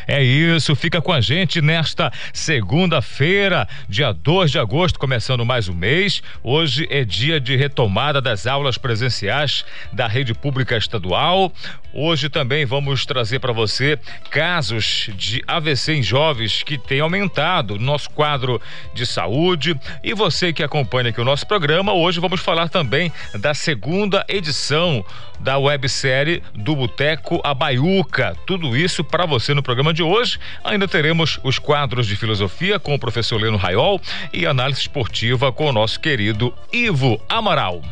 [0.07, 5.75] É isso, fica com a gente nesta segunda-feira, dia 2 de agosto, começando mais um
[5.75, 6.23] mês.
[6.43, 11.53] Hoje é dia de retomada das aulas presenciais da rede pública estadual.
[11.95, 13.99] Hoje também vamos trazer para você
[14.31, 18.61] casos de AVC em jovens que tem aumentado no nosso quadro
[18.95, 19.79] de saúde.
[20.03, 25.05] E você que acompanha aqui o nosso programa, hoje vamos falar também da segunda edição
[25.39, 28.37] da websérie do Boteco Abaiuca.
[28.47, 30.39] Tudo isso para você no programa de hoje.
[30.65, 34.01] Ainda teremos os quadros de filosofia com o professor Leno Raiol
[34.33, 37.83] e análise esportiva com o nosso querido Ivo Amaral.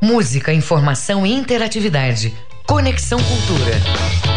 [0.00, 2.34] Música, informação e interatividade.
[2.66, 4.33] Conexão Cultura.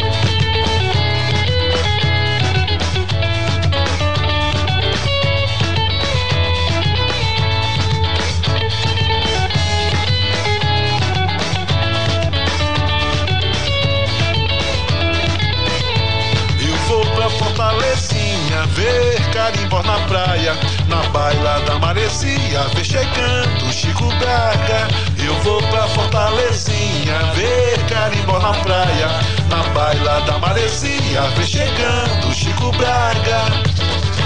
[19.84, 20.54] Na praia,
[20.88, 24.88] na baila da maresia, ver chegando Chico Braga.
[25.24, 29.08] Eu vou pra Fortalezinha, ver carimbó na praia,
[29.50, 33.46] na baila da maresia, ver chegando Chico Braga.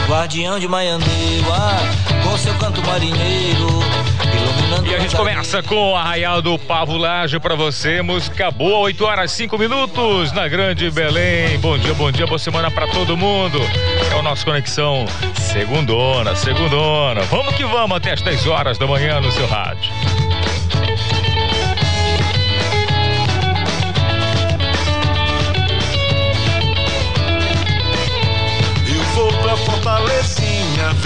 [0.07, 1.77] Guardião de Maiandeua,
[2.23, 3.79] com seu canto marinheiro,
[4.85, 9.31] E a gente começa com o Arraial do Pavulagem para você, música boa, 8 horas
[9.33, 11.59] 5 minutos na Grande Belém.
[11.59, 13.59] Bom dia, bom dia, boa semana para todo mundo.
[14.11, 15.05] É o nosso Conexão
[15.35, 17.21] Segundona, Segundona.
[17.23, 19.91] Vamos que vamos até as 10 horas da manhã no seu rádio.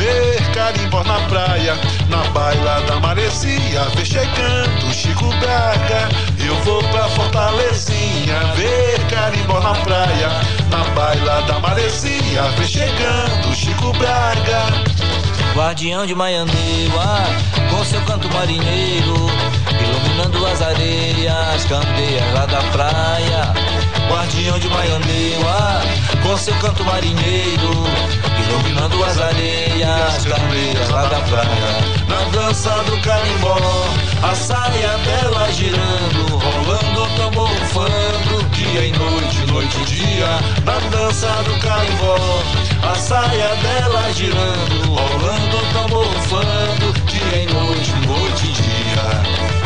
[0.06, 1.74] Ver carimbó na praia,
[2.10, 6.10] na baila da maresia, ver chegando Chico Braga.
[6.46, 10.30] Eu vou pra Fortalezinha, ver carimbó na praia,
[10.70, 14.68] na baila da maresia, ver chegando Chico Braga.
[15.56, 17.24] Guardião de Maiandeua,
[17.72, 19.16] com seu canto marinheiro,
[20.16, 23.54] iluminando as areias, candeias lá da praia.
[24.10, 25.82] Guardião de Maiandeua,
[26.24, 27.84] com seu canto marinheiro,
[28.48, 32.06] iluminando as areias, candeias lá da praia.
[32.08, 33.58] Na dança do carimbó,
[34.24, 37.04] a saia dela girando, rolando
[38.38, 40.40] o dia e noite, noite e dia.
[40.64, 42.16] Na dança do carimbó,
[42.90, 45.56] a saia dela girando, rolando
[46.88, 49.65] o dia e noite, noite e dia.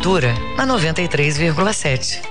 [0.00, 2.22] Cultura na 93,7.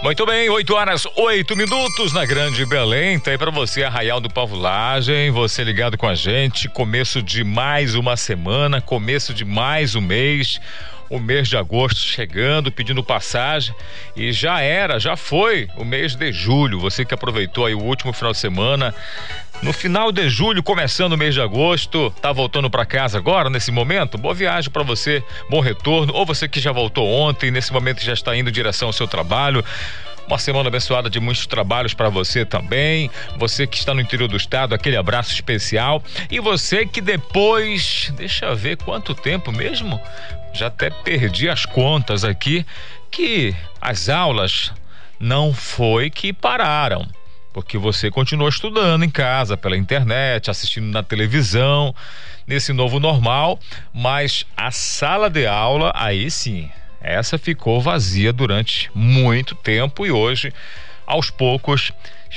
[0.00, 3.18] Muito bem, 8 horas, 8 minutos na Grande Belém.
[3.18, 6.68] Tem para você Arraial do Pavulagem, você ligado com a gente.
[6.68, 10.60] Começo de mais uma semana, começo de mais um mês
[11.10, 13.74] o mês de agosto chegando, pedindo passagem
[14.16, 16.80] e já era, já foi o mês de julho.
[16.80, 18.94] Você que aproveitou aí o último final de semana,
[19.64, 23.72] no final de julho, começando o mês de agosto, tá voltando para casa agora, nesse
[23.72, 24.18] momento?
[24.18, 26.12] Boa viagem para você, bom retorno.
[26.12, 29.08] Ou você que já voltou ontem, nesse momento já está indo em direção ao seu
[29.08, 29.64] trabalho.
[30.26, 33.10] Uma semana abençoada de muitos trabalhos para você também.
[33.38, 36.04] Você que está no interior do estado, aquele abraço especial.
[36.30, 39.98] E você que depois, deixa eu ver quanto tempo mesmo,
[40.52, 42.66] já até perdi as contas aqui,
[43.10, 44.70] que as aulas
[45.18, 47.08] não foi que pararam
[47.54, 51.94] porque você continuou estudando em casa, pela internet, assistindo na televisão,
[52.44, 53.60] nesse novo normal,
[53.94, 56.68] mas a sala de aula, aí sim,
[57.00, 60.52] essa ficou vazia durante muito tempo e hoje,
[61.06, 61.92] aos poucos,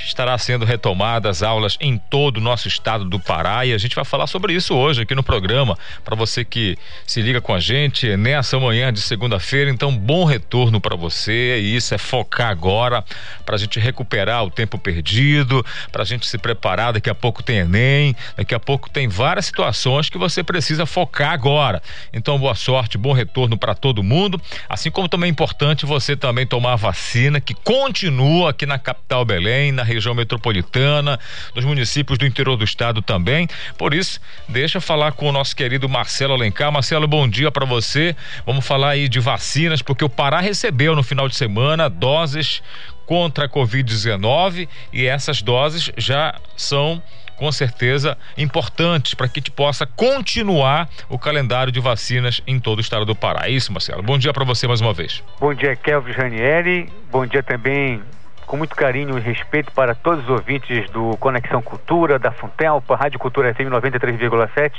[0.06, 4.06] estará sendo retomadas aulas em todo o nosso estado do Pará e a gente vai
[4.06, 8.16] falar sobre isso hoje aqui no programa para você que se liga com a gente
[8.16, 9.70] nessa manhã de segunda-feira.
[9.70, 13.04] Então, bom retorno para você e isso é focar agora
[13.46, 16.94] para a gente recuperar o tempo perdido, para a gente se preparar.
[16.94, 21.32] Daqui a pouco tem Enem, daqui a pouco tem várias situações que você precisa focar
[21.32, 21.82] agora.
[22.14, 24.42] Então, boa sorte, bom retorno para todo mundo.
[24.70, 29.26] Assim como também é importante você também tomar a vacina que continua aqui na capital
[29.26, 31.19] Belém, na região metropolitana,
[31.56, 33.48] nos municípios do interior do estado também.
[33.78, 36.72] Por isso, deixa eu falar com o nosso querido Marcelo Alencar.
[36.72, 38.16] Marcelo, bom dia para você.
[38.45, 42.62] Vamos falar aí de vacinas, porque o Pará recebeu no final de semana doses
[43.06, 47.01] contra a Covid-19 e essas doses já são
[47.38, 52.81] com certeza importantes para que gente possa continuar o calendário de vacinas em todo o
[52.81, 53.48] estado do Pará.
[53.48, 54.04] É isso, Marcelo.
[54.04, 55.24] Bom dia para você mais uma vez.
[55.39, 56.89] Bom dia, Kelvin Ranieri.
[57.12, 58.01] Bom dia também
[58.48, 63.20] com muito carinho e respeito para todos os ouvintes do Conexão Cultura, da Funtelpa, Rádio
[63.20, 64.72] Cultura FM 93,7.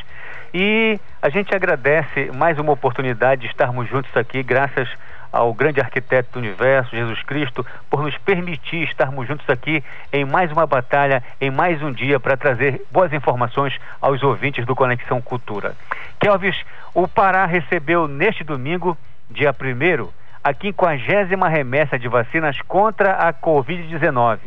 [0.54, 4.88] E a gente agradece mais uma oportunidade de estarmos juntos aqui, graças
[5.30, 10.50] ao grande arquiteto do universo, Jesus Cristo, por nos permitir estarmos juntos aqui em mais
[10.50, 15.76] uma batalha, em mais um dia, para trazer boas informações aos ouvintes do Conexão Cultura.
[16.18, 16.56] Kelvis,
[16.94, 18.96] o Pará recebeu neste domingo,
[19.30, 20.08] dia 1
[20.42, 24.38] a 50 remessa de vacinas contra a Covid-19.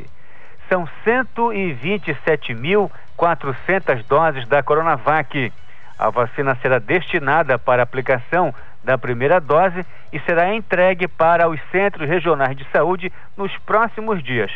[0.69, 5.53] São 127.400 doses da Coronavac.
[5.99, 12.09] A vacina será destinada para aplicação da primeira dose e será entregue para os centros
[12.09, 14.51] regionais de saúde nos próximos dias.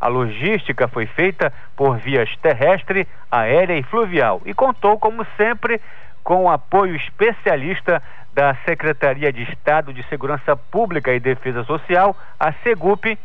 [0.00, 5.80] A logística foi feita por vias terrestre, aérea e fluvial e contou, como sempre,
[6.22, 8.02] com o apoio especialista
[8.36, 13.18] da Secretaria de Estado de Segurança Pública e Defesa Social, a SEGUP,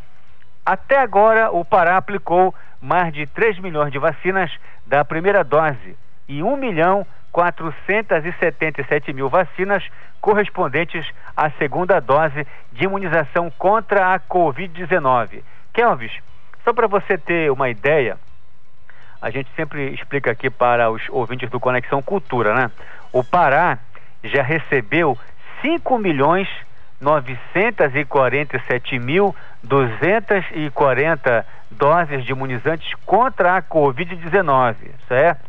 [0.64, 4.50] até agora o Pará aplicou mais de 3 milhões de vacinas
[4.86, 9.84] da primeira dose e 1 milhão 477 mil vacinas
[10.18, 15.42] correspondentes à segunda dose de imunização contra a Covid-19.
[15.74, 16.12] Kelvis,
[16.64, 18.16] só para você ter uma ideia,
[19.20, 22.70] a gente sempre explica aqui para os ouvintes do Conexão Cultura, né?
[23.12, 23.78] O Pará
[24.24, 25.18] já recebeu
[25.60, 26.48] 5 milhões
[27.00, 34.76] 947 mil 240 doses de imunizantes contra a Covid-19,
[35.08, 35.40] certo?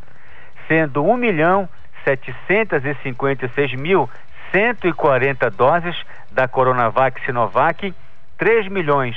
[0.68, 1.70] Sendo 1 milhão
[2.04, 4.10] 756 mil
[4.52, 5.96] 140 doses
[6.32, 7.94] da Coronavac Sinovac,
[8.38, 9.16] 3 milhões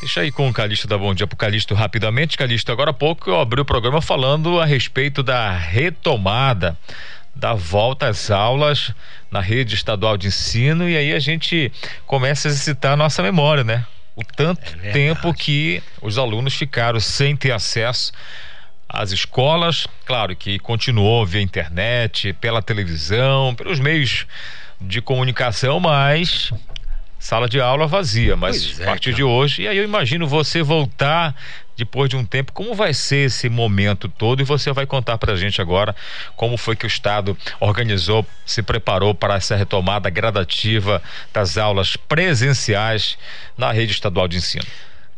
[0.00, 2.36] Deixa aí com o Calixto dar bom dia pro Calixto rapidamente.
[2.36, 6.76] Calixto, agora há pouco eu abri o programa falando a respeito da retomada
[7.34, 8.94] da volta às aulas
[9.30, 11.72] na rede estadual de ensino e aí a gente
[12.06, 13.86] começa a exercitar a nossa memória, né?
[14.16, 18.12] O tanto é tempo que os alunos ficaram sem ter acesso
[18.88, 24.26] às escolas, claro que continuou via internet, pela televisão, pelos meios
[24.80, 26.50] de comunicação, mas
[27.18, 29.16] sala de aula vazia, mas é, a partir cara.
[29.16, 31.34] de hoje, e aí eu imagino você voltar
[31.76, 35.36] depois de um tempo, como vai ser esse momento todo e você vai contar pra
[35.36, 35.94] gente agora
[36.34, 41.02] como foi que o estado organizou, se preparou para essa retomada gradativa
[41.32, 43.18] das aulas presenciais
[43.56, 44.64] na rede estadual de ensino.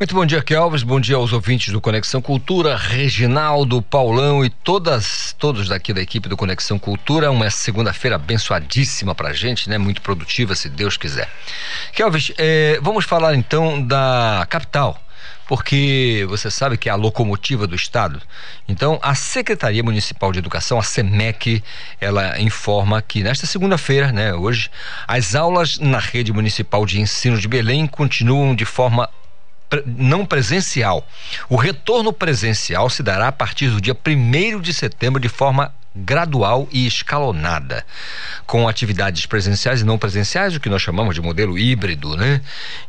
[0.00, 0.85] Muito bom dia, Kelvis.
[0.85, 6.29] Bom dia aos ouvintes do Conexão Cultura, Reginaldo, Paulão e todas, todos daqui da equipe
[6.29, 7.33] do Conexão Cultura.
[7.33, 9.77] Uma segunda-feira abençoadíssima pra gente, né?
[9.77, 11.29] Muito produtiva, se Deus quiser.
[11.93, 15.03] Kelvis, eh, vamos falar então da capital
[15.49, 18.21] porque você sabe que é a locomotiva do Estado.
[18.69, 21.64] Então, a Secretaria Municipal de Educação, a SEMEC,
[21.99, 24.71] ela informa que nesta segunda-feira, né, hoje,
[25.07, 29.09] as aulas na rede municipal de ensino de Belém continuam de forma
[29.87, 31.07] não presencial.
[31.49, 36.69] O retorno presencial se dará a partir do dia 1 de setembro de forma gradual
[36.71, 37.85] e escalonada,
[38.47, 42.40] com atividades presenciais e não presenciais, o que nós chamamos de modelo híbrido, né?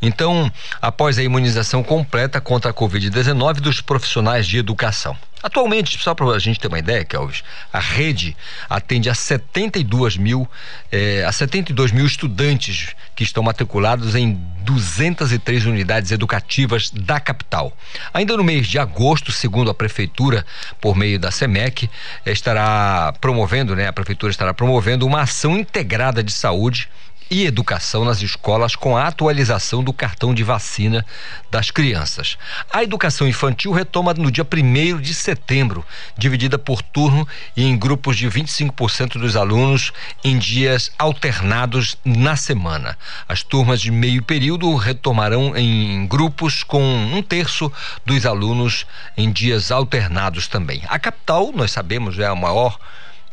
[0.02, 0.52] Então,
[0.82, 5.18] após a imunização completa contra a Covid-19 dos profissionais de educação.
[5.42, 8.36] Atualmente, só para a gente ter uma ideia, Kelvis, a rede
[8.70, 10.48] atende a 72 mil,
[10.92, 17.72] eh, a 72 mil estudantes que estão matriculados em 203 unidades educativas da capital.
[18.14, 20.46] Ainda no mês de agosto, segundo a prefeitura,
[20.82, 21.90] por meio da SEMEC,
[22.26, 26.90] estará promovendo, né, a prefeitura estará promovendo uma ação integrada de saúde
[27.30, 31.06] e educação nas escolas com a atualização do cartão de vacina
[31.52, 32.38] das crianças.
[32.72, 35.86] A educação infantil retoma no dia 1 de setembro,
[36.18, 39.92] dividida por turno e em grupos de 25% dos alunos
[40.24, 42.98] em dias alternados na semana.
[43.28, 47.72] As turmas de meio período retomarão em grupos com um terço
[48.06, 50.82] dos alunos em dias alternados também.
[50.88, 52.78] A capital, nós sabemos, é a maior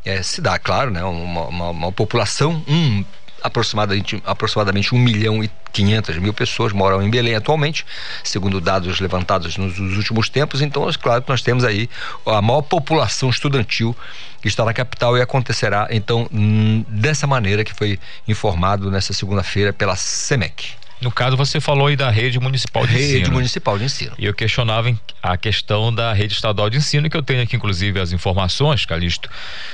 [0.04, 1.02] é, cidade, claro, né?
[1.02, 3.04] uma, uma, uma população, um
[3.46, 7.86] aproximadamente, aproximadamente 1 milhão e 500 mil pessoas moram em Belém atualmente,
[8.24, 10.60] segundo dados levantados nos, nos últimos tempos.
[10.62, 11.88] Então, é claro que nós temos aí
[12.24, 13.96] a maior população estudantil
[14.40, 19.72] que está na capital e acontecerá, então, hum, dessa maneira que foi informado nessa segunda-feira
[19.72, 20.74] pela SEMEC.
[21.00, 23.18] No caso, você falou aí da rede municipal de rede ensino.
[23.18, 24.12] Rede municipal de ensino.
[24.18, 24.90] E eu questionava
[25.22, 29.28] a questão da rede estadual de ensino, que eu tenho aqui, inclusive, as informações, Calixto.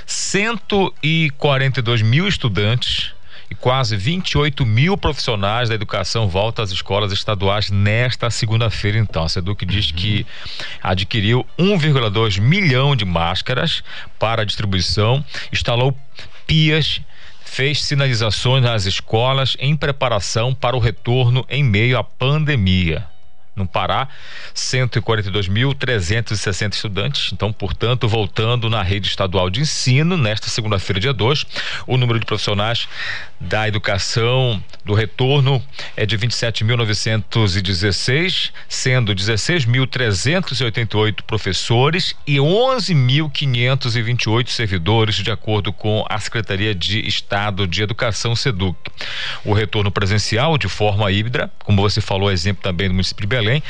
[0.04, 3.12] 142 mil estudantes
[3.52, 8.96] e quase 28 mil profissionais da educação voltam às escolas estaduais nesta segunda-feira.
[8.96, 9.96] Então, a SEDUC diz uhum.
[9.96, 10.26] que
[10.82, 13.84] adquiriu 1,2 milhão de máscaras
[14.18, 15.94] para distribuição, instalou
[16.46, 17.02] pias
[17.44, 23.06] fez sinalizações nas escolas em preparação para o retorno em meio à pandemia
[23.54, 24.08] no Pará,
[24.54, 27.30] 142.360 estudantes.
[27.32, 31.44] Então, portanto, voltando na rede estadual de ensino, nesta segunda-feira, dia 2,
[31.86, 32.88] o número de profissionais
[33.42, 35.60] da educação do retorno
[35.96, 47.06] é de 27.916, sendo 16.388 professores e 11.528 servidores, de acordo com a Secretaria de
[47.06, 48.78] Estado de Educação, SEDUC.
[49.44, 53.62] O retorno presencial, de forma híbrida, como você falou, exemplo também do município de Belém,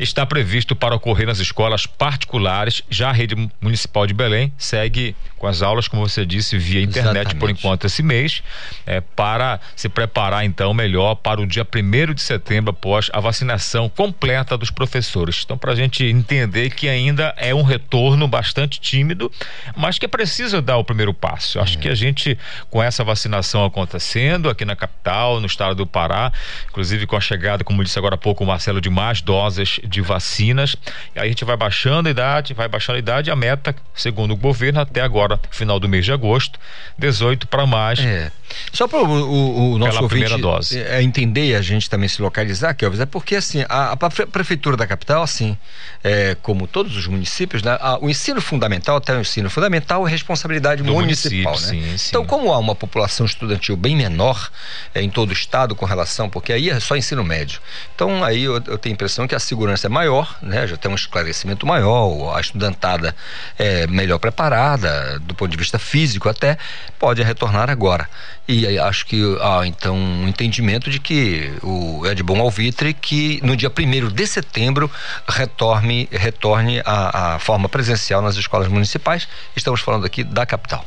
[0.00, 2.82] está previsto para ocorrer nas escolas particulares.
[2.88, 7.28] Já a rede municipal de Belém segue com as aulas, como você disse, via internet
[7.28, 7.40] Exatamente.
[7.40, 8.42] por enquanto esse mês,
[8.86, 13.88] é, para se preparar então melhor para o dia 1 de setembro, após a vacinação
[13.88, 15.42] completa dos professores.
[15.44, 19.32] Então, para a gente entender que ainda é um retorno bastante tímido,
[19.74, 21.58] mas que é preciso dar o primeiro passo.
[21.58, 21.80] Acho é.
[21.80, 22.38] que a gente,
[22.68, 26.30] com essa vacinação acontecendo aqui na capital, no estado do Pará,
[26.68, 30.00] inclusive com a chegada, como disse agora há pouco o Marcelo, de mais doses de
[30.00, 30.76] vacinas,
[31.14, 34.32] e aí a gente vai baixando a idade, vai baixando a idade, a meta, segundo
[34.32, 36.58] o governo, até agora final do mês de agosto,
[36.96, 37.98] 18 para mais.
[37.98, 38.30] É.
[38.72, 40.80] Só para o, o, o nosso ouvinte dose.
[40.80, 44.76] É, entender e a gente também se localizar, Kelvis, é porque assim, a, a prefeitura
[44.76, 45.56] da capital, assim,
[46.02, 50.10] é, como todos os municípios, né, a, o ensino fundamental, até o ensino fundamental, é
[50.10, 51.58] responsabilidade do municipal, né?
[51.58, 52.08] Sim, sim.
[52.08, 54.50] Então, como há uma população estudantil bem menor
[54.94, 57.60] é, em todo o estado com relação, porque aí é só ensino médio.
[57.94, 60.66] Então, aí eu, eu tenho a impressão que a segurança é maior, né?
[60.66, 63.14] Já tem um esclarecimento maior, a estudantada
[63.58, 66.58] é melhor preparada, do ponto de vista físico até,
[66.98, 68.08] pode retornar agora.
[68.46, 73.40] E acho que há então um entendimento de que o, é de bom alvitre que
[73.44, 74.90] no dia 1 de setembro
[75.28, 79.28] retorne, retorne a, a forma presencial nas escolas municipais.
[79.54, 80.84] Estamos falando aqui da capital.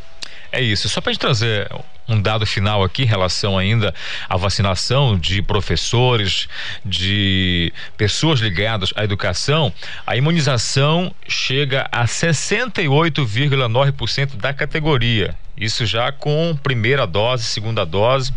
[0.54, 0.88] É isso.
[0.88, 1.68] Só para a gente trazer
[2.08, 3.92] um dado final aqui em relação ainda
[4.30, 6.48] à vacinação de professores,
[6.86, 9.74] de pessoas ligadas à educação,
[10.06, 15.36] a imunização chega a 68,9% da categoria.
[15.58, 18.32] Isso já com primeira dose, segunda dose.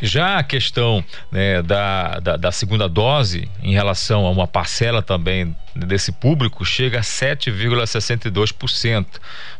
[0.00, 5.54] Já a questão né, da, da, da, segunda dose, em relação a uma parcela também
[5.74, 9.06] desse público, chega a 7,62%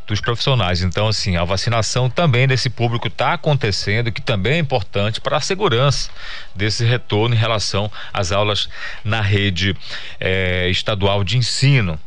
[0.06, 0.82] dos profissionais.
[0.82, 5.40] Então, assim, a vacinação também desse público está acontecendo, que também é importante para a
[5.40, 6.10] segurança
[6.54, 8.68] desse retorno em relação às aulas
[9.04, 9.76] na rede
[10.18, 11.98] eh, estadual de ensino.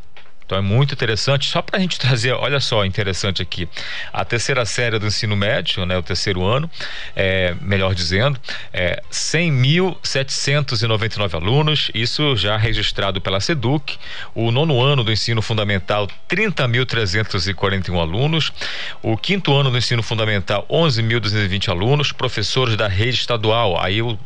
[0.53, 1.49] Então é muito interessante.
[1.49, 3.67] Só para a gente trazer, olha só, interessante aqui.
[4.11, 6.69] A terceira série do ensino médio, né, o terceiro ano,
[7.15, 8.39] é, melhor dizendo,
[8.71, 13.97] é 100.799 alunos, isso já registrado pela SEDUC.
[14.35, 18.53] O nono ano do ensino fundamental, 30.341 alunos.
[19.01, 22.11] O quinto ano do ensino fundamental, 11.220 alunos.
[22.11, 24.19] Professores da rede estadual, aí o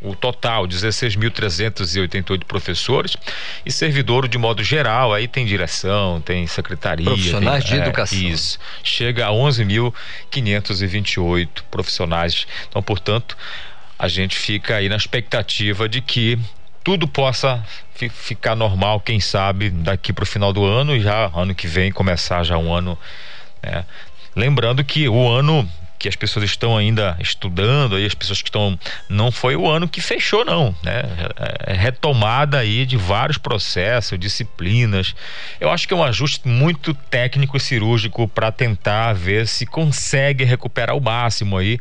[0.00, 3.16] o total 16.388 professores
[3.64, 5.12] e servidor de modo geral.
[5.12, 8.18] Aí tem direção tem secretaria profissionais tem, de é, educação.
[8.18, 8.58] isso.
[8.82, 12.46] Chega a 11.528 profissionais.
[12.68, 13.36] Então portanto
[13.98, 16.38] a gente fica aí na expectativa de que
[16.82, 17.62] tudo possa
[17.94, 21.92] ficar normal quem sabe daqui para o final do ano e já ano que vem
[21.92, 22.98] começar já um ano
[23.62, 23.84] né?
[24.34, 28.76] lembrando que o ano que as pessoas estão ainda estudando, aí as pessoas que estão.
[29.06, 30.74] Não foi o ano que fechou, não.
[30.82, 31.02] Né?
[31.66, 35.14] É, é retomada aí de vários processos, disciplinas.
[35.60, 40.42] Eu acho que é um ajuste muito técnico e cirúrgico para tentar ver se consegue
[40.42, 41.78] recuperar o máximo aí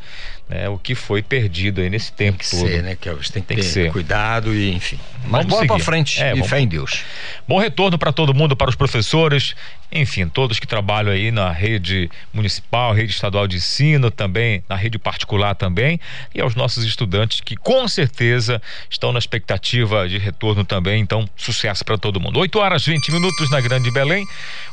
[0.50, 2.68] né, o que foi perdido aí nesse tempo tem que todo.
[2.68, 3.92] Ser, né, que tem que tem ter que ser.
[3.92, 5.00] cuidado e enfim.
[5.26, 6.50] Mas vamos para frente é, e vamos...
[6.50, 7.04] fé em Deus.
[7.48, 9.56] Bom retorno para todo mundo, para os professores,
[9.92, 15.00] enfim, todos que trabalham aí na rede municipal, rede estadual de ensino, também na rede
[15.00, 16.00] particular também,
[16.34, 21.02] e aos nossos estudantes que com certeza estão na expectativa de retorno também.
[21.02, 22.40] Então, sucesso para todo mundo.
[22.40, 24.26] 8 horas 20 minutos na Grande Belém.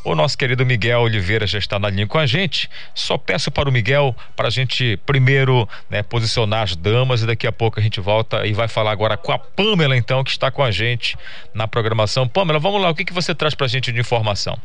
[0.04, 2.70] O nosso querido Miguel Oliveira já está na linha com a gente.
[2.94, 7.46] Só peço para o Miguel para a gente primeiro né, posicionar as damas e daqui
[7.46, 10.50] a pouco a gente volta e vai falar agora com a Pamela, então, que está
[10.50, 11.16] com a gente
[11.54, 12.26] na programação.
[12.26, 14.58] Pamela, vamos lá, o que, que você traz para a gente de informação?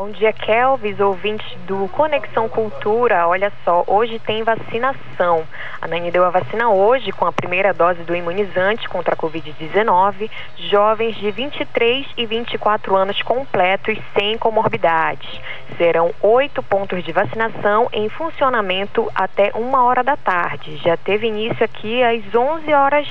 [0.00, 3.28] Bom dia, Kelvis, ouvintes do Conexão Cultura.
[3.28, 5.46] Olha só, hoje tem vacinação.
[5.78, 10.30] A Nani deu a vacina hoje com a primeira dose do imunizante contra a Covid-19,
[10.56, 15.38] jovens de 23 e 24 anos completos sem comorbidades.
[15.76, 20.78] Serão oito pontos de vacinação em funcionamento até uma hora da tarde.
[20.78, 23.06] Já teve início aqui às 11 horas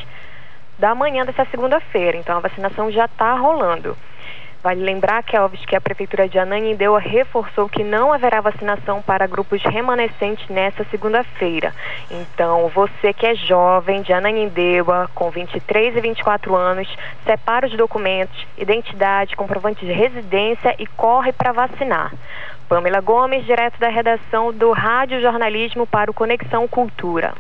[0.80, 3.95] da manhã dessa segunda-feira, então a vacinação já está rolando.
[4.62, 9.63] Vale lembrar, Kelvis, que a Prefeitura de Ananindeua reforçou que não haverá vacinação para grupos
[9.63, 11.74] remanescentes nesta segunda-feira.
[12.12, 16.93] Então, você que é jovem de Ananindeua, com 23 e 24 anos,
[17.26, 22.12] separa os documentos, identidade, comprovante de residência e corre para vacinar.
[22.67, 27.34] Pamela Gomes, direto da redação do Rádio Jornalismo para o Conexão Cultura.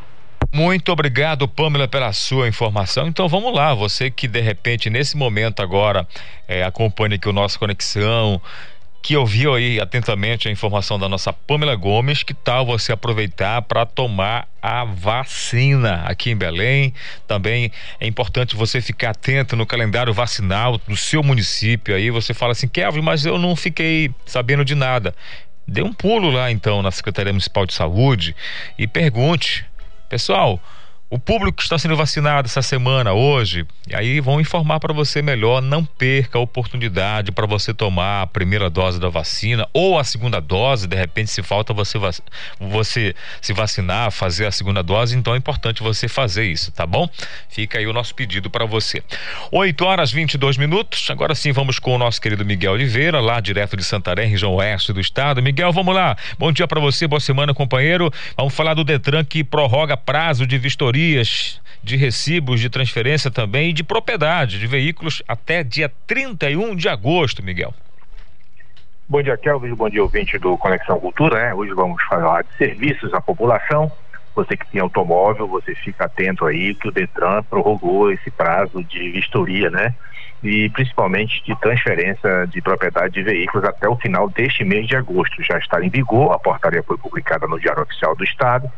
[0.51, 3.07] Muito obrigado, Pamela, pela sua informação.
[3.07, 6.07] Então vamos lá, você que de repente, nesse momento agora,
[6.47, 8.41] é, acompanha aqui o nosso Conexão,
[9.01, 13.85] que ouviu aí atentamente a informação da nossa Pamela Gomes, que tal você aproveitar para
[13.85, 16.95] tomar a vacina aqui em Belém?
[17.27, 22.09] Também é importante você ficar atento no calendário vacinal do seu município aí.
[22.09, 25.13] Você fala assim, Kelvin, mas eu não fiquei sabendo de nada.
[25.67, 28.35] Dê um pulo lá então na Secretaria Municipal de Saúde
[28.77, 29.69] e pergunte
[30.09, 30.59] Pessoal,
[31.11, 35.23] o público que está sendo vacinado essa semana, hoje, e aí vão informar para você
[35.23, 35.59] melhor.
[35.59, 40.39] Não perca a oportunidade para você tomar a primeira dose da vacina ou a segunda
[40.39, 40.87] dose.
[40.87, 41.97] De repente, se falta você,
[42.59, 47.09] você se vacinar, fazer a segunda dose, então é importante você fazer isso, tá bom?
[47.49, 49.01] Fica aí o nosso pedido para você.
[49.51, 51.09] 8 horas 22 minutos.
[51.09, 54.93] Agora sim, vamos com o nosso querido Miguel Oliveira, lá direto de Santarém, região oeste
[54.93, 55.41] do estado.
[55.41, 56.15] Miguel, vamos lá.
[56.37, 58.11] Bom dia para você, boa semana, companheiro.
[58.37, 60.98] Vamos falar do Detran que prorroga prazo de vistoria
[61.83, 67.43] de recibos de transferência também e de propriedade de veículos até dia 31 de agosto,
[67.43, 67.73] Miguel.
[69.07, 69.73] Bom dia, Kelvin.
[69.73, 71.35] Bom dia, ouvinte do Conexão Cultura.
[71.35, 71.53] Né?
[71.53, 73.91] Hoje vamos falar de serviços à população.
[74.35, 79.09] Você que tem automóvel, você fica atento aí que o Detran prorrogou esse prazo de
[79.09, 79.95] vistoria, né?
[80.43, 85.43] e principalmente de transferência de propriedade de veículos até o final deste mês de agosto.
[85.43, 88.69] Já está em vigor, a portaria foi publicada no Diário Oficial do Estado.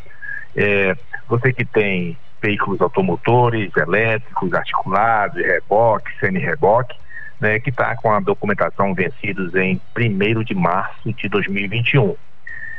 [0.55, 0.95] É,
[1.27, 6.95] você que tem veículos automotores, elétricos, articulados, reboque, semi-reboque,
[7.39, 12.15] né, que está com a documentação vencidos em 1 de março de 2021.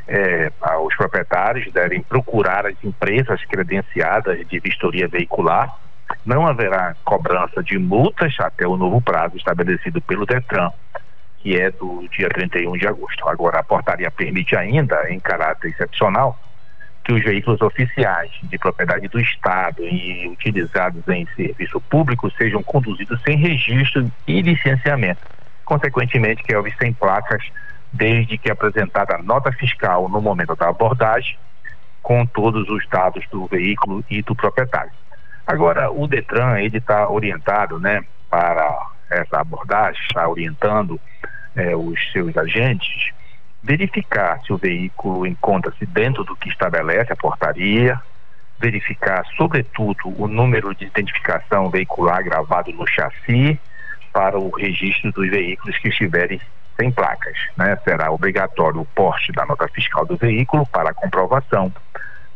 [0.08, 0.50] É,
[0.85, 5.72] os proprietários devem procurar as empresas credenciadas de vistoria veicular
[6.24, 10.70] não haverá cobrança de multas até o novo prazo estabelecido pelo Detran,
[11.38, 13.28] que é do dia 31 de agosto.
[13.28, 16.38] Agora, a portaria permite ainda, em caráter excepcional,
[17.05, 23.21] que os veículos oficiais de propriedade do Estado e utilizados em serviço público sejam conduzidos
[23.23, 25.21] sem registro e licenciamento.
[25.65, 27.43] Consequentemente, que é sem placas,
[27.93, 31.37] desde que apresentada a nota fiscal no momento da abordagem,
[32.03, 34.93] com todos os dados do veículo e do proprietário.
[35.47, 41.01] Agora, o Detran, ele está orientado, né, para essa abordagem, está orientando
[41.55, 43.12] é, os seus agentes
[43.62, 48.01] verificar se o veículo encontra-se dentro do que estabelece a portaria,
[48.59, 53.59] verificar, sobretudo, o número de identificação veicular gravado no chassi
[54.12, 56.40] para o registro dos veículos que estiverem
[56.79, 57.37] sem placas.
[57.57, 57.77] Né?
[57.85, 61.72] Será obrigatório o porte da nota fiscal do veículo para a comprovação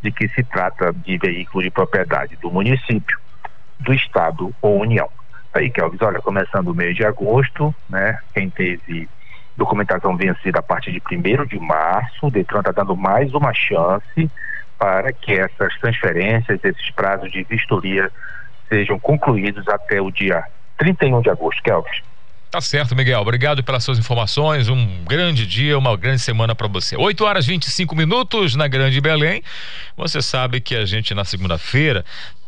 [0.02, 3.18] de que se trata de veículo de propriedade do município,
[3.80, 5.08] do Estado ou União.
[5.52, 8.18] Aí, Kelvis, olha, começando o mês de agosto, né?
[8.34, 9.08] Quem teve
[9.56, 14.30] documentação vencida a partir de 1 de março, o Detran está dando mais uma chance
[14.78, 18.10] para que essas transferências, esses prazos de vistoria
[18.68, 20.44] sejam concluídos até o dia
[20.76, 22.02] 31 de agosto, Kelvis.
[22.50, 23.20] Tá certo, Miguel.
[23.20, 24.68] Obrigado pelas suas informações.
[24.68, 26.96] Um grande dia, uma grande semana para você.
[26.96, 29.42] 8 horas e 25 minutos na Grande Belém.
[29.96, 32.04] Você sabe que a gente na segunda-feira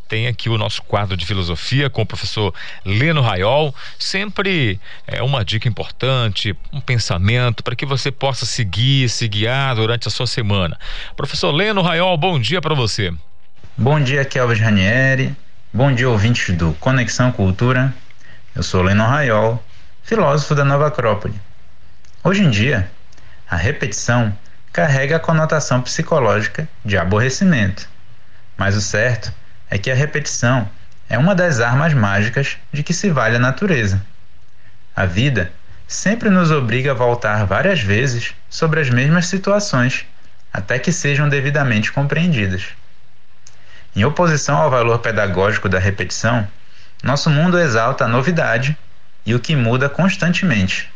[0.09, 3.73] tem aqui o nosso quadro de filosofia com o professor Leno Raiol.
[3.97, 10.07] Sempre é uma dica importante, um pensamento para que você possa seguir, se guiar durante
[10.07, 10.77] a sua semana.
[11.15, 13.13] Professor Leno Raiol, bom dia para você.
[13.77, 15.35] Bom dia, Kelvis Ranieri.
[15.71, 17.93] Bom dia, ouvintes do Conexão Cultura.
[18.55, 19.63] Eu sou Leno Raiol
[20.09, 21.39] filósofo da Nova Acrópole.
[22.23, 22.89] Hoje em dia,
[23.47, 24.35] a repetição
[24.73, 27.87] carrega a conotação psicológica de aborrecimento,
[28.57, 29.31] mas o certo
[29.77, 30.69] que a repetição
[31.09, 34.01] é uma das armas mágicas de que se vale a natureza.
[34.95, 35.51] A vida
[35.87, 40.05] sempre nos obriga a voltar várias vezes sobre as mesmas situações
[40.51, 42.63] até que sejam devidamente compreendidas.
[43.95, 46.47] Em oposição ao valor pedagógico da repetição,
[47.03, 48.77] nosso mundo exalta a novidade
[49.25, 50.91] e o que muda constantemente.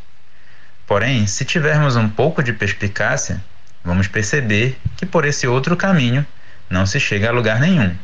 [0.85, 3.43] Porém, se tivermos um pouco de perspicácia,
[3.83, 6.25] vamos perceber que por esse outro caminho
[6.69, 7.95] não se chega a lugar nenhum.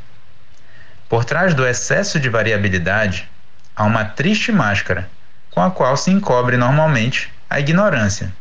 [1.09, 3.27] Por trás do excesso de variabilidade
[3.75, 5.09] há uma triste máscara
[5.49, 8.31] com a qual se encobre normalmente a ignorância.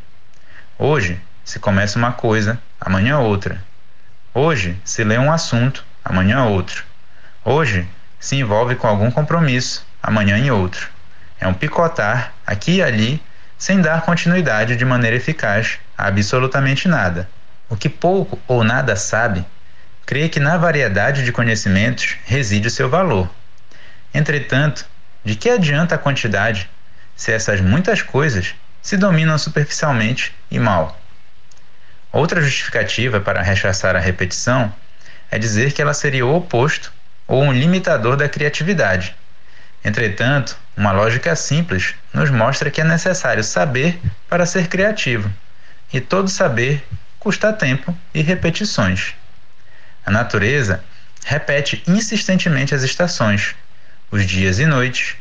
[0.79, 3.65] Hoje se começa uma coisa, amanhã outra.
[4.35, 6.85] Hoje se lê um assunto, amanhã outro.
[7.43, 7.89] Hoje
[8.21, 10.91] se envolve com algum compromisso, amanhã em outro.
[11.41, 13.23] É um picotar aqui e ali,
[13.57, 17.31] sem dar continuidade de maneira eficaz a absolutamente nada.
[17.67, 19.47] O que pouco ou nada sabe,
[20.09, 23.31] crê que na variedade de conhecimentos reside o seu valor.
[24.15, 24.87] Entretanto,
[25.23, 26.67] de que adianta a quantidade
[27.15, 30.99] se essas muitas coisas se dominam superficialmente e mal?
[32.11, 34.73] Outra justificativa para rechaçar a repetição
[35.31, 36.91] é dizer que ela seria o oposto
[37.27, 39.15] ou um limitador da criatividade.
[39.85, 45.31] Entretanto, uma lógica simples nos mostra que é necessário saber para ser criativo,
[45.93, 46.83] e todo saber
[47.19, 49.18] custa tempo e repetições.
[50.09, 50.83] A natureza
[51.23, 53.55] repete insistentemente as estações,
[54.11, 55.17] os dias e noites.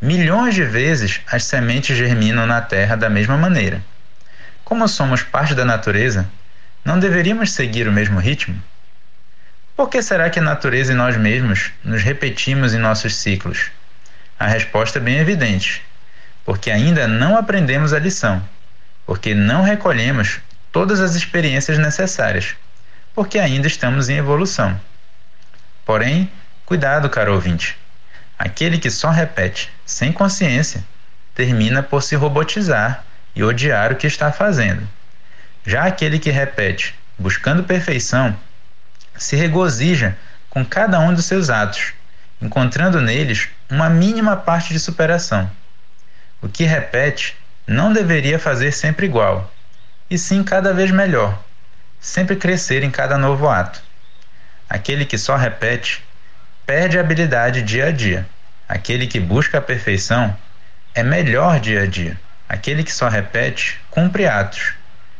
[0.00, 3.82] Milhões de vezes as sementes germinam na terra da mesma maneira.
[4.64, 6.26] Como somos parte da natureza,
[6.82, 8.58] não deveríamos seguir o mesmo ritmo?
[9.76, 13.70] Por que será que a natureza e nós mesmos nos repetimos em nossos ciclos?
[14.38, 15.82] A resposta é bem evidente,
[16.46, 18.42] porque ainda não aprendemos a lição,
[19.04, 20.40] porque não recolhemos
[20.72, 22.56] todas as experiências necessárias,
[23.20, 24.80] porque ainda estamos em evolução.
[25.84, 26.32] Porém,
[26.64, 27.76] cuidado, caro ouvinte.
[28.38, 30.82] Aquele que só repete sem consciência
[31.34, 33.04] termina por se robotizar
[33.36, 34.88] e odiar o que está fazendo.
[35.66, 38.34] Já aquele que repete buscando perfeição
[39.18, 40.16] se regozija
[40.48, 41.92] com cada um dos seus atos
[42.40, 45.50] encontrando neles uma mínima parte de superação.
[46.40, 49.52] O que repete não deveria fazer sempre igual,
[50.08, 51.38] e sim cada vez melhor,
[52.00, 53.82] sempre crescer em cada novo ato.
[54.68, 56.02] Aquele que só repete
[56.64, 58.26] perde habilidade dia a dia.
[58.68, 60.34] Aquele que busca a perfeição
[60.94, 62.18] é melhor dia a dia.
[62.48, 64.72] Aquele que só repete, cumpre atos.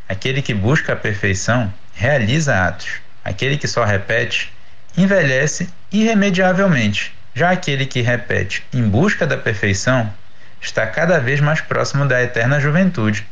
[0.09, 3.01] Aquele que busca a perfeição, realiza atos.
[3.25, 4.53] Aquele que só repete,
[4.97, 7.15] envelhece irremediavelmente.
[7.35, 10.13] Já aquele que repete em busca da perfeição,
[10.61, 13.27] está cada vez mais próximo da eterna juventude,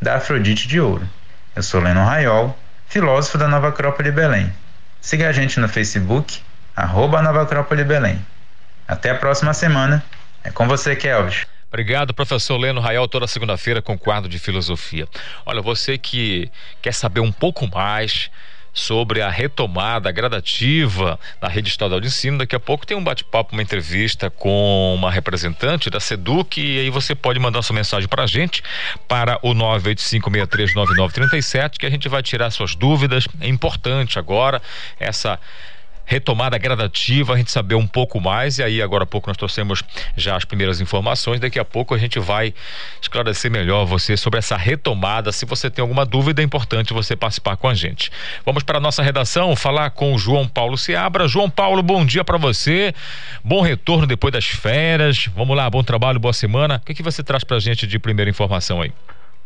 [0.00, 1.08] da Afrodite de Ouro.
[1.54, 2.56] Eu sou Leno Raiol,
[2.90, 4.52] filósofo da Nova Acrópole Belém.
[5.00, 6.40] Siga a gente no Facebook,
[6.74, 8.20] arroba Nova Acrópole Belém.
[8.86, 10.04] Até a próxima semana.
[10.42, 11.46] É com você, Kelvis.
[11.68, 15.06] Obrigado, professor Leno Raiol, toda segunda-feira com quadro de filosofia.
[15.46, 16.50] Olha, você que
[16.82, 18.28] quer saber um pouco mais
[18.72, 22.38] sobre a retomada gradativa da rede estadual de ensino.
[22.38, 26.90] Daqui a pouco tem um bate-papo, uma entrevista com uma representante da SEDUC e aí
[26.90, 28.62] você pode mandar sua mensagem para a gente
[29.08, 33.28] para o 985639937 que a gente vai tirar suas dúvidas.
[33.40, 34.60] É importante agora
[34.98, 35.38] essa
[36.10, 38.58] retomada gradativa, a gente saber um pouco mais.
[38.58, 39.80] E aí, agora há pouco, nós trouxemos
[40.16, 41.38] já as primeiras informações.
[41.38, 42.52] Daqui a pouco a gente vai
[43.00, 45.30] esclarecer melhor você sobre essa retomada.
[45.30, 48.10] Se você tem alguma dúvida, é importante você participar com a gente.
[48.44, 51.28] Vamos para a nossa redação falar com o João Paulo Seabra.
[51.28, 52.92] João Paulo, bom dia para você.
[53.44, 55.28] Bom retorno depois das férias.
[55.36, 56.78] Vamos lá, bom trabalho, boa semana.
[56.82, 58.92] O que, que você traz para a gente de primeira informação aí?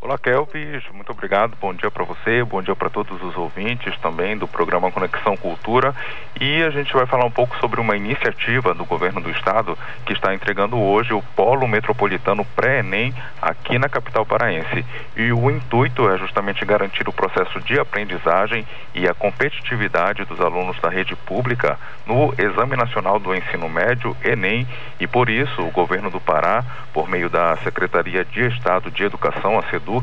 [0.04, 1.56] Olá, Kelvis, muito obrigado.
[1.58, 5.94] Bom dia para você, bom dia para todos os ouvintes também do programa Conexão Cultura.
[6.38, 10.12] E a gente vai falar um pouco sobre uma iniciativa do governo do estado que
[10.12, 14.84] está entregando hoje o Polo Metropolitano Pré-ENEM aqui na capital paraense.
[15.16, 20.78] E o intuito é justamente garantir o processo de aprendizagem e a competitividade dos alunos
[20.82, 24.68] da rede pública no Exame Nacional do Ensino Médio, ENEM.
[25.00, 26.62] E por isso, o governo do Pará,
[26.92, 29.93] por meio da Secretaria de Estado de Educação, a SEDU,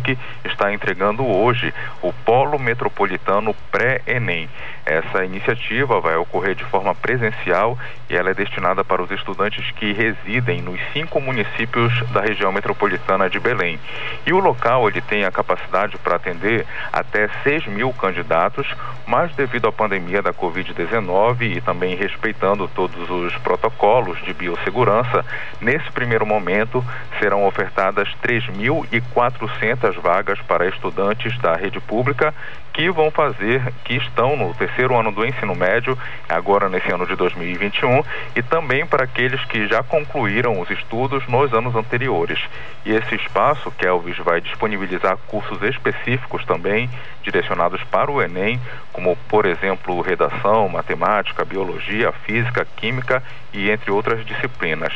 [0.46, 4.48] Está entregando hoje o Polo Metropolitano Pré-ENEM.
[4.86, 7.78] Essa iniciativa vai ocorrer de forma presencial
[8.10, 13.30] e ela é destinada para os estudantes que residem nos cinco municípios da região metropolitana
[13.30, 13.80] de Belém.
[14.26, 18.68] E o local ele tem a capacidade para atender até 6 mil candidatos,
[19.06, 25.26] mas devido à pandemia da Covid-19 e também respeitando todos os protocolos de biossegurança,
[25.60, 26.84] nesse primeiro momento
[27.20, 32.34] serão ofertadas 3.400 500 vagas para estudantes da rede pública
[32.74, 35.98] que vão fazer, que estão no terceiro ano do ensino médio,
[36.30, 38.04] agora nesse ano de 2021,
[38.36, 42.40] e também para aqueles que já concluíram os estudos nos anos anteriores.
[42.86, 46.90] E esse espaço, Kelvis, vai disponibilizar cursos específicos também,
[47.24, 48.60] direcionados para o Enem,
[48.94, 53.22] como, por exemplo, redação, matemática, biologia, física, química
[53.54, 54.94] e entre outras disciplinas.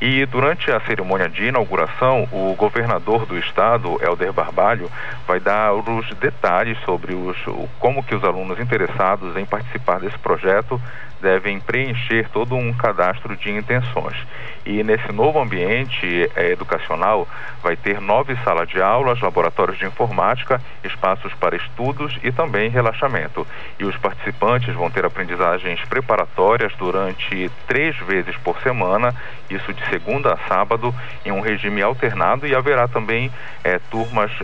[0.00, 4.90] E durante a cerimônia de inauguração, o governador do estado, Helder Barbalho,
[5.26, 7.36] vai dar os detalhes sobre os,
[7.78, 10.80] como que os alunos interessados em participar desse projeto
[11.20, 14.16] devem preencher todo um cadastro de intenções.
[14.64, 17.26] E nesse novo ambiente é, educacional
[17.62, 23.46] vai ter nove salas de aulas, laboratórios de informática, espaços para estudos e também relaxamento.
[23.78, 29.14] E os participantes vão ter aprendizagens preparatórias durante três vezes por semana,
[29.48, 33.32] isso de segunda a sábado, em um regime alternado e haverá também
[33.64, 33.78] é,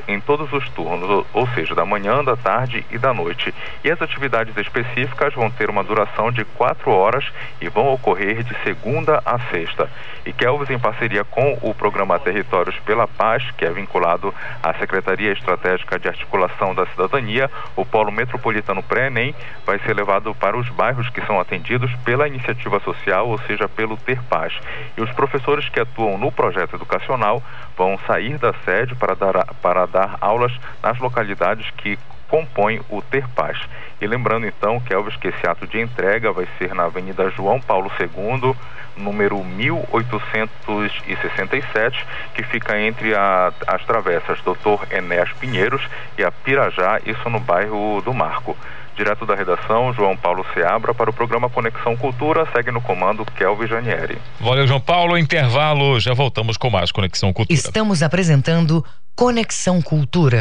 [0.08, 3.54] em todos os turnos, ou, ou seja, da manhã, da tarde e da noite.
[3.82, 7.24] E as atividades específicas vão ter uma duração de quatro horas
[7.60, 9.88] e vão ocorrer de segunda a sexta
[10.26, 15.32] e Kelvis, em parceria com o programa Territórios pela Paz, que é vinculado à Secretaria
[15.32, 19.34] Estratégica de Articulação da Cidadania, o Polo Metropolitano Pré-ENEM
[19.66, 23.96] vai ser levado para os bairros que são atendidos pela iniciativa social, ou seja, pelo
[23.96, 24.54] Ter Paz.
[24.96, 27.42] E os professores que atuam no projeto educacional
[27.76, 33.28] vão sair da sede para dar, para dar aulas nas localidades que compõem o Ter
[33.28, 33.58] Paz.
[34.00, 34.94] E lembrando então, que
[35.28, 38.56] esse ato de entrega vai ser na Avenida João Paulo II,
[38.96, 45.86] número 1867, que fica entre a, as travessas Doutor Enéas Pinheiros
[46.18, 48.54] e a Pirajá, isso no bairro do Marco.
[48.96, 53.66] Direto da redação, João Paulo Seabra, para o programa Conexão Cultura, segue no comando Kelvin
[53.66, 54.18] Janieri.
[54.40, 55.18] Valeu, João Paulo.
[55.18, 57.58] Intervalo, já voltamos com mais Conexão Cultura.
[57.58, 58.84] Estamos apresentando
[59.16, 60.40] Conexão Cultura.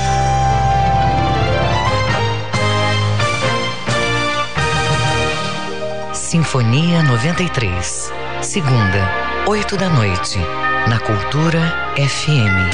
[6.31, 8.09] Sinfonia 93.
[8.41, 10.39] Segunda, 8 da noite,
[10.87, 11.59] na Cultura
[11.97, 12.71] FM.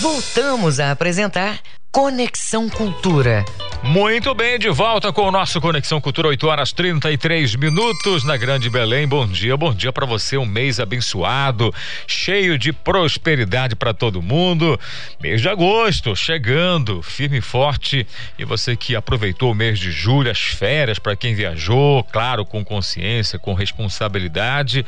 [0.00, 1.60] Voltamos a apresentar
[1.92, 3.44] Conexão Cultura.
[3.88, 8.68] Muito bem, de volta com o nosso Conexão Cultura, 8 horas 33 minutos na Grande
[8.68, 9.06] Belém.
[9.06, 10.36] Bom dia, bom dia para você.
[10.36, 11.72] Um mês abençoado,
[12.06, 14.78] cheio de prosperidade para todo mundo.
[15.22, 18.04] Mês de agosto chegando, firme e forte.
[18.36, 22.64] E você que aproveitou o mês de julho, as férias para quem viajou, claro, com
[22.64, 24.84] consciência, com responsabilidade.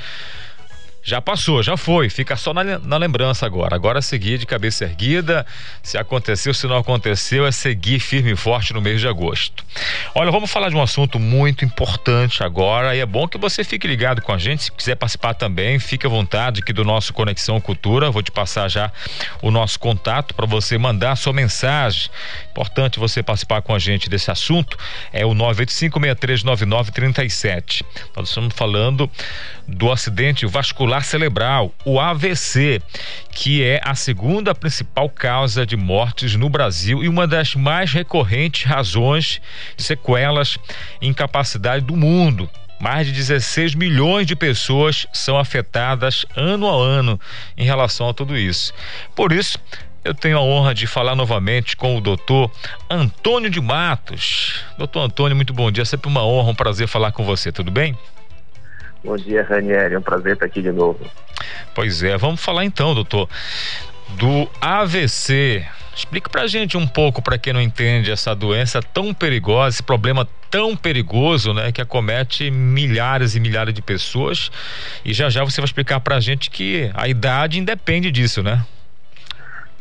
[1.03, 3.75] Já passou, já foi, fica só na, na, lembrança agora.
[3.75, 5.47] Agora seguir de cabeça erguida.
[5.83, 9.65] Se aconteceu, se não aconteceu, é seguir firme e forte no mês de agosto.
[10.15, 13.87] Olha, vamos falar de um assunto muito importante agora e é bom que você fique
[13.87, 14.65] ligado com a gente.
[14.65, 18.11] Se quiser participar também, fique à vontade aqui do nosso Conexão Cultura.
[18.11, 18.93] Vou te passar já
[19.41, 22.11] o nosso contato para você mandar sua mensagem.
[22.51, 24.77] Importante você participar com a gente desse assunto.
[25.13, 27.83] É o 985639937.
[28.17, 29.11] Nós estamos falando
[29.67, 32.81] do acidente vascular vascular cerebral, o AVC,
[33.31, 38.64] que é a segunda principal causa de mortes no Brasil e uma das mais recorrentes
[38.64, 39.40] razões
[39.77, 40.59] de sequelas
[41.01, 42.48] e incapacidade do mundo.
[42.81, 47.20] Mais de 16 milhões de pessoas são afetadas ano a ano
[47.57, 48.72] em relação a tudo isso.
[49.14, 49.59] Por isso,
[50.05, 52.51] eu tenho a honra de falar novamente com o doutor
[52.88, 54.64] Antônio de Matos.
[54.79, 55.85] Doutor Antônio, muito bom dia.
[55.85, 57.94] Sempre uma honra, um prazer falar com você, tudo bem?
[59.05, 59.95] Bom dia, Ranieri.
[59.95, 60.99] É um prazer estar aqui de novo.
[61.75, 63.29] Pois é, vamos falar então, doutor,
[64.17, 65.65] do AVC.
[65.95, 70.27] Explica pra gente um pouco, para quem não entende, essa doença tão perigosa, esse problema
[70.49, 74.51] tão perigoso, né, que acomete milhares e milhares de pessoas.
[75.05, 78.65] E já já você vai explicar pra gente que a idade independe disso, né?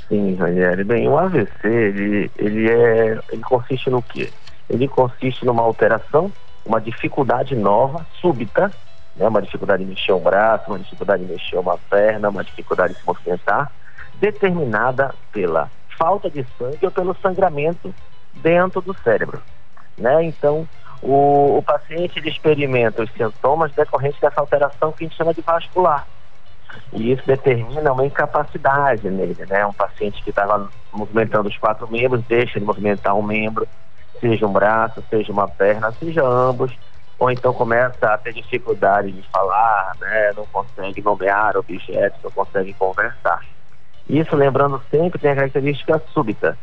[0.10, 0.84] Sim, Ranieri.
[0.84, 4.30] Bem, o AVC, ele, ele, é, ele consiste no quê?
[4.70, 6.32] Ele consiste numa alteração,
[6.66, 8.72] uma dificuldade nova, súbita,
[9.18, 12.94] né, uma dificuldade de mexer um braço, uma dificuldade de mexer uma perna, uma dificuldade
[12.94, 13.72] de se movimentar,
[14.20, 17.94] determinada pela falta de sangue ou pelo sangramento
[18.36, 19.42] dentro do cérebro.
[19.98, 20.24] Né?
[20.26, 20.68] Então,
[21.02, 26.08] o, o paciente experimenta os sintomas decorrentes dessa alteração que a gente chama de vascular.
[26.94, 29.66] E isso determina uma incapacidade nele, né?
[29.66, 33.68] Um paciente que estava movimentando os quatro membros, deixa de movimentar um membro,
[34.20, 36.72] seja um braço, seja uma perna, seja ambos,
[37.20, 42.74] ou então começa a ter dificuldade de falar, né, não consegue nomear objetos, não consegue
[42.74, 43.42] conversar.
[44.10, 46.58] Isso, lembrando sempre, tem a característica súbita.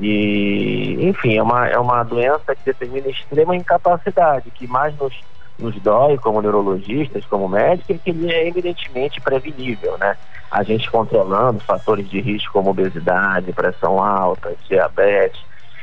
[0.00, 5.14] E, enfim, é uma, é uma doença que determina extrema incapacidade, que mais nos,
[5.58, 10.16] nos dói como neurologistas, como médicos, é que ele é evidentemente prevenível, né?
[10.50, 15.40] A gente controlando fatores de risco como obesidade, pressão alta, diabetes,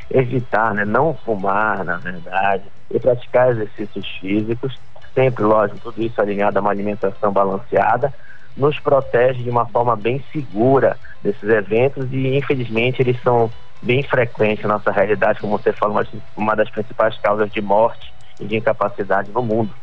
[0.10, 4.78] evitar, né, não fumar, na verdade, e praticar exercícios físicos,
[5.14, 8.14] sempre, lógico, tudo isso alinhado a uma alimentação balanceada,
[8.56, 14.64] nos protege de uma forma bem segura desses eventos e, infelizmente, eles são bem frequentes
[14.66, 16.02] na nossa realidade, como você falou,
[16.36, 19.74] uma das principais causas de morte e de incapacidade no mundo.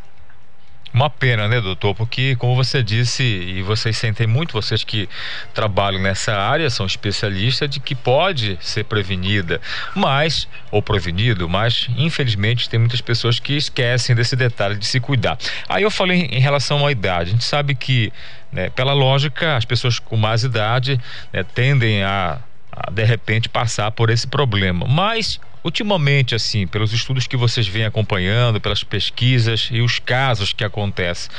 [0.92, 1.94] Uma pena, né, doutor?
[1.94, 5.08] Porque, como você disse, e vocês sentem muito, vocês que
[5.54, 9.58] trabalham nessa área, são especialistas, de que pode ser prevenida,
[9.94, 15.38] mas, ou prevenido, mas, infelizmente, tem muitas pessoas que esquecem desse detalhe de se cuidar.
[15.66, 17.30] Aí eu falei em relação à idade.
[17.30, 18.12] A gente sabe que,
[18.52, 21.00] né, pela lógica, as pessoas com mais idade
[21.32, 22.38] né, tendem a,
[22.70, 24.86] a, de repente, passar por esse problema.
[24.86, 30.64] Mas Ultimamente, assim, pelos estudos que vocês vêm acompanhando, pelas pesquisas e os casos que
[30.64, 31.30] acontecem,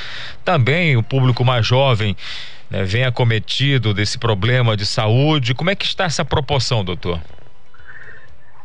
[0.45, 2.15] também o público mais jovem
[2.69, 5.53] né, vem acometido desse problema de saúde.
[5.53, 7.19] Como é que está essa proporção, doutor?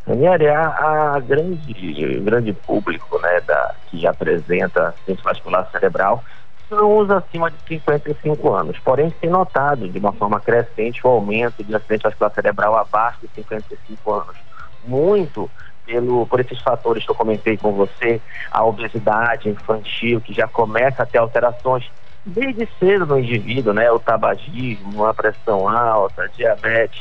[0.07, 6.25] A, a grande, grande público né, da, que apresenta acidente vascular cerebral
[6.69, 8.79] são os acima de 55 anos.
[8.79, 13.29] Porém, tem notado de uma forma crescente o aumento de acidente vascular cerebral abaixo de
[13.35, 14.48] 55 anos
[14.89, 15.51] muito
[15.85, 18.21] pelo, por esses fatores que eu comentei com você,
[18.51, 21.85] a obesidade infantil, que já começa a ter alterações
[22.25, 23.91] desde cedo no indivíduo, né?
[23.91, 27.01] O tabagismo, a pressão alta, a diabetes.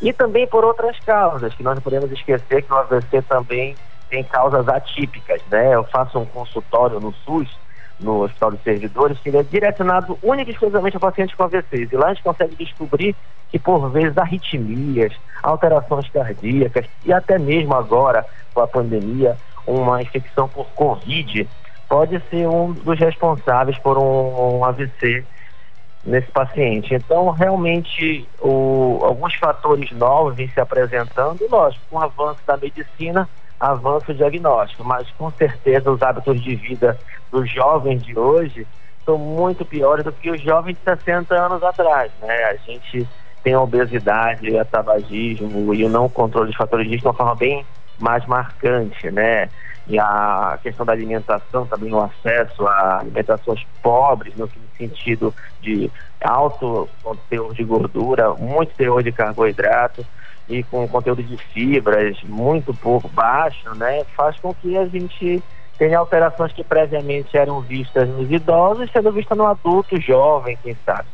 [0.00, 3.76] E também por outras causas, que nós não podemos esquecer que o AVC também
[4.08, 5.74] tem causas atípicas, né?
[5.74, 7.48] Eu faço um consultório no SUS,
[8.00, 11.92] no Hospital de Servidores, que ele é direcionado única e exclusivamente a pacientes com AVCs.
[11.92, 13.14] E lá a gente consegue descobrir
[13.50, 18.24] que, por vezes, arritmias, alterações cardíacas e até mesmo agora,
[18.54, 19.36] com a pandemia,
[19.66, 21.48] uma infecção por Covid
[21.88, 25.24] pode ser um dos responsáveis por um, um AVC
[26.04, 26.94] nesse paciente.
[26.94, 33.28] Então, realmente, o, alguns fatores novos vêm se apresentando, lógico, com o avanço da medicina,
[33.58, 36.98] avanço diagnóstico, mas com certeza os hábitos de vida
[37.30, 38.66] dos jovens de hoje
[39.04, 42.44] são muito piores do que os jovens de 60 anos atrás, né?
[42.44, 43.08] A gente
[43.42, 47.16] tem a obesidade, o tabagismo e o não controle de fatores de risco de uma
[47.16, 47.64] forma bem
[47.98, 49.48] mais marcante, né?
[49.86, 56.88] E a questão da alimentação, também o acesso a alimentações pobres, no sentido de alto
[57.02, 60.04] conteúdo de gordura, muito teor de carboidrato
[60.48, 64.04] e com conteúdo de fibras muito pouco baixo, né?
[64.16, 65.42] Faz com que a gente
[65.80, 71.08] tenha alterações que previamente eram vistas nos idosos, sendo vistas no adulto jovem, quem sabe.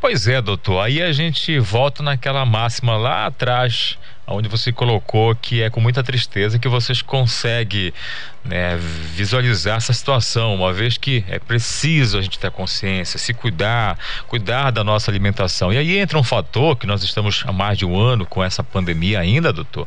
[0.00, 0.80] Pois é, doutor.
[0.80, 6.02] Aí a gente volta naquela máxima lá atrás, onde você colocou que é com muita
[6.02, 7.92] tristeza que vocês conseguem
[8.44, 8.76] né,
[9.14, 14.70] visualizar essa situação, uma vez que é preciso a gente ter consciência, se cuidar, cuidar
[14.70, 15.72] da nossa alimentação.
[15.72, 18.62] E aí entra um fator que nós estamos há mais de um ano com essa
[18.62, 19.86] pandemia ainda, doutor,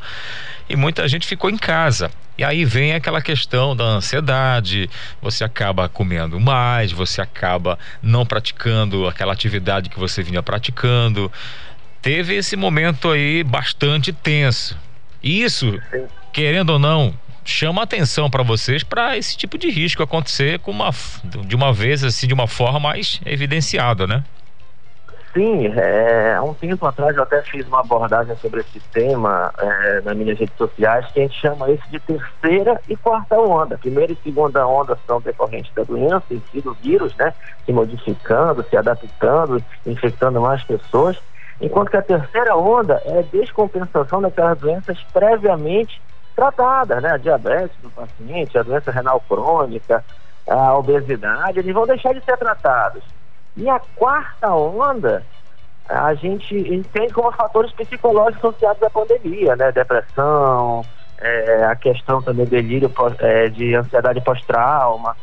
[0.70, 2.12] e muita gente ficou em casa.
[2.36, 4.90] E aí vem aquela questão da ansiedade,
[5.22, 11.32] você acaba comendo mais, você acaba não praticando aquela atividade que você vinha praticando.
[12.04, 14.78] Teve esse momento aí bastante tenso.
[15.24, 15.80] Isso,
[16.34, 17.14] querendo ou não,
[17.46, 20.90] chama atenção para vocês para esse tipo de risco acontecer com uma,
[21.24, 24.22] de uma vez assim, de uma forma mais evidenciada, né?
[25.34, 30.02] Sim, é, há um tempo atrás eu até fiz uma abordagem sobre esse tema é,
[30.02, 33.78] nas minhas redes sociais, que a gente chama isso de terceira e quarta onda.
[33.78, 37.34] Primeira e segunda onda são decorrentes da doença si, do vírus, né?
[37.66, 41.18] Se modificando, se adaptando, infectando mais pessoas.
[41.62, 46.02] Enquanto que a terceira onda é a descompensação daquelas doenças previamente
[46.36, 47.12] tratadas, né?
[47.12, 50.04] A diabetes do paciente, a doença renal crônica,
[50.48, 53.04] a obesidade, eles vão deixar de ser tratados
[53.56, 55.24] e a quarta onda,
[55.88, 59.72] a gente entende como fatores psicológicos associados à pandemia, né?
[59.72, 60.82] Depressão,
[61.20, 65.16] é, a questão também do delírio é, de ansiedade pós-trauma.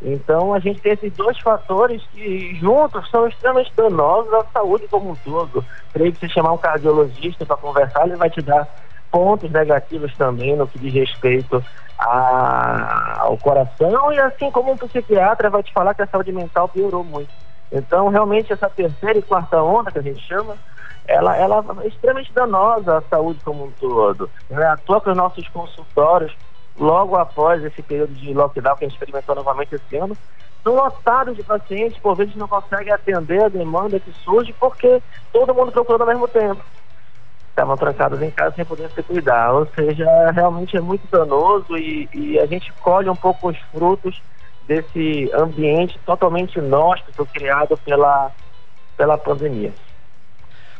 [0.00, 5.10] Então a gente tem esses dois fatores que juntos são extremamente danosos à saúde como
[5.10, 5.64] um todo.
[5.92, 8.68] Creio que se chamar um cardiologista para conversar, ele vai te dar
[9.10, 11.64] pontos negativos também no que diz respeito
[11.98, 16.68] a, ao coração e assim como um psiquiatra vai te falar que a saúde mental
[16.68, 17.30] piorou muito.
[17.72, 20.56] Então, realmente, essa terceira e quarta onda, que a gente chama,
[21.06, 24.30] ela, ela é extremamente danosa à saúde como um todo.
[24.48, 26.34] Não é à toa que os nossos consultórios,
[26.78, 30.16] logo após esse período de lockdown que a gente experimentou novamente esse ano,
[30.62, 35.02] são lotados de pacientes, por vezes não conseguem atender a demanda que surge porque
[35.32, 36.62] todo mundo procurando ao mesmo tempo.
[37.50, 39.52] Estavam trancados em casa sem poder se cuidar.
[39.52, 44.20] Ou seja, realmente é muito danoso e, e a gente colhe um pouco os frutos
[44.62, 48.30] desse ambiente totalmente inóspito criado pela,
[48.96, 49.72] pela pandemia.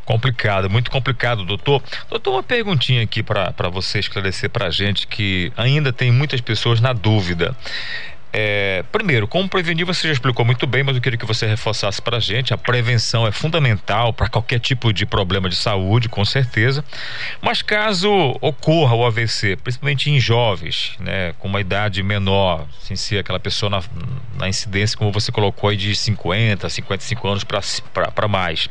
[0.09, 1.83] Complicado, muito complicado, doutor.
[2.09, 6.81] Doutor, uma perguntinha aqui para você esclarecer para a gente que ainda tem muitas pessoas
[6.81, 7.55] na dúvida.
[8.33, 12.01] É, primeiro, como prevenir, você já explicou muito bem, mas eu queria que você reforçasse
[12.03, 12.53] para a gente.
[12.53, 16.85] A prevenção é fundamental para qualquer tipo de problema de saúde, com certeza.
[17.41, 23.19] Mas caso ocorra o AVC, principalmente em jovens, né, com uma idade menor, sem ser
[23.19, 23.83] aquela pessoa na,
[24.37, 28.69] na incidência, como você colocou aí, de 50, 55 anos para mais.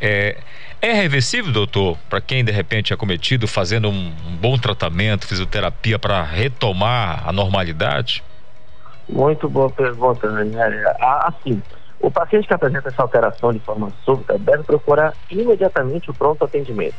[0.00, 0.38] É,
[0.80, 5.98] é reversível, doutor, para quem de repente é cometido, fazendo um, um bom tratamento, fisioterapia
[5.98, 8.22] para retomar a normalidade?
[9.08, 10.94] Muito boa pergunta, Daniela.
[11.00, 11.62] Ah, assim,
[12.00, 16.94] o paciente que apresenta essa alteração de forma súbita deve procurar imediatamente o pronto atendimento,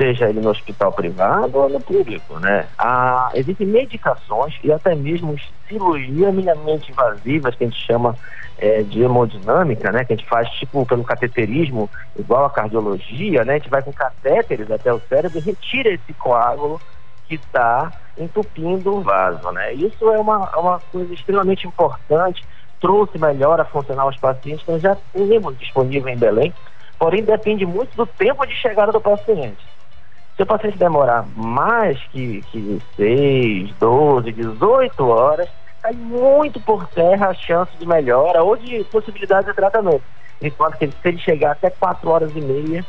[0.00, 2.68] seja ele no hospital privado ou no público, né?
[2.78, 5.36] Ah, existem medicações e até mesmo
[5.68, 8.16] cirurgia minimamente invasivas que a gente chama
[8.58, 10.04] é, de hemodinâmica, né?
[10.04, 13.54] Que a gente faz tipo pelo cateterismo, igual a cardiologia, né?
[13.54, 16.80] A gente vai com catéteres até o cérebro e retira esse coágulo
[17.28, 19.72] que está entupindo o vaso, né?
[19.72, 22.44] Isso é uma, é uma coisa extremamente importante,
[22.80, 26.52] trouxe melhora funcional aos pacientes, nós já temos disponível em Belém,
[26.98, 29.64] porém depende muito do tempo de chegada do paciente.
[30.36, 35.48] Se o paciente demorar mais que, que 6, 12, 18 horas,
[35.82, 40.02] cai muito por terra a chance de melhora ou de possibilidade de tratamento.
[40.42, 42.84] Enquanto que se ele chegar até 4 horas e meia,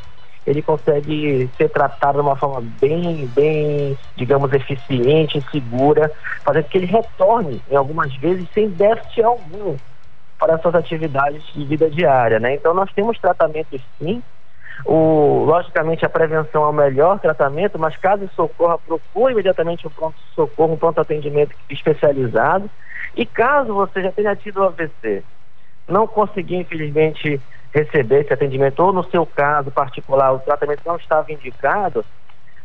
[0.48, 6.10] ele consegue ser tratado de uma forma bem, bem, digamos, eficiente segura,
[6.42, 9.76] fazendo que ele retorne, em algumas vezes, sem déficit algum
[10.38, 12.54] para suas atividades de vida diária, né?
[12.54, 14.22] Então nós temos tratamentos sim,
[14.86, 19.90] o, logicamente a prevenção é o melhor tratamento, mas caso isso ocorra, procure imediatamente um
[19.90, 22.70] pronto-socorro, um pronto atendimento especializado.
[23.14, 25.22] E caso você já tenha tido o AVC,
[25.86, 27.38] não conseguir, infelizmente,
[27.72, 32.04] receber esse atendimento, ou no seu caso particular, o tratamento não estava indicado,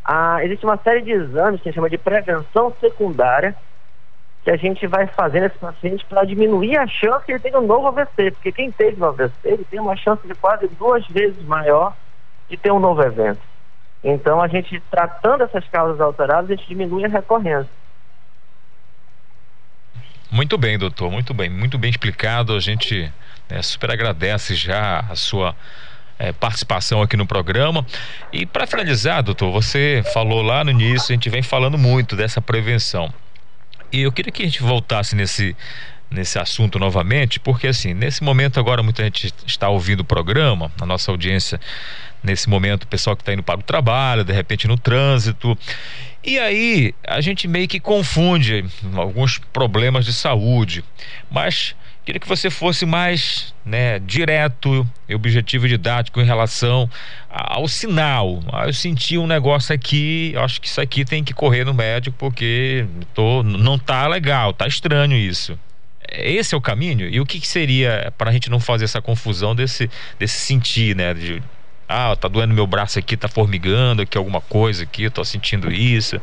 [0.03, 3.55] ah, existe uma série de exames que a gente chama de prevenção secundária,
[4.43, 7.65] que a gente vai fazendo esse paciente para diminuir a chance que ele tenha um
[7.65, 11.41] novo AVC, porque quem teve um AVC, ele tem uma chance de quase duas vezes
[11.45, 11.95] maior
[12.49, 13.39] de ter um novo evento.
[14.03, 17.71] Então, a gente tratando essas causas alteradas, a gente diminui a recorrência.
[20.29, 22.53] Muito bem, doutor, muito bem, muito bem explicado.
[22.53, 23.13] A gente
[23.53, 25.55] né, super agradece já a sua
[26.17, 27.85] é, participação aqui no programa.
[28.31, 32.41] E para finalizar, doutor, você falou lá no início, a gente vem falando muito dessa
[32.41, 33.13] prevenção.
[33.91, 35.55] E eu queria que a gente voltasse nesse,
[36.09, 40.85] nesse assunto novamente, porque assim, nesse momento agora muita gente está ouvindo o programa, a
[40.85, 41.59] nossa audiência,
[42.23, 45.55] nesse momento, o pessoal que está indo para o trabalho, de repente no trânsito.
[46.23, 50.83] E aí a gente meio que confunde alguns problemas de saúde,
[51.29, 51.75] mas
[52.05, 56.89] Queria que você fosse mais né, direto e objetivo didático em relação
[57.29, 58.41] ao sinal.
[58.51, 62.15] Ah, eu senti um negócio aqui, acho que isso aqui tem que correr no médico
[62.19, 65.57] porque tô, não tá legal, tá estranho isso.
[66.11, 67.07] Esse é o caminho?
[67.07, 69.89] E o que, que seria para a gente não fazer essa confusão desse,
[70.19, 71.13] desse sentir, né?
[71.13, 71.41] De,
[71.87, 76.21] ah, tá doendo meu braço aqui, tá formigando aqui alguma coisa aqui, tô sentindo isso.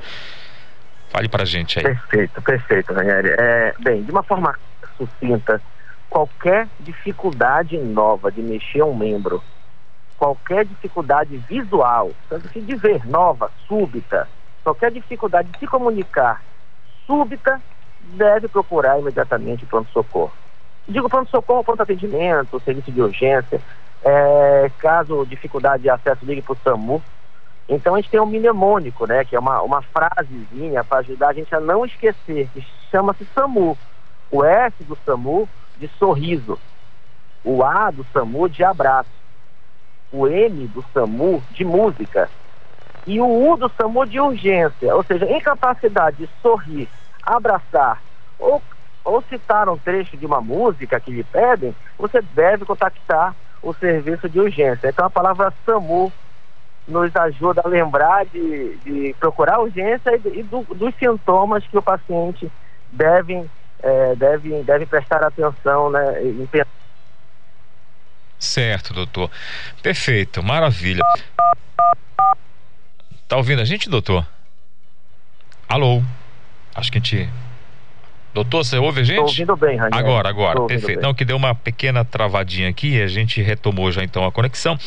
[1.09, 1.85] Fale pra gente aí.
[1.85, 3.31] Perfeito, perfeito, Ranieri.
[3.31, 4.55] É, bem, de uma forma
[4.97, 5.61] sucinta,
[6.11, 9.43] qualquer dificuldade nova de mexer um membro,
[10.19, 14.29] qualquer dificuldade visual, tanto que de ver, nova, súbita,
[14.65, 16.43] qualquer dificuldade de se comunicar
[17.07, 17.63] súbita,
[18.01, 20.33] deve procurar imediatamente o pronto-socorro.
[20.87, 23.61] Digo pronto-socorro, pronto-atendimento, serviço de urgência,
[24.03, 27.03] é, caso dificuldade de acesso, ligue para o SAMU.
[27.69, 31.33] Então a gente tem um mnemônico, né, que é uma, uma frasezinha para ajudar a
[31.33, 33.79] gente a não esquecer, que chama-se SAMU.
[34.33, 35.49] O S do SAMU
[35.81, 36.59] de sorriso,
[37.43, 39.11] o A do SAMU de abraço,
[40.12, 42.28] o M do SAMU de música.
[43.07, 46.87] E o U do SAMU de urgência, ou seja, incapacidade de sorrir,
[47.22, 48.01] abraçar
[48.39, 48.62] ou,
[49.03, 54.28] ou citar um trecho de uma música que lhe pedem, você deve contactar o serviço
[54.28, 54.89] de urgência.
[54.89, 56.12] Então a palavra SAMU
[56.87, 61.83] nos ajuda a lembrar de, de procurar urgência e, e do, dos sintomas que o
[61.83, 62.51] paciente
[62.93, 63.49] deve
[63.83, 66.49] é, devem, prestar atenção né, em
[68.39, 69.31] Certo, doutor.
[69.83, 71.03] Perfeito, maravilha.
[73.28, 74.26] Tá ouvindo a gente, doutor?
[75.68, 76.03] Alô?
[76.74, 77.31] Acho que a gente
[78.33, 79.16] Doutor, você ouve a gente?
[79.16, 79.99] Estou ouvindo bem, Raniel.
[79.99, 81.03] Agora, agora, perfeito.
[81.03, 84.78] Não, que deu uma pequena travadinha aqui e a gente retomou já então a conexão.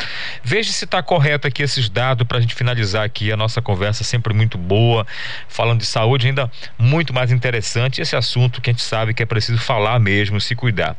[0.42, 4.04] Veja se está correto aqui esses dados para a gente finalizar aqui a nossa conversa,
[4.04, 5.06] sempre muito boa,
[5.50, 9.26] falando de saúde, ainda muito mais interessante esse assunto que a gente sabe que é
[9.26, 10.96] preciso falar mesmo, se cuidar.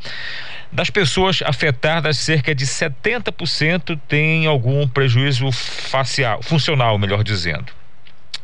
[0.70, 7.72] Das pessoas afetadas, cerca de 70% têm algum prejuízo facial, funcional, melhor dizendo.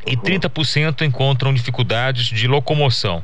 [0.07, 3.23] E 30% encontram dificuldades de locomoção.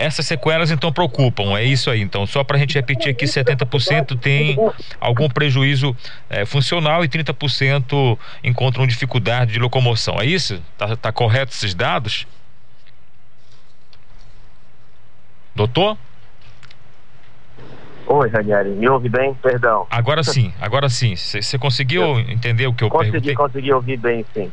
[0.00, 2.00] Essas sequelas então preocupam, é isso aí.
[2.00, 4.56] Então, só para a gente repetir aqui, 70% tem
[4.98, 5.94] algum prejuízo
[6.30, 10.18] é, funcional e 30% encontram dificuldade de locomoção.
[10.18, 10.58] É isso?
[10.78, 12.26] Tá, tá correto esses dados?
[15.54, 15.98] Doutor?
[18.06, 19.34] Oi, Ranieri, me ouve bem?
[19.34, 19.86] Perdão.
[19.90, 21.14] Agora sim, agora sim.
[21.14, 23.34] Você conseguiu entender o que eu consegui, perguntei?
[23.34, 24.50] Consegui ouvir bem, sim.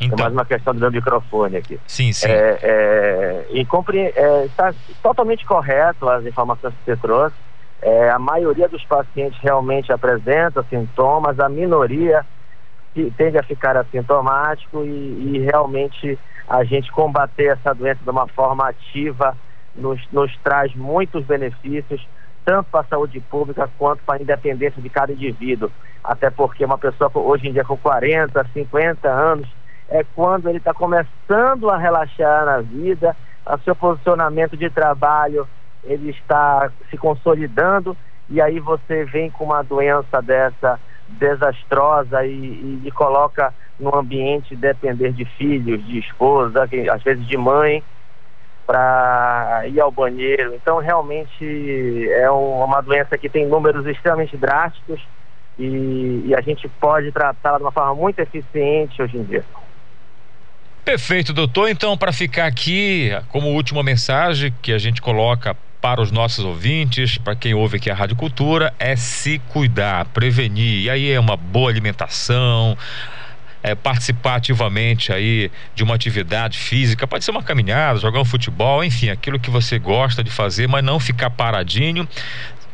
[0.00, 0.18] Então.
[0.18, 1.78] É mais uma questão do meu microfone aqui.
[1.86, 2.28] Sim, sim.
[2.28, 4.72] É, é, e compre, é, está
[5.02, 7.36] totalmente correto as informações que você trouxe.
[7.82, 12.24] É, a maioria dos pacientes realmente apresenta sintomas, a minoria
[13.16, 14.88] tende a ficar assintomático e,
[15.36, 19.36] e realmente a gente combater essa doença de uma forma ativa
[19.74, 22.06] nos, nos traz muitos benefícios,
[22.44, 25.70] tanto para a saúde pública quanto para a independência de cada indivíduo.
[26.02, 29.48] Até porque uma pessoa hoje em dia com 40, 50 anos,
[29.90, 35.48] é quando ele está começando a relaxar na vida, o seu posicionamento de trabalho
[35.82, 37.96] ele está se consolidando
[38.28, 40.78] e aí você vem com uma doença dessa
[41.08, 47.82] desastrosa e, e, coloca no ambiente depender de filhos, de esposa, às vezes de mãe,
[48.64, 50.54] para ir ao banheiro.
[50.54, 55.04] Então, realmente é uma doença que tem números extremamente drásticos
[55.58, 59.44] e, e a gente pode tratá-la de uma forma muito eficiente hoje em dia.
[60.90, 61.68] Perfeito, doutor.
[61.68, 67.16] Então, para ficar aqui, como última mensagem que a gente coloca para os nossos ouvintes,
[67.16, 70.82] para quem ouve aqui a Rádio Cultura, é se cuidar, prevenir.
[70.82, 72.76] E aí é uma boa alimentação,
[73.62, 78.82] é, participar ativamente aí de uma atividade física, pode ser uma caminhada, jogar um futebol,
[78.82, 82.08] enfim, aquilo que você gosta de fazer, mas não ficar paradinho,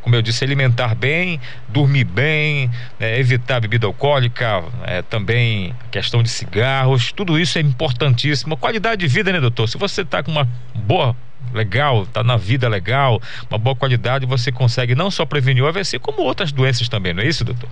[0.06, 6.28] como eu disse, alimentar bem, dormir bem, né, evitar bebida alcoólica, é, também questão de
[6.28, 8.56] cigarros, tudo isso é importantíssimo.
[8.56, 9.68] Qualidade de vida, né, doutor?
[9.68, 11.16] Se você está com uma boa
[11.52, 15.98] legal, tá na vida legal, uma boa qualidade, você consegue não só prevenir o AVC,
[15.98, 17.68] como outras doenças também, não é isso, doutor?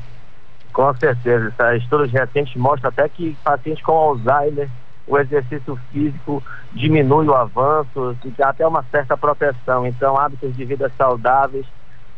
[0.72, 1.55] Com certeza.
[1.76, 4.68] Estudos recentes mostram até que pacientes com Alzheimer,
[5.07, 9.87] o exercício físico diminui o avanço e dá até uma certa proteção.
[9.87, 11.64] Então, hábitos de vida saudáveis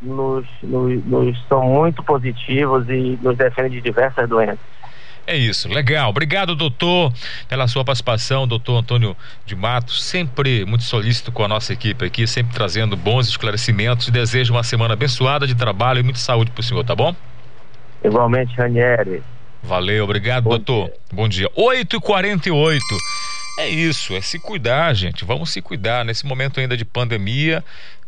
[0.01, 4.59] nos, nos, nos são muito positivos e nos defendem de diversas doenças.
[5.27, 6.11] É isso, legal.
[6.11, 7.13] Obrigado, doutor,
[7.49, 12.29] pela sua participação, doutor Antônio de Matos, sempre muito solícito com a nossa equipe aqui,
[12.29, 14.09] sempre trazendo bons esclarecimentos.
[14.09, 17.15] Desejo uma semana abençoada de trabalho e muita saúde para o senhor, tá bom?
[18.05, 19.21] Igualmente, Ranieri.
[19.65, 20.85] Valeu, obrigado, Bom doutor.
[20.85, 20.95] Dia.
[21.13, 21.51] Bom dia.
[21.57, 22.79] 8h48.
[23.59, 25.25] É isso, é se cuidar, gente.
[25.25, 27.65] Vamos se cuidar nesse momento ainda de pandemia.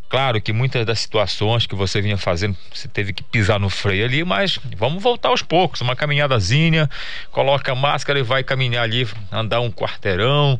[0.08, 4.06] Claro que muitas das situações que você vinha fazendo, você teve que pisar no freio
[4.06, 6.88] ali, mas vamos voltar aos poucos, uma caminhadazinha,
[7.30, 10.58] coloca a máscara e vai caminhar ali, andar um quarteirão,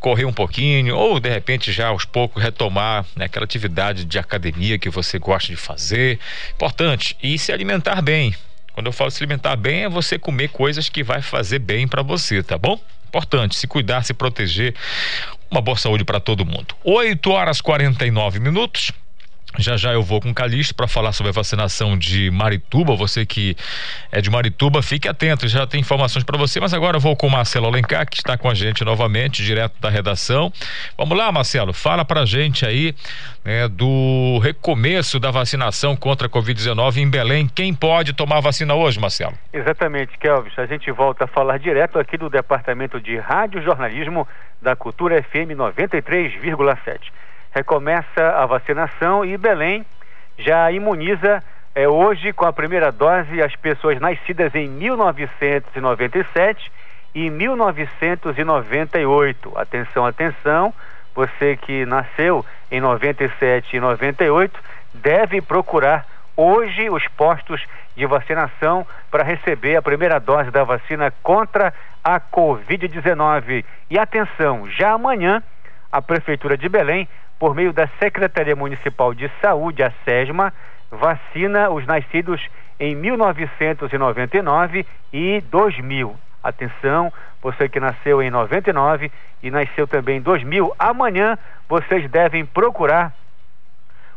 [0.00, 4.78] correr um pouquinho, ou de repente já aos poucos retomar né, aquela atividade de academia
[4.78, 6.18] que você gosta de fazer.
[6.54, 8.34] Importante, e se alimentar bem.
[8.72, 12.00] Quando eu falo se alimentar bem, é você comer coisas que vai fazer bem para
[12.00, 12.80] você, tá bom?
[13.08, 14.74] Importante, se cuidar, se proteger.
[15.50, 16.74] Uma boa saúde para todo mundo.
[16.84, 18.92] 8 horas 49 minutos.
[19.56, 22.94] Já já eu vou com o Calixto para falar sobre a vacinação de Marituba.
[22.94, 23.56] Você que
[24.12, 26.60] é de Marituba, fique atento, já tem informações para você.
[26.60, 29.80] Mas agora eu vou com o Marcelo Alencar, que está com a gente novamente, direto
[29.80, 30.52] da redação.
[30.96, 32.94] Vamos lá, Marcelo, fala para a gente aí
[33.44, 37.48] né, do recomeço da vacinação contra a Covid-19 em Belém.
[37.48, 39.34] Quem pode tomar vacina hoje, Marcelo?
[39.52, 40.56] Exatamente, Kelvis.
[40.58, 44.28] A gente volta a falar direto aqui do Departamento de Rádio Jornalismo
[44.60, 47.00] da Cultura FM 93,7
[47.52, 49.84] recomeça a vacinação e Belém
[50.38, 51.42] já imuniza
[51.74, 56.70] é, hoje com a primeira dose as pessoas nascidas em 1997
[57.14, 59.52] e 1998.
[59.56, 60.74] Atenção, atenção,
[61.14, 64.60] você que nasceu em 97 e 98
[64.94, 67.60] deve procurar hoje os postos
[67.96, 71.74] de vacinação para receber a primeira dose da vacina contra
[72.04, 73.64] a Covid-19.
[73.90, 75.42] E atenção, já amanhã
[75.90, 80.52] a Prefeitura de Belém por meio da Secretaria Municipal de Saúde, a SESMA,
[80.90, 82.40] vacina os nascidos
[82.80, 86.16] em 1999 e 2000.
[86.42, 87.12] Atenção,
[87.42, 89.10] você que nasceu em 99
[89.42, 91.36] e nasceu também em 2000, amanhã
[91.68, 93.12] vocês devem procurar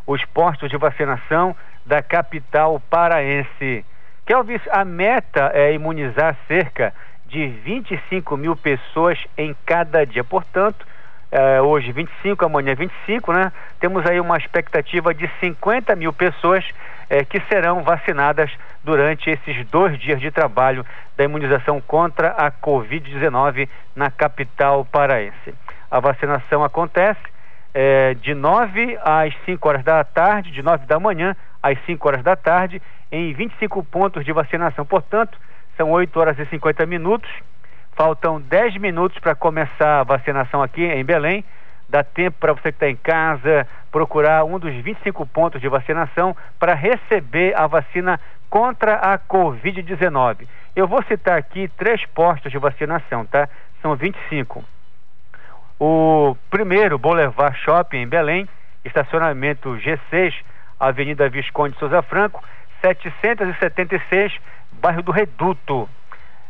[0.05, 1.55] os postos de vacinação
[1.85, 3.85] da capital paraense.
[4.25, 6.93] Kelvis, a meta é imunizar cerca
[7.25, 10.23] de 25 mil pessoas em cada dia.
[10.23, 10.85] Portanto,
[11.31, 13.53] é, hoje 25, amanhã 25, né?
[13.79, 16.65] Temos aí uma expectativa de 50 mil pessoas
[17.09, 18.51] é, que serão vacinadas
[18.83, 25.53] durante esses dois dias de trabalho da imunização contra a Covid-19 na capital paraense.
[25.89, 27.21] A vacinação acontece
[27.73, 32.23] é, de 9 às 5 horas da tarde, de 9 da manhã às 5 horas
[32.23, 34.85] da tarde, em 25 pontos de vacinação.
[34.85, 35.37] Portanto,
[35.77, 37.29] são 8 horas e 50 minutos
[38.01, 41.45] Faltam 10 minutos para começar a vacinação aqui em Belém.
[41.87, 46.35] Dá tempo para você que está em casa procurar um dos 25 pontos de vacinação
[46.57, 50.47] para receber a vacina contra a Covid-19.
[50.75, 53.47] Eu vou citar aqui três postos de vacinação, tá?
[53.83, 54.65] São 25.
[55.79, 58.49] O primeiro, Boulevard Shopping em Belém,
[58.83, 60.33] estacionamento G6,
[60.79, 62.43] Avenida Visconde Souza Franco,
[62.81, 64.33] 776,
[64.81, 65.87] bairro do Reduto.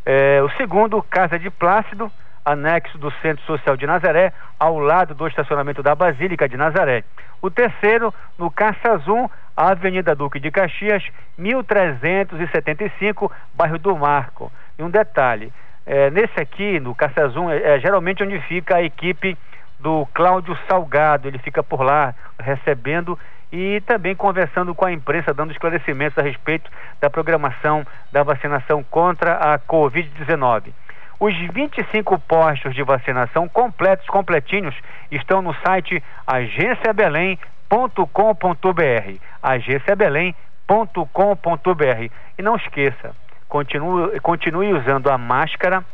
[0.06, 2.12] É, o segundo, Casa de Plácido,
[2.44, 7.04] anexo do Centro Social de Nazaré, ao lado do estacionamento da Basílica de Nazaré.
[7.42, 11.04] O terceiro, no Caça Azul, Avenida Duque de Caxias,
[11.38, 14.52] 1375, bairro do Marco.
[14.78, 15.54] E um detalhe,
[15.86, 19.38] é, nesse aqui, no Caça Azul, é, é geralmente onde fica a equipe
[19.80, 23.18] do Cláudio Salgado, ele fica por lá recebendo
[23.52, 26.72] e também conversando com a imprensa, dando esclarecimentos a respeito
[27.02, 30.72] da programação da vacinação contra a Covid-19.
[31.20, 34.74] Os 25 postos de vacinação completos, completinhos,
[35.12, 39.20] estão no site agenciabelém.com.br.
[39.44, 42.12] agenciabelém.com.br.
[42.38, 43.14] E não esqueça,
[43.48, 45.86] continue, continue usando a máscara,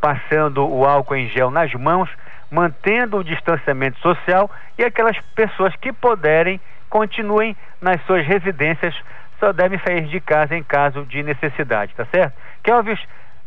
[0.00, 2.08] passando o álcool em gel nas mãos,
[2.50, 8.94] mantendo o distanciamento social e aquelas pessoas que puderem continuem nas suas residências,
[9.38, 12.34] só devem sair de casa em caso de necessidade, tá certo?
[12.62, 12.98] Kelvis,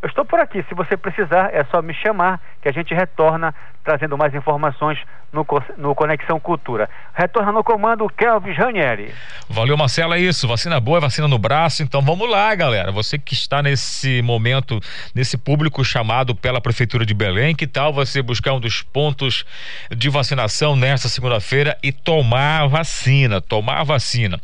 [0.02, 0.66] Eu estou por aqui.
[0.68, 5.00] Se você precisar, é só me chamar que a gente retorna trazendo mais informações
[5.32, 5.46] no,
[5.78, 6.90] no Conexão Cultura.
[7.14, 9.14] Retorna no comando Kelvis Ranieri.
[9.50, 10.14] Valeu, Marcelo.
[10.14, 10.48] É isso.
[10.48, 11.84] Vacina boa é vacina no braço.
[11.84, 12.92] Então vamos lá, galera.
[12.92, 14.80] Você que está nesse momento,
[15.14, 19.46] nesse público chamado pela Prefeitura de Belém, que tal você buscar um dos pontos
[19.96, 23.40] de vacinação nesta segunda-feira e tomar vacina?
[23.40, 24.40] Tomar vacina.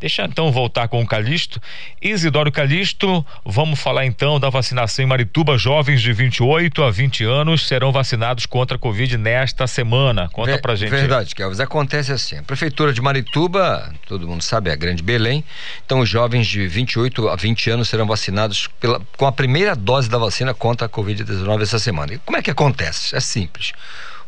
[0.00, 1.60] Deixa então voltar com o Calixto.
[2.00, 5.56] Isidoro Calixto, vamos falar então da vacinação em Marituba.
[5.58, 10.28] Jovens de 28 a 20 anos serão vacinados contra a Covid nesta semana.
[10.32, 10.90] Conta Ver, pra gente.
[10.90, 11.60] Verdade, Kelvis.
[11.60, 12.38] Acontece assim.
[12.38, 15.44] A Prefeitura de Marituba, todo mundo sabe, é a Grande Belém.
[15.84, 20.08] Então, os jovens de 28 a 20 anos serão vacinados pela, com a primeira dose
[20.08, 22.14] da vacina contra a Covid-19 essa semana.
[22.14, 23.14] E como é que acontece?
[23.16, 23.72] É simples.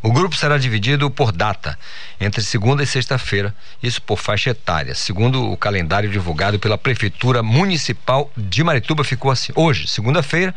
[0.03, 1.79] O grupo será dividido por data,
[2.21, 4.97] entre segunda e sexta-feira, isso por faixa etária.
[4.97, 9.53] Segundo o calendário divulgado pela Prefeitura Municipal de Marituba, ficou assim.
[9.55, 10.53] Hoje, segunda-feira,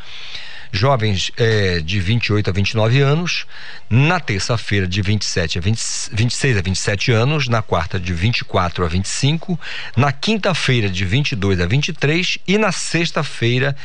[0.72, 3.46] jovens é, de 28 a 29 anos,
[3.88, 5.80] na terça-feira de 27 a 20,
[6.12, 9.60] 26 a 27 anos, na quarta de 24 a 25,
[9.96, 13.76] na quinta-feira de 22 a 23 e na sexta-feira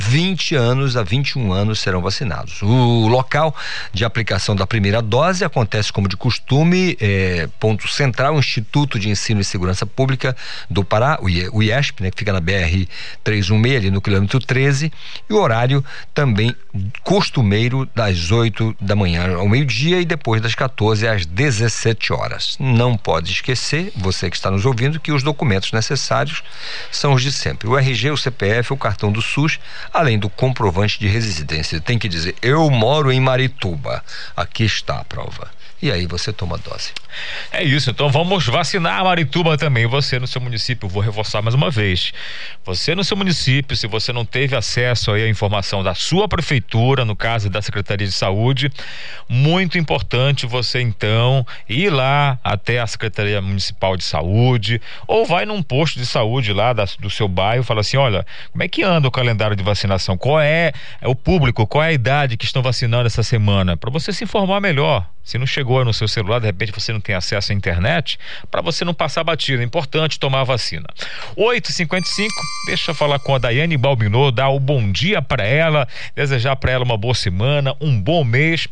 [0.00, 2.62] 20 anos a 21 anos serão vacinados.
[2.62, 3.54] O local
[3.92, 9.42] de aplicação da primeira dose acontece como de costume, é, ponto central, Instituto de Ensino
[9.42, 10.34] e Segurança Pública
[10.70, 12.88] do Pará, o IESP, né, que fica na BR
[13.22, 14.90] 316, ali no quilômetro 13,
[15.28, 15.84] e o horário
[16.14, 16.56] também
[17.04, 22.56] costumeiro das 8 da manhã ao meio-dia e depois das 14 às 17 horas.
[22.58, 26.42] Não pode esquecer, você que está nos ouvindo, que os documentos necessários
[26.90, 29.58] são os de sempre: o RG, o CPF, o cartão do SUS,
[29.92, 31.80] além do comprovante de residência.
[31.80, 34.02] Tem que dizer: eu moro em Marituba.
[34.36, 36.92] Aqui está a prova e aí você toma dose.
[37.50, 39.86] É isso, então vamos vacinar a Marituba também.
[39.86, 42.12] Você no seu município, vou reforçar mais uma vez.
[42.64, 47.04] Você no seu município, se você não teve acesso aí à informação da sua prefeitura,
[47.04, 48.70] no caso da Secretaria de Saúde,
[49.28, 55.62] muito importante você então ir lá até a Secretaria Municipal de Saúde ou vai num
[55.62, 58.82] posto de saúde lá da, do seu bairro e fala assim: olha, como é que
[58.82, 60.16] anda o calendário de vacinação?
[60.18, 61.66] Qual é, é o público?
[61.66, 63.76] Qual é a idade que estão vacinando essa semana?
[63.76, 65.08] Para você se informar melhor.
[65.30, 68.18] Se não chegou no seu celular, de repente você não tem acesso à internet,
[68.50, 69.62] para você não passar batida.
[69.62, 70.88] É importante tomar a vacina.
[71.36, 72.26] 8h55,
[72.66, 76.56] deixa eu falar com a Daiane Balbinot, dar o um bom dia para ela, desejar
[76.56, 78.66] para ela uma boa semana, um bom mês.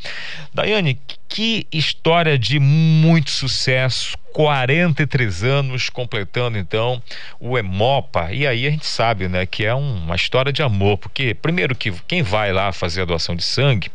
[0.52, 0.98] Daiane,
[1.28, 7.02] que história de muito sucesso, 43 anos completando então
[7.40, 8.28] o Emopa.
[8.32, 11.74] E aí a gente sabe, né, que é um, uma história de amor, porque primeiro
[11.74, 13.90] que quem vai lá fazer a doação de sangue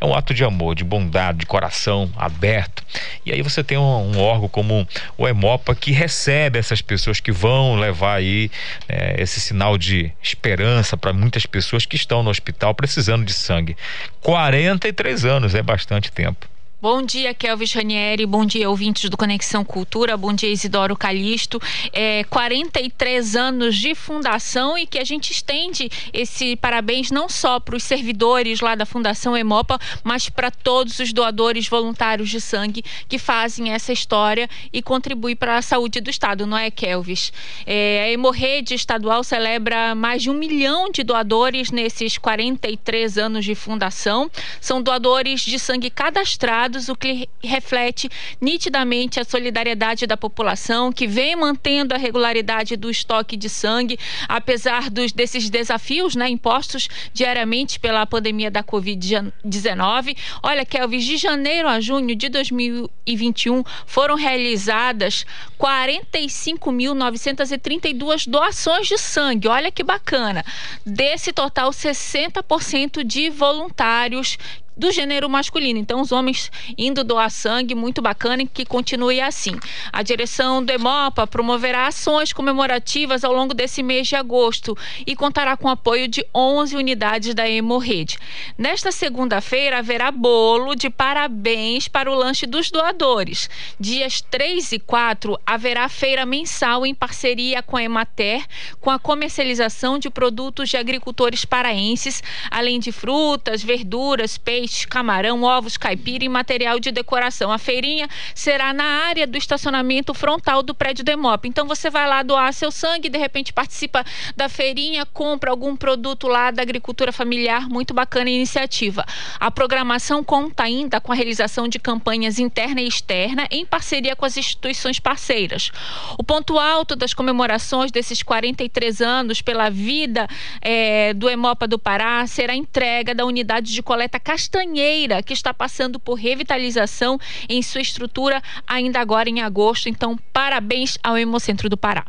[0.00, 2.84] é um ato de amor, de bondade, de coração aberto.
[3.24, 7.32] E aí você tem um, um órgão como o Emopa que recebe essas pessoas que
[7.32, 8.50] vão levar aí
[8.88, 13.76] é, esse sinal de esperança para muitas pessoas que estão no hospital precisando de sangue.
[14.20, 16.53] 43 anos é bastante tempo.
[16.84, 18.26] Bom dia, Kelvis Ranieri.
[18.26, 20.18] Bom dia, ouvintes do Conexão Cultura.
[20.18, 21.58] Bom dia, Isidoro Calixto.
[21.94, 27.74] É, 43 anos de fundação e que a gente estende esse parabéns não só para
[27.74, 33.18] os servidores lá da Fundação Emopa, mas para todos os doadores voluntários de sangue que
[33.18, 37.32] fazem essa história e contribuem para a saúde do Estado, não é, Kelvis?
[37.64, 43.54] É, a Hemorrede Estadual celebra mais de um milhão de doadores nesses 43 anos de
[43.54, 44.30] fundação.
[44.60, 48.08] São doadores de sangue cadastrados dados, o que reflete
[48.40, 53.96] nitidamente a solidariedade da população, que vem mantendo a regularidade do estoque de sangue,
[54.28, 60.16] apesar dos, desses desafios né, impostos diariamente pela pandemia da Covid-19.
[60.42, 65.24] Olha, Kelvis, de janeiro a junho de 2021 foram realizadas
[65.58, 69.46] 45.932 doações de sangue.
[69.48, 70.44] Olha que bacana.
[70.84, 74.36] Desse total, 60% de voluntários
[74.76, 75.78] do gênero masculino.
[75.78, 79.58] Então, os homens indo doar sangue, muito bacana e que continue assim.
[79.92, 85.56] A direção do Hemopa promoverá ações comemorativas ao longo desse mês de agosto e contará
[85.56, 88.18] com o apoio de 11 unidades da Hemorrede.
[88.58, 93.48] Nesta segunda-feira haverá bolo de parabéns para o lanche dos doadores.
[93.78, 98.44] Dias 3 e 4 haverá feira mensal em parceria com a Emater,
[98.80, 105.42] com a comercialização de produtos de agricultores paraenses, além de frutas, verduras, peixes peixe, camarão,
[105.42, 107.52] ovos, caipira e material de decoração.
[107.52, 111.46] A feirinha será na área do estacionamento frontal do prédio do Emop.
[111.46, 114.04] Então você vai lá doar seu sangue, de repente participa
[114.34, 117.68] da feirinha, compra algum produto lá da agricultura familiar.
[117.68, 119.04] Muito bacana a iniciativa.
[119.38, 124.24] A programação conta ainda com a realização de campanhas interna e externa em parceria com
[124.24, 125.70] as instituições parceiras.
[126.18, 130.26] O ponto alto das comemorações desses 43 anos pela vida
[130.62, 134.18] é, do Emopa do Pará será a entrega da unidade de coleta
[134.54, 139.88] Castanheira, que está passando por revitalização em sua estrutura ainda agora em agosto.
[139.88, 142.04] Então, parabéns ao Hemocentro do Pará.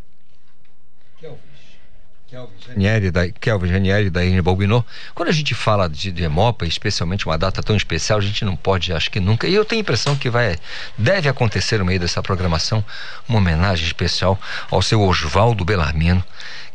[2.67, 4.85] Ranieri, da, Kelvin Ranieri, da Ine Balbinot.
[5.13, 8.55] Quando a gente fala de, de Emopa, especialmente uma data tão especial, a gente não
[8.55, 9.47] pode, acho que nunca.
[9.47, 10.57] E eu tenho a impressão que vai,
[10.97, 12.83] deve acontecer no meio dessa programação
[13.27, 14.39] uma homenagem especial
[14.69, 16.23] ao seu Oswaldo Belarmino,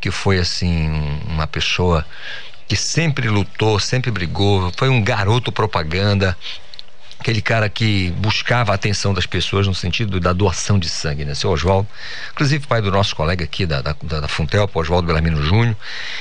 [0.00, 0.88] que foi assim
[1.26, 2.06] uma pessoa
[2.70, 6.38] que sempre lutou, sempre brigou, foi um garoto propaganda,
[7.20, 11.34] aquele cara que buscava a atenção das pessoas no sentido da doação de sangue, né?
[11.34, 11.86] Seu Oswaldo,
[12.32, 14.26] inclusive pai do nosso colega aqui da, da, da
[14.74, 15.76] Oswaldo Belarmino Júnior.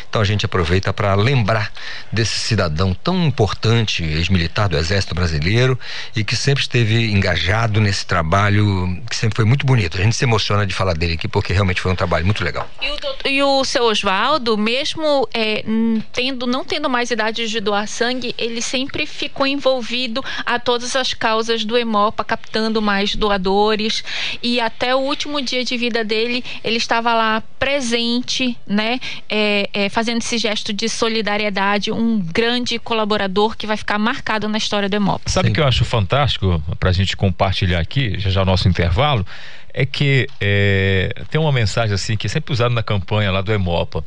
[0.09, 1.71] Então a gente aproveita para lembrar
[2.11, 5.79] desse cidadão tão importante, ex-militar do Exército Brasileiro
[6.13, 9.97] e que sempre esteve engajado nesse trabalho, que sempre foi muito bonito.
[9.97, 12.69] A gente se emociona de falar dele aqui porque realmente foi um trabalho muito legal.
[12.81, 15.63] E o, doutor, e o seu Oswaldo, mesmo é,
[16.11, 20.95] tendo, não tendo mais idade de doar sangue, ele sempre ficou envolvido a todas todas
[20.95, 24.03] as causas do Hemopa, captando mais doadores.
[24.41, 29.89] E até o último dia de vida dele, ele estava lá presente, né, é, é,
[29.89, 34.95] fazendo esse gesto de solidariedade, um grande colaborador que vai ficar marcado na história do
[34.95, 35.29] Hemopa.
[35.29, 38.67] Sabe o que eu acho fantástico para a gente compartilhar aqui, já já o nosso
[38.67, 39.25] intervalo,
[39.73, 43.51] é que é, tem uma mensagem assim que é sempre usada na campanha lá do
[43.51, 44.03] Hemopa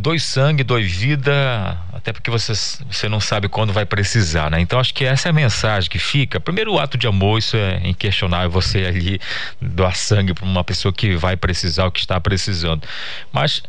[0.00, 2.52] doe sangue, doe vida, até porque você,
[2.90, 4.58] você não sabe quando vai precisar, né?
[4.58, 6.40] Então acho que essa é a mensagem que fica.
[6.40, 9.20] Primeiro, o ato de amor, isso é inquestionável, você ali
[9.60, 12.82] doar sangue para uma pessoa que vai precisar, o que está precisando.
[13.30, 13.62] Mas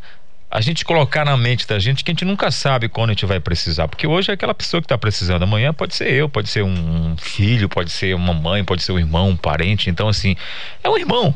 [0.49, 3.25] a gente colocar na mente da gente que a gente nunca sabe quando a gente
[3.25, 6.49] vai precisar, porque hoje é aquela pessoa que está precisando, amanhã pode ser eu, pode
[6.49, 10.35] ser um filho, pode ser uma mãe, pode ser um irmão, um parente, então assim,
[10.83, 11.35] é um irmão.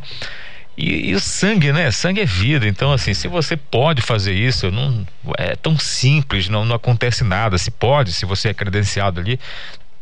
[0.77, 1.89] E, e, o sangue, né?
[1.91, 2.67] Sangue é vida.
[2.67, 5.05] Então, assim, se você pode fazer isso, não
[5.37, 7.57] é tão simples, não, não acontece nada.
[7.57, 9.39] Se pode, se você é credenciado ali,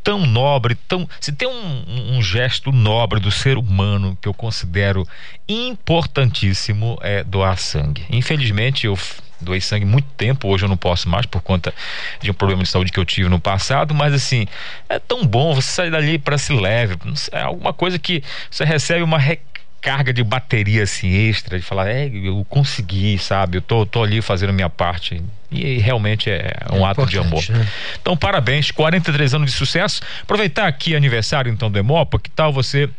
[0.03, 1.07] tão nobre, tão.
[1.19, 5.07] Se tem um, um, gesto nobre do ser humano que eu considero
[5.47, 8.03] importantíssimo é doar sangue.
[8.09, 8.97] Infelizmente, eu
[9.39, 11.74] doei sangue muito tempo, hoje eu não posso mais por conta
[12.21, 14.47] de um problema de saúde que eu tive no passado, mas assim,
[14.88, 16.95] é tão bom você sair dali para se leve,
[17.32, 19.19] é alguma coisa que você recebe uma
[19.84, 23.57] carga de bateria assim extra, de falar, é, eu consegui, sabe?
[23.57, 25.21] Eu tô, tô ali fazendo minha parte.
[25.51, 27.43] E, realmente é um é ato de amor.
[27.49, 27.67] Né?
[28.01, 30.01] Então, parabéns, 43 anos de sucesso.
[30.21, 32.89] Aproveitar aqui aniversário então do Emopa, que tal você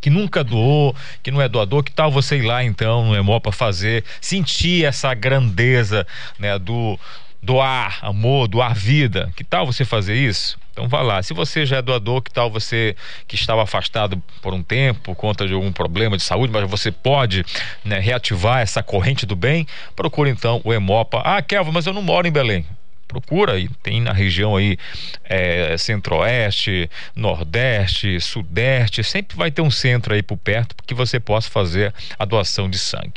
[0.00, 3.50] que nunca doou, que não é doador, que tal você ir lá então no Emopa
[3.50, 6.06] fazer, sentir essa grandeza,
[6.38, 7.00] né, do
[7.42, 9.32] doar amor, doar vida.
[9.36, 10.58] Que tal você fazer isso?
[10.72, 11.22] Então vá lá.
[11.22, 12.94] Se você já é doador, que tal você
[13.26, 16.92] que estava afastado por um tempo por conta de algum problema de saúde, mas você
[16.92, 17.44] pode
[17.84, 19.66] né, reativar essa corrente do bem?
[19.96, 21.20] Procure então o Emopa.
[21.24, 22.64] Ah, Kelvin, mas eu não moro em Belém
[23.08, 24.76] procura aí, tem na região aí
[25.24, 31.50] é, centro-oeste, nordeste, sudeste, sempre vai ter um centro aí por perto que você possa
[31.50, 33.14] fazer a doação de sangue.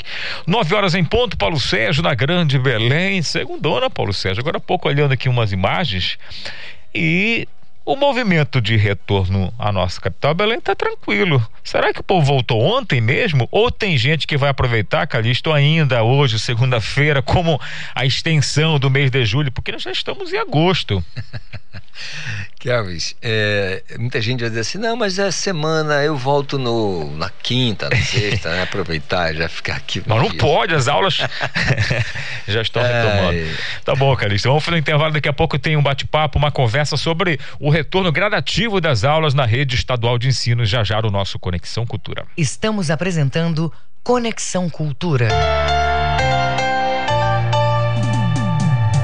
[0.47, 4.41] Nove horas em ponto, Paulo Sérgio, na Grande Belém, segundona, Paulo Sérgio.
[4.41, 6.17] Agora há pouco olhando aqui umas imagens,
[6.95, 7.47] e
[7.85, 11.45] o movimento de retorno à nossa capital, Belém, está tranquilo.
[11.63, 13.47] Será que o povo voltou ontem mesmo?
[13.51, 17.59] Ou tem gente que vai aproveitar, Calixto, ainda hoje, segunda-feira, como
[17.95, 19.51] a extensão do mês de julho?
[19.51, 21.03] Porque nós já estamos em agosto.
[22.61, 27.27] Kelvis, é, muita gente vai dizer assim, não, mas é semana, eu volto no, na
[27.27, 28.61] quinta, na sexta, né?
[28.61, 30.03] Aproveitar e já ficar aqui.
[30.05, 30.39] Mas não dia.
[30.39, 31.17] pode, as aulas
[32.47, 33.39] já estão retomando.
[33.39, 33.55] É...
[33.83, 34.47] Tá bom, Calixto.
[34.47, 38.11] Vamos fazer um intervalo, daqui a pouco tem um bate-papo, uma conversa sobre o retorno
[38.11, 42.25] gradativo das aulas na rede estadual de ensino, já já o nosso Conexão Cultura.
[42.37, 45.29] Estamos apresentando Conexão Cultura.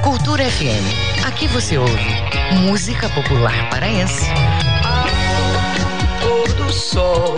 [0.03, 1.25] Cultura FM.
[1.25, 4.31] Aqui você ouve música popular paraense.
[6.21, 7.35] Ao do sol,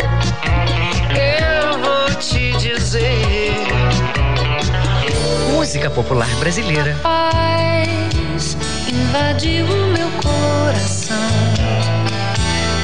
[1.15, 3.55] eu vou te dizer.
[5.51, 6.95] Música popular brasileira.
[7.03, 8.55] A paz
[8.91, 11.15] invadiu o meu coração.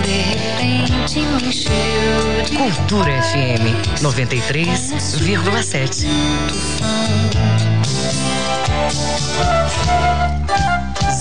[0.04, 6.08] De repente me encheu de Cultura paz, FM 93,7.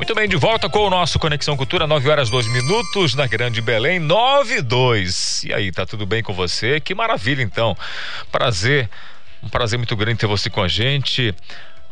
[0.00, 3.60] Muito bem, de volta com o nosso Conexão Cultura, 9 horas 2 minutos, na Grande
[3.60, 5.44] Belém, 9 e 2.
[5.44, 6.80] E aí, tá tudo bem com você?
[6.80, 7.76] Que maravilha, então.
[8.32, 8.88] Prazer,
[9.42, 11.34] um prazer muito grande ter você com a gente.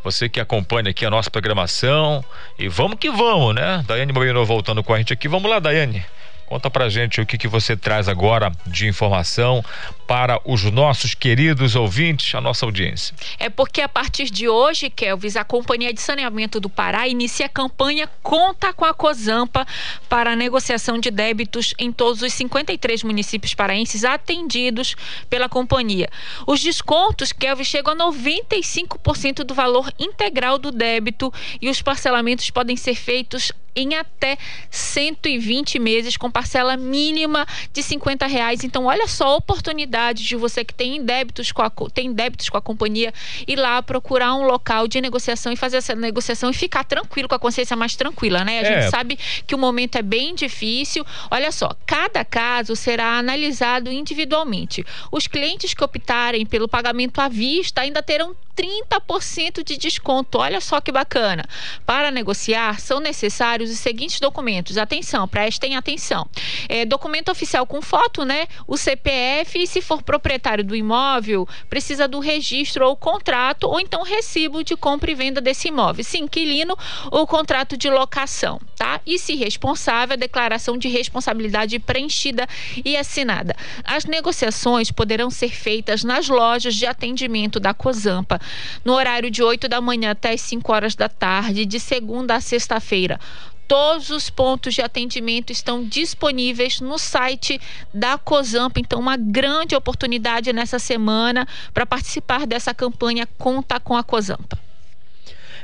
[0.03, 2.25] Você que acompanha aqui a nossa programação.
[2.59, 3.85] E vamos que vamos, né?
[3.87, 5.29] Daiane Moino voltando com a gente aqui.
[5.29, 6.03] Vamos lá, Daiane.
[6.47, 9.63] Conta pra gente o que, que você traz agora de informação
[10.09, 13.15] para os nossos queridos ouvintes, a nossa audiência.
[13.39, 17.49] É porque a partir de hoje, Kelvis, a Companhia de Saneamento do Pará inicia a
[17.49, 19.67] campanha Conta com a Cozampa
[20.09, 24.97] para a negociação de débitos em todos os 53 municípios paraenses atendidos
[25.29, 26.09] pela companhia.
[26.47, 31.31] Os descontos, Kelvis, chegam a 95% do valor integral do débito
[31.61, 34.37] e os parcelamentos podem ser feitos em até
[34.71, 38.65] 120 meses com parcela mínima de 50 reais.
[38.65, 42.57] Então, olha só a oportunidade de você que tem débitos com a, tem débitos com
[42.57, 43.13] a companhia
[43.47, 47.35] ir lá procurar um local de negociação e fazer essa negociação e ficar tranquilo com
[47.35, 48.61] a consciência mais tranquila, né?
[48.61, 48.83] A é.
[48.83, 51.05] gente sabe que o momento é bem difícil.
[51.31, 54.85] Olha só, cada caso será analisado individualmente.
[55.11, 60.39] Os clientes que optarem pelo pagamento à vista ainda terão 30% de desconto.
[60.39, 61.45] Olha só que bacana.
[61.87, 64.77] Para negociar, são necessários os seguintes documentos.
[64.77, 66.29] Atenção, prestem atenção.
[66.69, 68.49] É, documento oficial com foto, né?
[68.67, 74.03] O CPF e se for proprietário do imóvel, precisa do registro ou contrato ou então
[74.03, 76.03] recibo de compra e venda desse imóvel.
[76.03, 76.77] Se inquilino,
[77.13, 79.01] o contrato de locação, tá?
[79.07, 82.47] E se responsável, a declaração de responsabilidade preenchida
[82.85, 83.55] e assinada.
[83.85, 88.41] As negociações poderão ser feitas nas lojas de atendimento da COSAMPA
[88.85, 92.41] no horário de 8 da manhã até as 5 horas da tarde, de segunda a
[92.41, 93.19] sexta-feira.
[93.67, 97.61] Todos os pontos de atendimento estão disponíveis no site
[97.93, 98.79] da COSAMP.
[98.79, 104.59] Então, uma grande oportunidade nessa semana para participar dessa campanha Conta com a COSAMPA.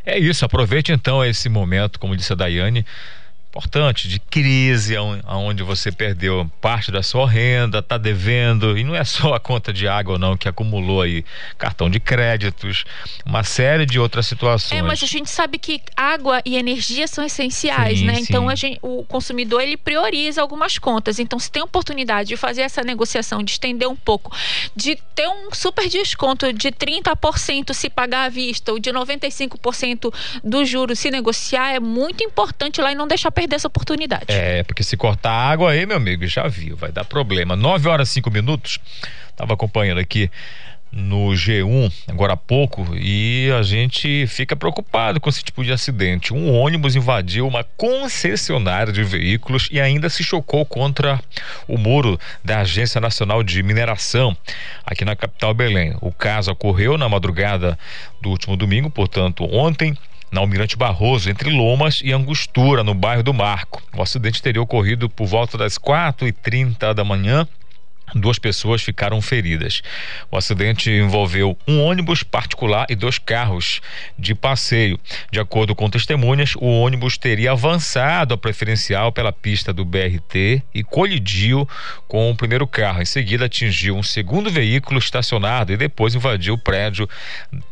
[0.05, 2.85] É isso, aproveite então esse momento, como disse a Daiane
[3.55, 4.97] importante de crise,
[5.29, 9.73] onde você perdeu parte da sua renda, está devendo, e não é só a conta
[9.73, 11.25] de água não que acumulou aí,
[11.57, 12.85] cartão de créditos,
[13.25, 14.77] uma série de outras situações.
[14.77, 18.17] É, mas a gente sabe que água e energia são essenciais, sim, né?
[18.17, 18.27] Sim.
[18.29, 21.21] Então gente, o consumidor ele prioriza algumas contas.
[21.21, 24.37] Então se tem oportunidade de fazer essa negociação, de estender um pouco,
[24.75, 30.65] de ter um super desconto de 30% se pagar à vista ou de 95% do
[30.65, 34.25] juro se negociar, é muito importante lá e não deixar perder perder essa oportunidade.
[34.29, 37.55] É, porque se cortar água aí, meu amigo, já viu, vai dar problema.
[37.55, 38.79] 9 horas e 5 minutos,
[39.31, 40.31] estava acompanhando aqui
[40.97, 46.33] no G1 agora há pouco e a gente fica preocupado com esse tipo de acidente.
[46.33, 51.21] Um ônibus invadiu uma concessionária de veículos e ainda se chocou contra
[51.67, 54.37] o muro da Agência Nacional de Mineração
[54.87, 55.97] aqui na capital Belém.
[56.01, 57.77] O caso ocorreu na madrugada
[58.23, 59.99] do último domingo, portanto, ontem
[60.35, 63.81] na Almirante Barroso, entre Lomas e Angostura, no bairro do Marco.
[63.97, 67.47] O acidente teria ocorrido por volta das 4h30 da manhã
[68.15, 69.83] Duas pessoas ficaram feridas.
[70.31, 73.81] O acidente envolveu um ônibus particular e dois carros
[74.17, 75.01] de passeio.
[75.33, 80.85] De acordo com testemunhas, o ônibus teria avançado a preferencial pela pista do BRT e
[80.85, 81.69] colidiu
[82.07, 83.03] com o primeiro carro.
[83.03, 87.09] Em seguida, atingiu um segundo veículo estacionado e depois invadiu o prédio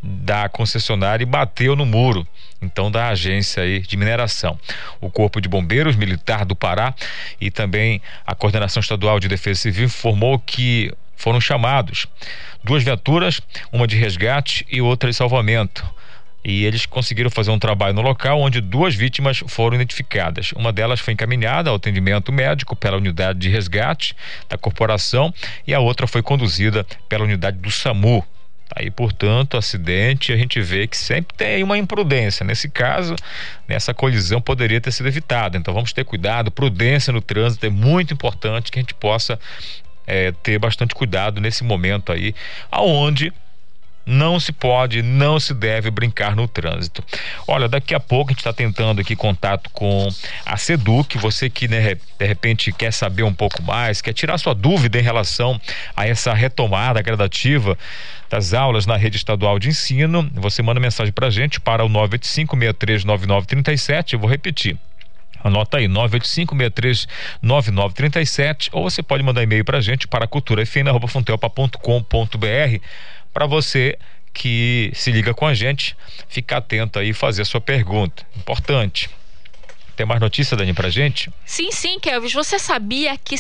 [0.02, 2.26] da concessionária e bateu no muro
[2.62, 4.58] então da agência aí de mineração.
[5.00, 6.94] O Corpo de Bombeiros Militar do Pará
[7.40, 12.06] e também a Coordenação Estadual de Defesa Civil informou que foram chamados
[12.64, 13.40] duas viaturas,
[13.72, 15.84] uma de resgate e outra de salvamento.
[16.44, 20.50] E eles conseguiram fazer um trabalho no local onde duas vítimas foram identificadas.
[20.52, 24.16] Uma delas foi encaminhada ao atendimento médico pela unidade de resgate
[24.48, 25.32] da corporação
[25.64, 28.26] e a outra foi conduzida pela unidade do SAMU,
[28.74, 32.44] Aí, portanto, acidente, a gente vê que sempre tem uma imprudência.
[32.44, 33.14] Nesse caso,
[33.68, 35.58] nessa colisão poderia ter sido evitada.
[35.58, 39.38] Então, vamos ter cuidado, prudência no trânsito é muito importante que a gente possa
[40.06, 42.34] é, ter bastante cuidado nesse momento aí,
[42.70, 43.32] aonde
[44.04, 47.04] não se pode, não se deve brincar no trânsito.
[47.46, 50.08] Olha, daqui a pouco a gente está tentando aqui contato com
[50.44, 54.54] a Seduc, você que né, de repente quer saber um pouco mais, quer tirar sua
[54.54, 55.60] dúvida em relação
[55.96, 57.78] a essa retomada gradativa
[58.28, 61.88] das aulas na rede estadual de ensino, você manda mensagem para a gente para o
[61.88, 64.78] 985 639937, eu vou repetir.
[65.44, 72.80] Anota aí, 985-639937, ou você pode mandar e-mail para a gente para culturafm.com.br
[73.32, 73.98] para você
[74.32, 75.96] que se liga com a gente,
[76.28, 78.26] ficar atento aí e fazer a sua pergunta.
[78.36, 79.10] Importante.
[79.94, 81.30] Tem mais notícia, Dani, pra gente?
[81.44, 82.32] Sim, sim, Kelvis.
[82.32, 83.36] Você sabia que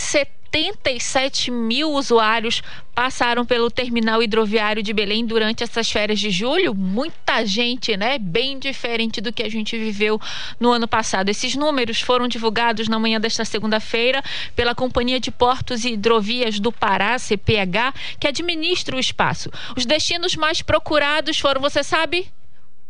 [0.52, 2.62] 77 mil usuários
[2.94, 6.74] passaram pelo terminal hidroviário de Belém durante essas férias de julho?
[6.74, 8.18] Muita gente, né?
[8.18, 10.20] Bem diferente do que a gente viveu
[10.60, 11.30] no ano passado.
[11.30, 14.22] Esses números foram divulgados na manhã desta segunda-feira
[14.54, 19.50] pela Companhia de Portos e Hidrovias do Pará, CPH, que administra o espaço.
[19.74, 22.30] Os destinos mais procurados foram, você sabe?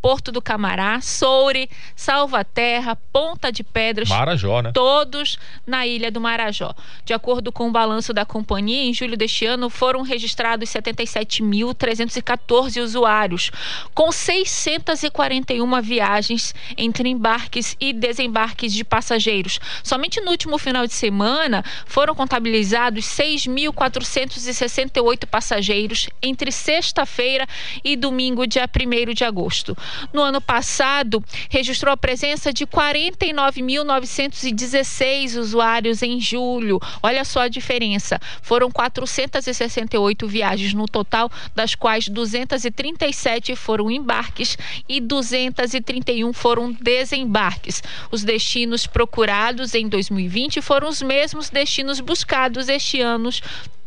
[0.03, 4.09] Porto do Camará, Soure, Salvaterra, Ponta de Pedras.
[4.09, 4.73] Marajó, né?
[4.73, 6.75] Todos na ilha do Marajó.
[7.05, 13.53] De acordo com o balanço da companhia, em julho deste ano foram registrados 77.314 usuários,
[13.95, 19.61] com 641 viagens entre embarques e desembarques de passageiros.
[19.85, 27.47] Somente no último final de semana foram contabilizados 6.468 passageiros entre sexta-feira
[27.85, 29.77] e domingo, dia 1 de agosto.
[30.13, 36.81] No ano passado, registrou a presença de 49.916 usuários em julho.
[37.03, 38.21] Olha só a diferença.
[38.41, 44.57] Foram 468 viagens no total, das quais 237 foram embarques
[44.89, 47.83] e 231 foram desembarques.
[48.11, 53.31] Os destinos procurados em 2020 foram os mesmos destinos buscados este ano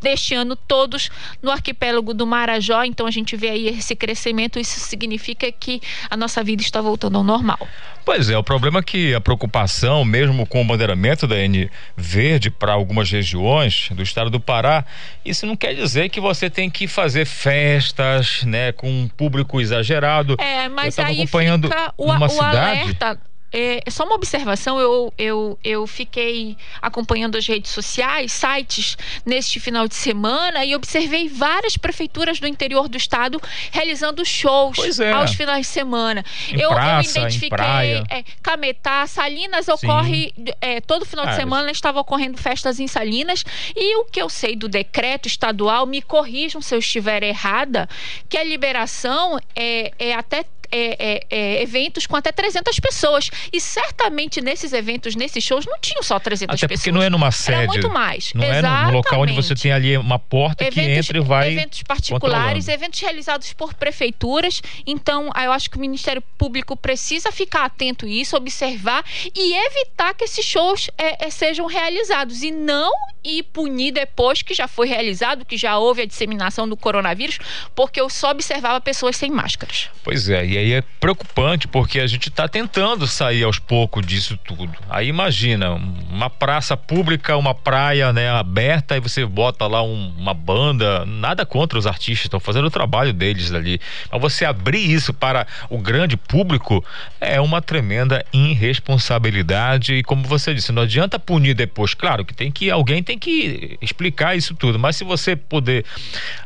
[0.01, 1.09] deste ano todos
[1.41, 2.83] no arquipélago do Marajó.
[2.83, 4.59] Então a gente vê aí esse crescimento.
[4.59, 7.67] Isso significa que a nossa vida está voltando ao normal.
[8.03, 12.51] Pois é, o problema é que a preocupação, mesmo com o bandeiramento da N verde
[12.51, 14.85] para algumas regiões do estado do Pará,
[15.25, 20.35] isso não quer dizer que você tem que fazer festas, né, com um público exagerado.
[20.39, 22.57] É, mas aí acompanhando fica o, uma o cidade...
[22.57, 23.19] alerta
[23.51, 29.87] é, só uma observação, eu, eu, eu fiquei acompanhando as redes sociais, sites, neste final
[29.87, 33.41] de semana e observei várias prefeituras do interior do estado
[33.71, 35.11] realizando shows é.
[35.11, 36.23] aos finais de semana.
[36.49, 41.99] Em eu, praça, eu identifiquei é, Cametá, Salinas ocorre é, todo final de semana estava
[41.99, 43.43] ocorrendo festas em Salinas
[43.75, 47.87] e o que eu sei do decreto estadual, me corrijam se eu estiver errada,
[48.27, 53.29] que a liberação é, é até é, é, é, eventos com até 300 pessoas.
[53.51, 56.79] E certamente nesses eventos, nesses shows, não tinham só 300 até pessoas.
[56.81, 57.59] porque não é numa sede.
[57.59, 58.33] Era muito mais.
[58.33, 58.83] Não Exatamente.
[58.83, 61.53] é no local onde você tem ali uma porta eventos, que entra e vai.
[61.53, 64.61] Eventos particulares, eventos realizados por prefeituras.
[64.85, 69.03] Então, eu acho que o Ministério Público precisa ficar atento a isso, observar
[69.35, 72.43] e evitar que esses shows é, é, sejam realizados.
[72.43, 72.91] E não
[73.23, 77.39] ir punir depois que já foi realizado, que já houve a disseminação do coronavírus,
[77.73, 79.89] porque eu só observava pessoas sem máscaras.
[80.03, 84.37] Pois é, e aí é preocupante porque a gente está tentando sair aos poucos disso
[84.37, 84.73] tudo.
[84.89, 90.33] Aí imagina, uma praça pública, uma praia né, aberta, e você bota lá um, uma
[90.33, 93.79] banda, nada contra os artistas, estão fazendo o trabalho deles ali.
[94.11, 96.83] Mas você abrir isso para o grande público
[97.19, 99.95] é uma tremenda irresponsabilidade.
[99.95, 101.93] E como você disse, não adianta punir depois.
[101.93, 105.83] Claro que tem que, alguém tem que explicar isso tudo, mas se você puder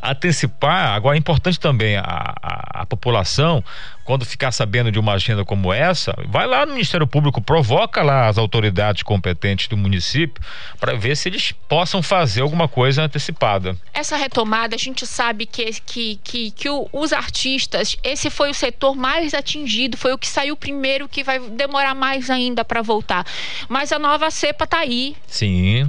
[0.01, 3.63] antecipar, agora é importante também a, a, a população
[4.09, 8.27] quando ficar sabendo de uma agenda como essa, vai lá no Ministério Público, provoca lá
[8.27, 10.43] as autoridades competentes do município
[10.79, 13.77] para ver se eles possam fazer alguma coisa antecipada.
[13.93, 18.53] Essa retomada, a gente sabe que, que, que, que o, os artistas, esse foi o
[18.55, 23.23] setor mais atingido, foi o que saiu primeiro, que vai demorar mais ainda para voltar.
[23.67, 25.15] Mas a nova cepa está aí.
[25.27, 25.87] Sim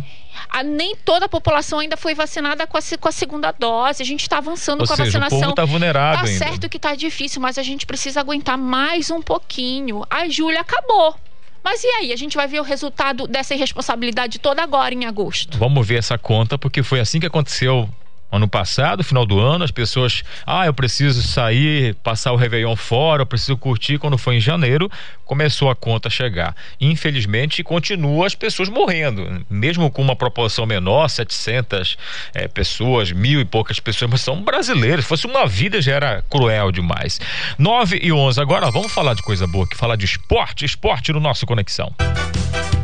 [0.48, 4.02] a, nem toda a população ainda foi vacinada com a, com a segunda dose.
[4.02, 5.38] A gente está avançando Ou com seja, a vacinação.
[5.38, 6.44] O povo tá vulnerável tá ainda.
[6.44, 10.04] certo que tá difícil, mas a gente precisa aguentar mais um pouquinho.
[10.08, 11.14] A Júlia acabou.
[11.62, 12.12] Mas e aí?
[12.12, 15.58] A gente vai ver o resultado dessa irresponsabilidade toda agora em agosto.
[15.58, 17.88] Vamos ver essa conta, porque foi assim que aconteceu
[18.30, 23.22] Ano passado, final do ano, as pessoas, ah, eu preciso sair, passar o Réveillon fora,
[23.22, 23.98] eu preciso curtir.
[23.98, 24.90] Quando foi em janeiro,
[25.24, 26.54] começou a conta a chegar.
[26.80, 31.96] Infelizmente, continua as pessoas morrendo, mesmo com uma proporção menor, 700
[32.34, 35.04] é, pessoas, mil e poucas pessoas, mas são brasileiros.
[35.04, 37.20] Se fosse uma vida, já era cruel demais.
[37.58, 38.40] 9 e 11.
[38.40, 41.92] Agora vamos falar de coisa boa, que falar de esporte, esporte no nosso Conexão.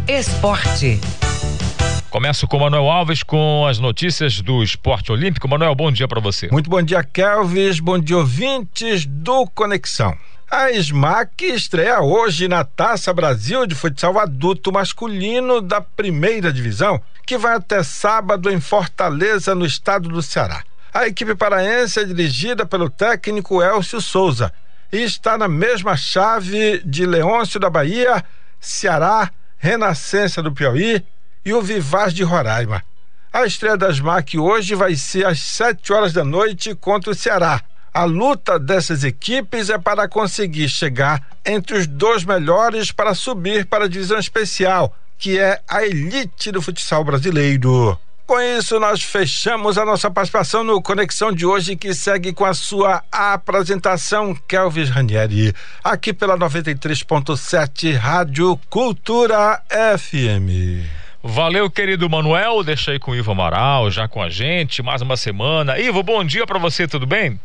[0.08, 1.00] Esporte.
[2.16, 5.46] Começo com Manuel Alves com as notícias do esporte olímpico.
[5.46, 6.48] Manuel, bom dia para você.
[6.50, 7.78] Muito bom dia, Kelvis.
[7.78, 10.16] Bom dia, ouvintes do Conexão.
[10.50, 17.36] A SMAC estreia hoje na Taça Brasil de Futsal Adulto Masculino da Primeira Divisão, que
[17.36, 20.64] vai até sábado em Fortaleza, no estado do Ceará.
[20.94, 24.50] A equipe paraense é dirigida pelo técnico Elcio Souza
[24.90, 28.24] e está na mesma chave de Leôncio da Bahia,
[28.58, 31.04] Ceará, Renascença do Piauí
[31.46, 32.82] e o Vivaz de Roraima.
[33.32, 37.62] A estreia das MAC hoje vai ser às 7 horas da noite contra o Ceará.
[37.94, 43.84] A luta dessas equipes é para conseguir chegar entre os dois melhores para subir para
[43.84, 47.96] a divisão especial, que é a elite do futsal brasileiro.
[48.26, 52.54] Com isso, nós fechamos a nossa participação no Conexão de hoje, que segue com a
[52.54, 55.54] sua apresentação, Kelvis Ranieri,
[55.84, 61.05] aqui pela 93.7 Rádio Cultura FM.
[61.28, 62.62] Valeu, querido Manuel.
[62.62, 65.76] Deixa aí com o Ivo Amaral, já com a gente, mais uma semana.
[65.76, 67.40] Ivo, bom dia para você, tudo bem?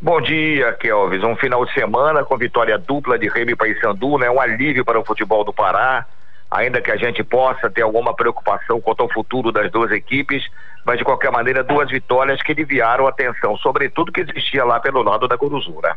[0.00, 1.24] Bom dia, Kelvis.
[1.24, 4.30] Um final de semana com vitória dupla de Remy Paysandu, né?
[4.30, 6.06] Um alívio para o futebol do Pará
[6.54, 10.46] ainda que a gente possa ter alguma preocupação quanto ao futuro das duas equipes,
[10.84, 15.02] mas de qualquer maneira duas vitórias que desviaram a atenção, sobretudo que existia lá pelo
[15.02, 15.96] lado da Coruzura.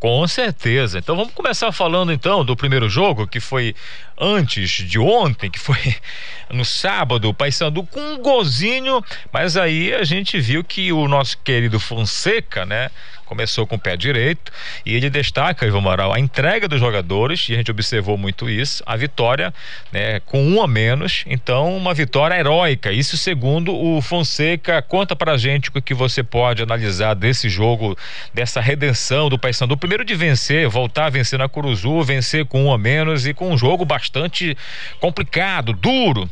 [0.00, 0.98] Com certeza.
[0.98, 3.74] Então vamos começar falando então do primeiro jogo, que foi
[4.16, 5.96] antes de ontem, que foi
[6.50, 9.02] no sábado, o Paysandu com um golzinho,
[9.32, 12.90] mas aí a gente viu que o nosso querido Fonseca, né,
[13.28, 14.50] começou com o pé direito
[14.84, 18.82] e ele destaca, Ivo Moral, a entrega dos jogadores, e a gente observou muito isso,
[18.86, 19.52] a vitória
[19.92, 22.90] né, com um a menos, então uma vitória heróica.
[22.90, 24.80] Isso segundo o Fonseca.
[24.80, 27.96] Conta pra gente o que você pode analisar desse jogo,
[28.32, 29.76] dessa redenção do Paysandu.
[29.76, 33.50] Primeiro de vencer, voltar a vencer na Curuzu, vencer com um a menos e com
[33.50, 34.56] um jogo bastante
[34.98, 36.28] complicado, duro.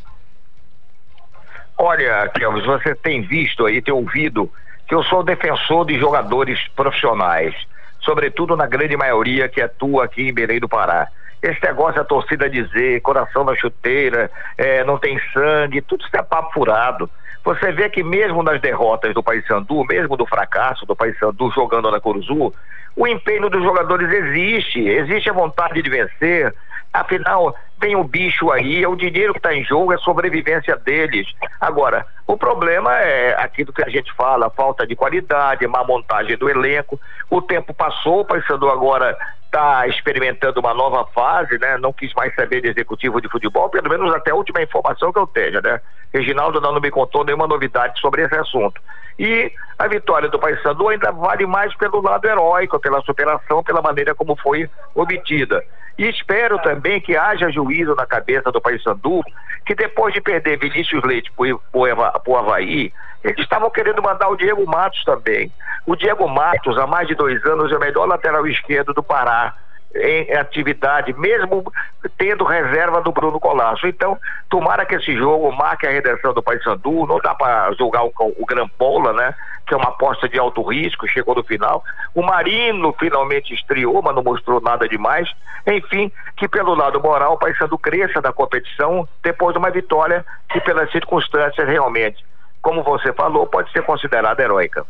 [1.77, 4.51] Olha, Kelvis, você tem visto aí, tem ouvido
[4.87, 7.55] que eu sou defensor de jogadores profissionais,
[8.01, 11.09] sobretudo na grande maioria que atua aqui em Belém do Pará.
[11.43, 16.23] Esse negócio a torcida dizer, coração na chuteira, é, não tem sangue, tudo isso é
[16.23, 17.11] papo furado.
[17.45, 22.01] Você vê que mesmo nas derrotas do Paysandu, mesmo do fracasso do Paysandu jogando na
[22.01, 22.53] Curuzu,
[22.97, 26.53] o empenho dos jogadores existe, existe a vontade de vencer,
[26.93, 30.77] Afinal, tem o bicho aí, é o dinheiro que está em jogo, é a sobrevivência
[30.77, 31.27] deles.
[31.61, 36.49] Agora, o problema é aquilo que a gente fala, falta de qualidade, má montagem do
[36.49, 36.99] elenco.
[37.31, 41.79] O tempo passou, o Paysandu agora está experimentando uma nova fase, né?
[41.79, 45.19] Não quis mais saber de executivo de futebol, pelo menos até a última informação que
[45.19, 45.81] eu tenho, né?
[46.13, 48.81] Reginaldo não me contou nenhuma novidade sobre esse assunto.
[49.19, 54.15] E a vitória do Paysandu ainda vale mais pelo lado heróico, pela superação, pela maneira
[54.15, 55.63] como foi obtida.
[55.99, 59.23] E espero também que haja juízo na cabeça do Paysandu,
[59.65, 62.93] que depois de perder Vinícius Leite para o Havaí,
[63.25, 65.51] eles estavam querendo mandar o Diego Matos também.
[65.87, 69.55] O Diego Matos, há mais de dois anos, é o melhor lateral esquerdo do Pará
[70.01, 71.73] em atividade, mesmo
[72.19, 73.87] tendo reserva do Bruno Colasso.
[73.87, 74.19] Então,
[74.49, 78.47] tomara que esse jogo marque a redenção do Paysandu, não dá para julgar o, o
[78.47, 79.35] Grampola, né?
[79.67, 81.83] Que é uma aposta de alto risco, chegou no final.
[82.15, 85.29] O Marino finalmente estreou, mas não mostrou nada demais.
[85.67, 90.61] Enfim, que pelo lado moral o Paysandu cresça da competição depois de uma vitória que
[90.61, 92.25] pelas circunstâncias realmente,
[92.63, 94.87] como você falou, pode ser considerada heróica.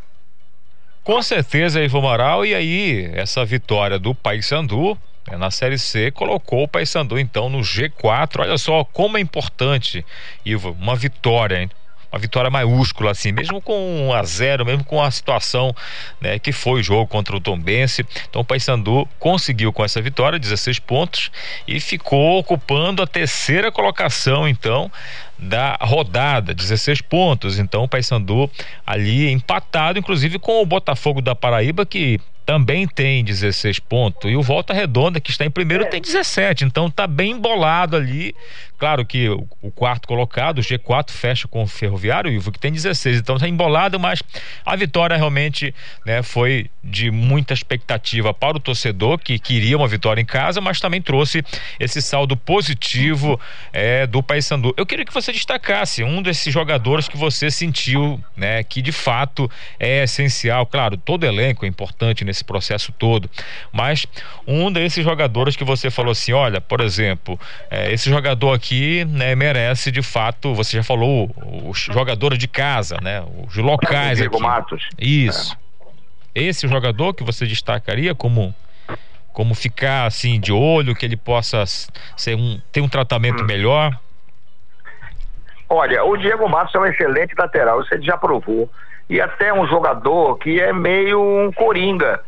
[1.07, 4.99] Com certeza, Ivo Moral, e aí essa vitória do Paysandu
[5.31, 8.41] né, na Série C colocou o Paysandu então no G4.
[8.41, 10.05] Olha só como é importante,
[10.45, 11.71] Ivo, uma vitória, hein?
[12.11, 15.73] uma vitória maiúscula, assim, mesmo com um a zero, mesmo com a situação
[16.21, 18.05] né, que foi o jogo contra o Tombense.
[18.29, 21.31] Então o Paysandu conseguiu com essa vitória 16 pontos
[21.69, 24.91] e ficou ocupando a terceira colocação, então,
[25.39, 27.59] da rodada, 16 pontos.
[27.59, 28.51] Então o Paysandu
[28.87, 34.31] ali empatado, inclusive com o Botafogo da Paraíba, que também tem 16 pontos.
[34.31, 36.65] E o Volta Redonda, que está em primeiro, tem 17.
[36.65, 38.35] Então tá bem embolado ali.
[38.79, 43.19] Claro que o, quarto colocado, o G4, fecha com o Ferroviário, Ivo, que tem 16.
[43.19, 44.23] Então tá embolado, mas
[44.65, 45.75] a vitória realmente
[46.05, 50.79] né, foi de muita expectativa para o torcedor, que queria uma vitória em casa, mas
[50.79, 51.43] também trouxe
[51.81, 53.41] esse saldo positivo
[53.73, 54.73] é, do Paysandu.
[54.77, 59.51] Eu queria que você destacasse um desses jogadores que você sentiu, né, que de fato
[59.81, 60.65] é essencial.
[60.65, 63.31] Claro, todo elenco é importante nesse nesse processo todo.
[63.73, 64.07] Mas
[64.47, 67.41] um desses jogadores que você falou assim, olha, por exemplo,
[67.71, 68.66] é, esse jogador aqui
[69.05, 71.31] né, merece de fato, você já falou,
[71.65, 73.25] os jogadores de casa, né?
[73.47, 74.19] Os locais.
[74.19, 74.43] Diego aqui.
[74.43, 74.89] Matos.
[74.99, 75.57] Isso.
[76.35, 76.43] É.
[76.43, 78.55] Esse jogador que você destacaria como
[79.33, 83.47] como ficar assim de olho, que ele possa ser um, ter um tratamento hum.
[83.47, 83.93] melhor?
[85.69, 88.71] Olha, o Diego Matos é um excelente lateral, isso ele já provou.
[89.11, 92.21] E até um jogador que é meio um coringa.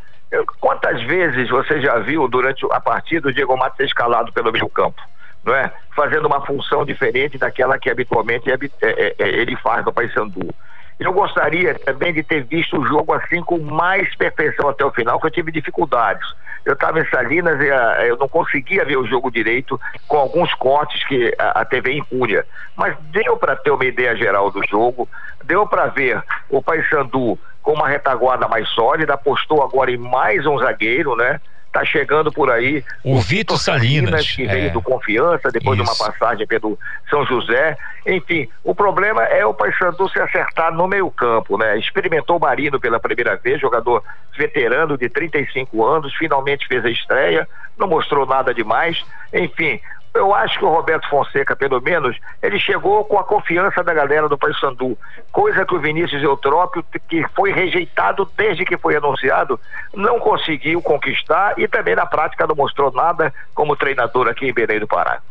[0.59, 4.69] Quantas vezes você já viu durante a partida o Diego Matos ser escalado pelo meio
[4.69, 5.01] campo?
[5.43, 5.71] Não é?
[5.95, 10.53] Fazendo uma função diferente daquela que habitualmente é, é, é, ele faz no Paysandu.
[10.99, 15.19] Eu gostaria também de ter visto o jogo assim com mais perfeição até o final,
[15.19, 16.27] que eu tive dificuldades.
[16.65, 20.53] Eu estava em Salinas e uh, eu não conseguia ver o jogo direito com alguns
[20.55, 22.45] cortes que a, a TV impunha.
[22.75, 25.07] Mas deu para ter uma ideia geral do jogo,
[25.45, 30.57] deu para ver o Paysandu com uma retaguarda mais sólida, apostou agora em mais um
[30.59, 31.39] zagueiro, né?
[31.71, 34.69] Tá chegando por aí o, o Vitor Salinas, Salinas, que veio é.
[34.69, 35.85] do Confiança, depois Isso.
[35.85, 36.79] de uma passagem pelo
[37.09, 37.77] São José.
[38.07, 41.77] Enfim, o problema é o Paysandu se acertar no meio-campo, né?
[41.77, 44.03] Experimentou o Marino pela primeira vez, jogador
[44.35, 47.47] veterano de 35 anos, finalmente fez a estreia,
[47.77, 49.05] não mostrou nada demais.
[49.31, 49.79] Enfim,
[50.19, 54.27] eu acho que o Roberto Fonseca, pelo menos, ele chegou com a confiança da galera
[54.27, 54.97] do Paysandu,
[55.31, 59.57] coisa que o Vinícius Eutrópio, que foi rejeitado desde que foi anunciado,
[59.93, 64.79] não conseguiu conquistar e também na prática não mostrou nada como treinador aqui em Belém
[64.79, 65.21] do Pará.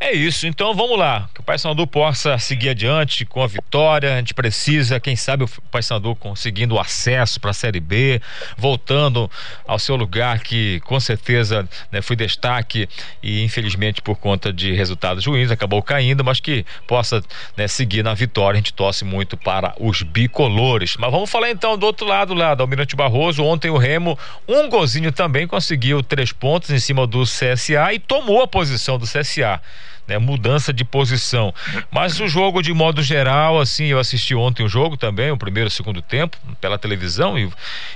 [0.00, 1.28] É isso, então vamos lá.
[1.34, 4.14] Que o Paysandu possa seguir adiante com a vitória.
[4.14, 8.22] A gente precisa, quem sabe, o Paysandu conseguindo o acesso para a Série B,
[8.56, 9.28] voltando
[9.66, 12.88] ao seu lugar que com certeza né, foi destaque
[13.20, 17.20] e infelizmente por conta de resultados ruins acabou caindo, mas que possa
[17.56, 18.56] né, seguir na vitória.
[18.56, 20.96] A gente torce muito para os bicolores.
[20.96, 23.42] Mas vamos falar então do outro lado lá, do Almirante Barroso.
[23.42, 24.16] Ontem o Remo,
[24.46, 29.04] um golzinho também, conseguiu três pontos em cima do CSA e tomou a posição do
[29.04, 29.60] CSA
[30.08, 31.54] né, mudança de posição.
[31.90, 35.68] Mas o jogo, de modo geral, assim, eu assisti ontem o jogo também, o primeiro
[35.68, 37.50] e o segundo tempo, pela televisão, e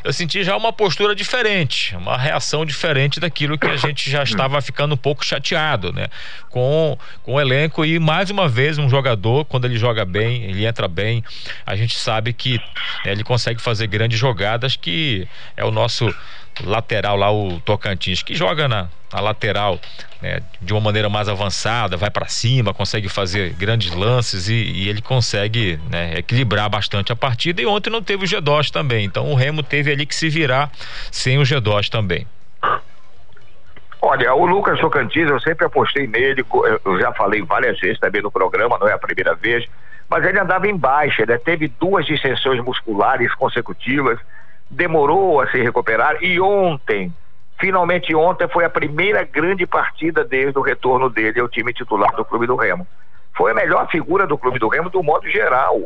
[0.04, 4.60] eu senti já uma postura diferente, uma reação diferente daquilo que a gente já estava
[4.60, 6.08] ficando um pouco chateado, né?
[6.50, 10.66] Com, com o elenco e mais uma vez um jogador, quando ele joga bem, ele
[10.66, 11.24] entra bem,
[11.64, 12.58] a gente sabe que
[13.04, 15.26] né, ele consegue fazer grandes jogadas, que
[15.56, 16.14] é o nosso
[16.64, 19.80] lateral lá, o Tocantins, que joga na, na lateral
[20.20, 24.88] né, de uma maneira mais avançada, vai para cima, consegue fazer grandes lances e, e
[24.88, 27.60] ele consegue né, equilibrar bastante a partida.
[27.60, 30.70] E ontem não teve o G2 também, então o Remo teve ali que se virar
[31.10, 32.26] sem o G2 também.
[34.04, 36.44] Olha, o Lucas Tocantins, eu sempre apostei nele,
[36.84, 39.64] eu já falei várias vezes também no programa, não é a primeira vez,
[40.10, 44.18] mas ele andava em baixa, ele teve duas distensões musculares consecutivas,
[44.72, 47.12] demorou a se recuperar e ontem,
[47.60, 52.24] finalmente ontem, foi a primeira grande partida desde o retorno dele ao time titular do
[52.24, 52.86] Clube do Remo.
[53.36, 55.82] Foi a melhor figura do Clube do Remo do modo geral.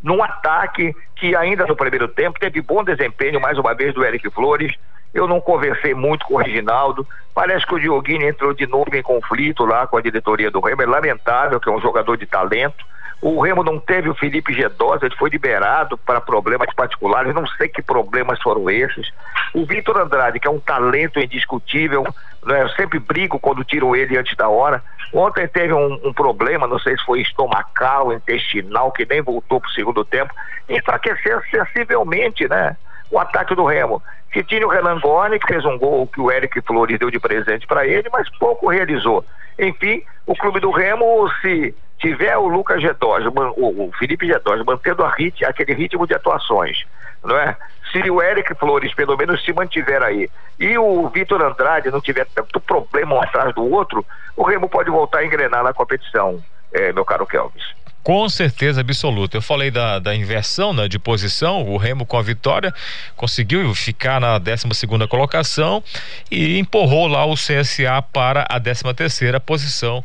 [0.00, 4.30] Num ataque que ainda no primeiro tempo teve bom desempenho, mais uma vez, do Eric
[4.30, 4.72] Flores.
[5.12, 7.06] Eu não conversei muito com o Reginaldo.
[7.34, 10.82] Parece que o Dioguini entrou de novo em conflito lá com a diretoria do Remo.
[10.82, 12.84] É lamentável que é um jogador de talento.
[13.20, 17.68] O Remo não teve o Felipe Gedosa, ele foi liberado para problemas particulares, não sei
[17.68, 19.10] que problemas foram esses.
[19.52, 22.04] O Vitor Andrade, que é um talento indiscutível,
[22.44, 22.62] né?
[22.62, 24.82] eu sempre brigo quando tiro ele antes da hora.
[25.12, 29.68] Ontem teve um, um problema, não sei se foi estomacal, intestinal, que nem voltou para
[29.68, 30.32] o segundo tempo.
[30.68, 32.76] Enfraqueceu sensivelmente, né?
[33.10, 34.00] O ataque do Remo.
[34.30, 37.66] Que tinha o Relangoni, que fez um gol que o Eric Flores deu de presente
[37.66, 39.24] para ele, mas pouco realizou.
[39.58, 45.44] Enfim, o clube do Remo, se tiver o Lucas Gedós, o, Felipe Gedós mantendo rit,
[45.44, 46.84] aquele ritmo de atuações,
[47.24, 47.56] não é?
[47.92, 52.26] Se o Eric Flores pelo menos se mantiver aí e o Vitor Andrade não tiver
[52.34, 54.04] tanto problema um atrás do outro,
[54.36, 56.42] o Remo pode voltar a engrenar na competição,
[56.72, 57.64] é, meu caro Kelvis.
[58.02, 59.36] Com certeza absoluta.
[59.36, 62.72] Eu falei da, da inversão né, de posição, o Remo com a vitória
[63.16, 65.82] conseguiu ficar na 12 segunda colocação
[66.30, 70.02] e empurrou lá o CSA para a 13 terceira posição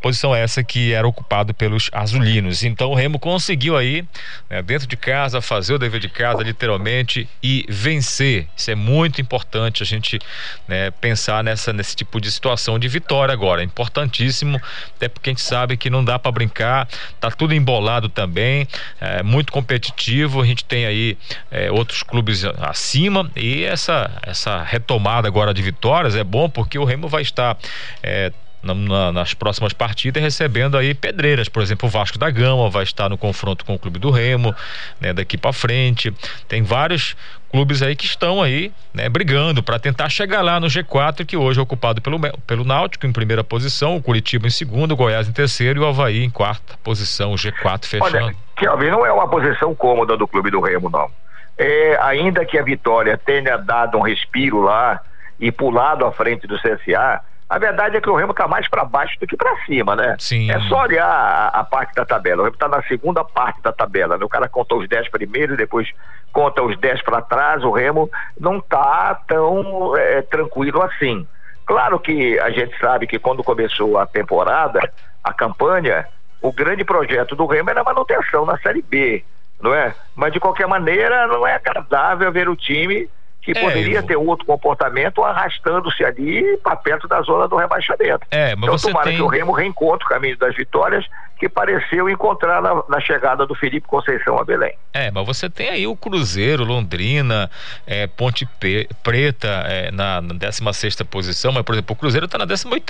[0.00, 2.62] posição essa que era ocupada pelos azulinos.
[2.62, 4.04] Então o Remo conseguiu aí,
[4.48, 8.48] né, dentro de casa, fazer o dever de casa literalmente e vencer.
[8.56, 10.18] Isso é muito importante a gente
[10.66, 13.60] né, pensar nessa, nesse tipo de situação de vitória agora.
[13.60, 14.60] É importantíssimo,
[14.96, 16.88] até porque a gente sabe que não dá para brincar,
[17.20, 18.66] tá tudo embolado também,
[19.00, 20.40] é muito competitivo.
[20.40, 21.18] A gente tem aí
[21.50, 26.84] é, outros clubes acima e essa, essa retomada agora de vitórias é bom porque o
[26.84, 27.56] Remo vai estar.
[28.02, 28.32] É,
[28.62, 32.82] na, na, nas próximas partidas recebendo aí pedreiras, por exemplo, o Vasco da Gama vai
[32.82, 34.54] estar no confronto com o Clube do Remo,
[35.00, 36.12] né, daqui para frente.
[36.46, 37.16] Tem vários
[37.50, 41.58] clubes aí que estão aí, né, brigando para tentar chegar lá no G4, que hoje
[41.58, 45.32] é ocupado pelo, pelo Náutico em primeira posição, o Curitiba em segundo, o Goiás em
[45.32, 48.26] terceiro e o Havaí em quarta posição, o G4 fechando.
[48.26, 51.10] Olha, Kelvin, não é uma posição cômoda do Clube do Remo, não.
[51.58, 55.00] É, ainda que a vitória tenha dado um respiro lá
[55.38, 57.20] e pulado à frente do CSA,
[57.50, 60.14] A verdade é que o Remo está mais para baixo do que para cima, né?
[60.20, 60.52] Sim.
[60.52, 62.42] É só olhar a, a parte da tabela.
[62.42, 64.16] O Remo está na segunda parte da tabela.
[64.16, 64.24] Né?
[64.24, 65.90] O cara conta os 10 primeiros, depois
[66.32, 67.64] conta os 10 para trás.
[67.64, 68.08] O Remo
[68.38, 71.26] não está tão é, tranquilo assim.
[71.66, 74.80] Claro que a gente sabe que quando começou a temporada,
[75.24, 76.06] a campanha,
[76.40, 79.24] o grande projeto do Remo era a manutenção na Série B,
[79.60, 79.92] não é?
[80.14, 83.10] Mas de qualquer maneira, não é agradável ver o time
[83.42, 88.26] que É, poderia eu- ter outro comportamento arrastando-se ali para perto da zona do rebaixamento.
[88.30, 91.06] É, mas então você tomara tem- que o Remo reencontre o caminho das vitórias
[91.40, 94.74] que pareceu encontrar na, na chegada do Felipe Conceição a Belém.
[94.92, 97.50] É, mas você tem aí o Cruzeiro, Londrina,
[97.86, 102.36] é, Ponte Pe- Preta é, na, na 16 posição, mas, por exemplo, o Cruzeiro está
[102.36, 102.84] na 18.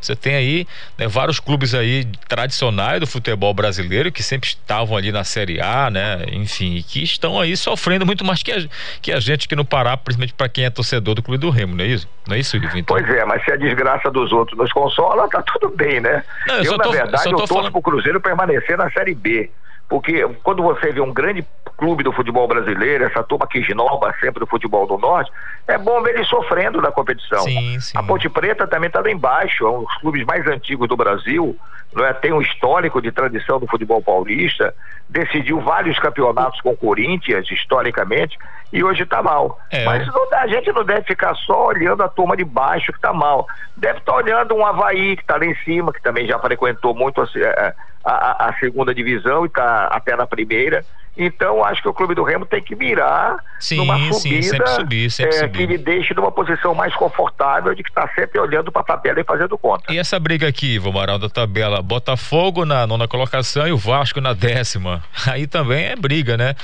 [0.00, 0.66] Você tem aí
[0.98, 5.88] né, vários clubes aí tradicionais do futebol brasileiro que sempre estavam ali na Série A,
[5.88, 6.24] né?
[6.32, 8.56] Enfim, e que estão aí sofrendo muito mais que a,
[9.00, 11.76] que a gente aqui no Pará, principalmente para quem é torcedor do Clube do Remo,
[11.76, 12.08] não é isso?
[12.26, 12.66] Não é isso, Ivo?
[12.76, 16.24] Então, Pois é, mas se a desgraça dos outros nos consola, tá tudo bem, né?
[16.46, 19.14] Não, eu só na tô- verdade, eu tô torço falando- pro Cruzeiro permanecer na Série
[19.14, 19.50] B.
[19.88, 21.46] Porque quando você vê um grande
[21.78, 25.30] clube do futebol brasileiro, essa turma que esnoba sempre do futebol do Norte,
[25.66, 27.40] é bom ver eles sofrendo na competição.
[27.40, 27.96] Sim, sim.
[27.96, 31.56] A Ponte Preta também está lá embaixo, é um dos clubes mais antigos do Brasil,
[31.94, 32.12] não é?
[32.12, 34.74] tem um histórico de tradição do futebol paulista,
[35.08, 38.36] decidiu vários campeonatos com o Corinthians, historicamente,
[38.72, 39.58] e hoje está mal.
[39.70, 42.98] É, Mas não a gente não deve ficar só olhando a turma de baixo que
[42.98, 43.46] está mal.
[43.76, 47.20] Deve estar olhando um Havaí que está lá em cima, que também já frequentou muito
[47.22, 47.74] a, se- a-
[48.04, 50.84] a- a segunda divisão e está até na primeira.
[51.20, 54.68] Então, acho que o Clube do Remo tem que mirar Sim, numa sim, subida sempre
[54.68, 55.58] subir, sempre é, subir.
[55.58, 59.20] que lhe deixe numa posição mais confortável de que está sempre olhando para a tabela
[59.20, 59.92] e fazendo conta.
[59.92, 64.20] E essa briga aqui, Ivo Amaral, da tabela, Botafogo na nona colocação e o Vasco
[64.20, 65.02] na décima.
[65.26, 66.54] Aí também é briga, né?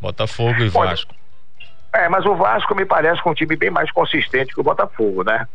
[0.00, 1.14] Botafogo e Olha, Vasco.
[1.92, 5.22] É, mas o Vasco me parece com um time bem mais consistente que o Botafogo,
[5.22, 5.46] né?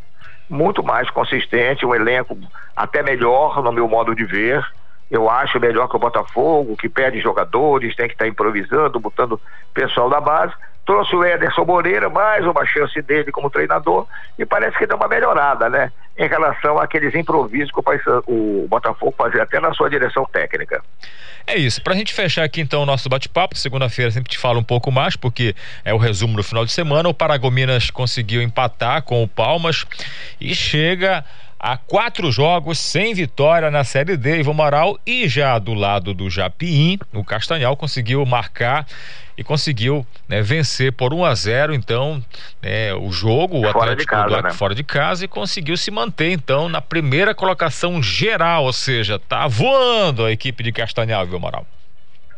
[0.49, 2.37] Muito mais consistente, um elenco
[2.73, 4.65] até melhor, no meu modo de ver.
[5.09, 9.39] Eu acho melhor que o Botafogo, que perde jogadores, tem que estar improvisando, botando
[9.73, 10.53] pessoal da base.
[10.85, 14.05] Trouxe o Ederson Moreira, mais uma chance dele como treinador,
[14.37, 15.91] e parece que deu uma melhorada, né?
[16.15, 17.79] Em relação àqueles improvisos que
[18.27, 20.83] o Botafogo fazia até na sua direção técnica.
[21.47, 21.81] É isso.
[21.83, 25.15] Pra gente fechar aqui então o nosso bate-papo, segunda-feira sempre te falo um pouco mais,
[25.15, 27.09] porque é o resumo do final de semana.
[27.09, 29.85] O Paragominas conseguiu empatar com o Palmas
[30.39, 31.25] e chega
[31.65, 36.29] a quatro jogos sem vitória na Série D, Ivo Amaral, e já do lado do
[36.29, 38.85] Japiim, o Castanhal conseguiu marcar
[39.35, 42.23] e conseguiu né, vencer por 1 a 0 então
[42.61, 44.51] né, o jogo, o Fora Atlético casa, do né?
[44.51, 49.47] fora de casa e conseguiu se manter então na primeira colocação geral, ou seja, tá
[49.47, 51.65] voando a equipe de Castanhal, viu, Amaral?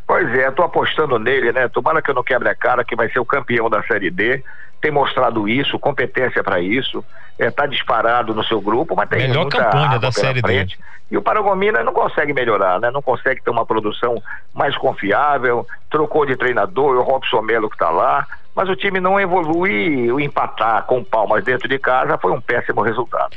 [0.07, 1.67] Pois é, tô apostando nele, né?
[1.67, 4.41] Tomara que eu não quebre a cara, que vai ser o campeão da Série D.
[4.81, 7.03] Tem mostrado isso, competência para isso.
[7.39, 10.47] É, tá disparado no seu grupo, mas tem Melhor muita campanha da Série D.
[10.47, 10.79] frente.
[11.09, 12.91] E o Paragomina não consegue melhorar, né?
[12.91, 14.21] Não consegue ter uma produção
[14.53, 15.65] mais confiável.
[15.89, 18.27] Trocou de treinador, o Robson Melo que tá lá.
[18.53, 20.11] Mas o time não evolui.
[20.11, 23.31] O empatar com palmas dentro de casa foi um péssimo resultado.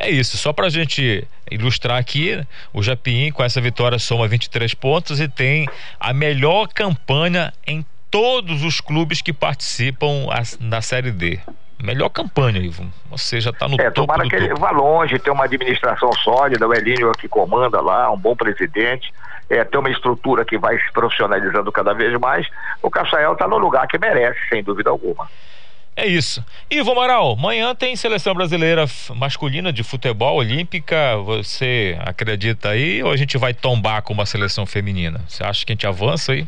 [0.00, 2.40] É isso, só pra gente ilustrar aqui,
[2.72, 8.62] o Japim com essa vitória soma 23 pontos e tem a melhor campanha em todos
[8.64, 10.26] os clubes que participam
[10.60, 11.38] na Série D.
[11.82, 12.86] Melhor campanha, Ivo.
[13.10, 16.66] Ou seja, tá no É, topo tomara que ele vá longe, ter uma administração sólida,
[16.66, 19.12] o Elínio que comanda lá, um bom presidente,
[19.48, 22.48] é, ter uma estrutura que vai se profissionalizando cada vez mais.
[22.82, 25.28] O Caçael está no lugar que merece, sem dúvida alguma.
[25.94, 26.44] É isso.
[26.70, 28.84] Ivo Amaral, amanhã tem seleção brasileira
[29.16, 31.16] masculina de futebol olímpica.
[31.24, 35.20] Você acredita aí ou a gente vai tombar com uma seleção feminina?
[35.28, 36.46] Você acha que a gente avança aí?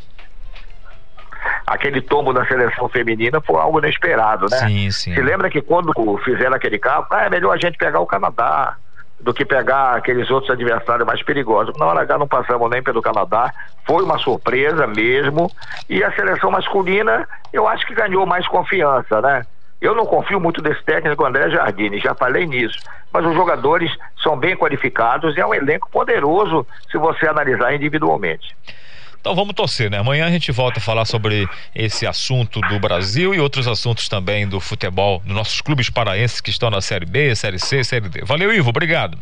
[1.66, 4.58] Aquele tombo da seleção feminina foi algo inesperado, né?
[4.58, 5.14] Sim, sim.
[5.14, 5.92] Se lembra que quando
[6.24, 8.76] fizeram aquele carro, ah, é melhor a gente pegar o Canadá
[9.20, 11.76] do que pegar aqueles outros adversários mais perigosos.
[11.78, 13.52] Na hora H não passamos nem pelo Canadá,
[13.86, 15.50] foi uma surpresa mesmo.
[15.88, 19.44] E a seleção masculina, eu acho que ganhou mais confiança, né?
[19.80, 22.78] Eu não confio muito desse técnico André Jardine, já falei nisso.
[23.12, 23.90] Mas os jogadores
[24.22, 28.54] são bem qualificados e é um elenco poderoso se você analisar individualmente.
[29.20, 29.98] Então vamos torcer, né?
[29.98, 34.48] Amanhã a gente volta a falar sobre esse assunto do Brasil e outros assuntos também
[34.48, 38.22] do futebol, dos nossos clubes paraenses que estão na Série B, Série C, Série D.
[38.24, 39.18] Valeu, Ivo, obrigado.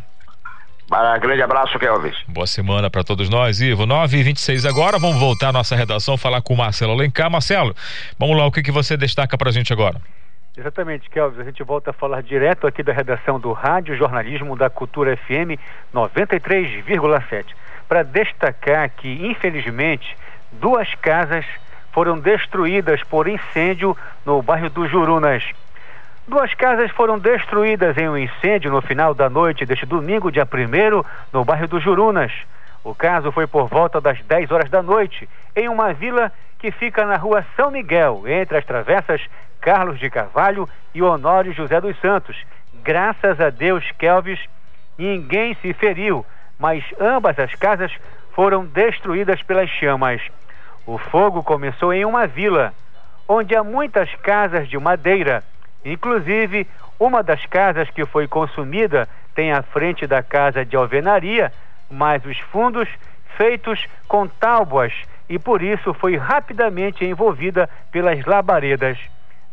[0.90, 2.16] Ah, grande abraço, Kelvis.
[2.28, 3.84] Boa semana para todos nós, Ivo.
[3.84, 7.28] 9 e 26 agora, vamos voltar à nossa redação, falar com o Marcelo Alencar.
[7.28, 7.74] Marcelo,
[8.18, 10.00] vamos lá, o que, que você destaca pra gente agora?
[10.56, 11.40] Exatamente, Kelvis.
[11.40, 15.60] A gente volta a falar direto aqui da redação do Rádio Jornalismo da Cultura FM
[15.94, 17.44] 93,7.
[17.88, 20.16] Para destacar que, infelizmente,
[20.52, 21.44] duas casas
[21.92, 25.42] foram destruídas por incêndio no bairro do Jurunas.
[26.26, 31.02] Duas casas foram destruídas em um incêndio no final da noite deste domingo, dia 1
[31.32, 32.32] no bairro do Jurunas.
[32.84, 37.06] O caso foi por volta das 10 horas da noite, em uma vila que fica
[37.06, 39.20] na rua São Miguel, entre as travessas
[39.60, 42.36] Carlos de Carvalho e Honório José dos Santos.
[42.82, 44.40] Graças a Deus, Kelvis,
[44.96, 46.24] ninguém se feriu,
[46.58, 47.92] mas ambas as casas
[48.32, 50.20] foram destruídas pelas chamas.
[50.86, 52.72] O fogo começou em uma vila,
[53.28, 55.44] onde há muitas casas de madeira.
[55.84, 56.66] Inclusive,
[56.98, 61.52] uma das casas que foi consumida tem a frente da casa de alvenaria,
[61.90, 62.88] mas os fundos
[63.36, 64.92] feitos com tábuas
[65.28, 68.98] e por isso foi rapidamente envolvida pelas labaredas.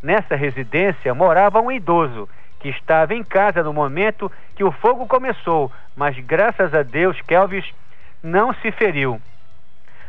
[0.01, 2.29] Nessa residência morava um idoso
[2.65, 7.63] que estava em casa no momento que o fogo começou, mas graças a Deus, Kelvis
[8.23, 9.21] não se feriu.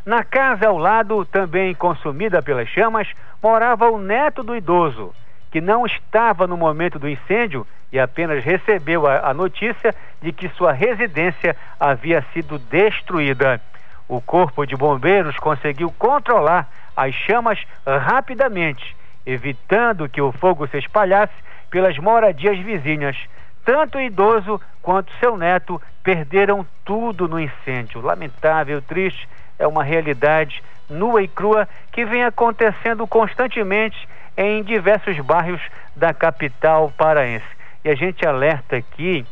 [0.07, 3.07] Na casa ao lado, também consumida pelas chamas,
[3.43, 5.15] morava o neto do idoso,
[5.51, 10.49] que não estava no momento do incêndio e apenas recebeu a, a notícia de que
[10.49, 13.61] sua residência havia sido destruída.
[14.09, 16.67] O corpo de bombeiros conseguiu controlar
[16.97, 18.97] as chamas rapidamente,
[19.27, 21.35] evitando que o fogo se espalhasse
[21.71, 23.17] pelas moradias vizinhas.
[23.65, 28.01] Tanto o idoso quanto seu neto perderam tudo no incêndio.
[28.01, 29.29] Lamentável, triste,
[29.59, 35.61] é uma realidade nua e crua que vem acontecendo constantemente em diversos bairros
[35.95, 37.47] da capital paraense.
[37.85, 39.25] E a gente alerta aqui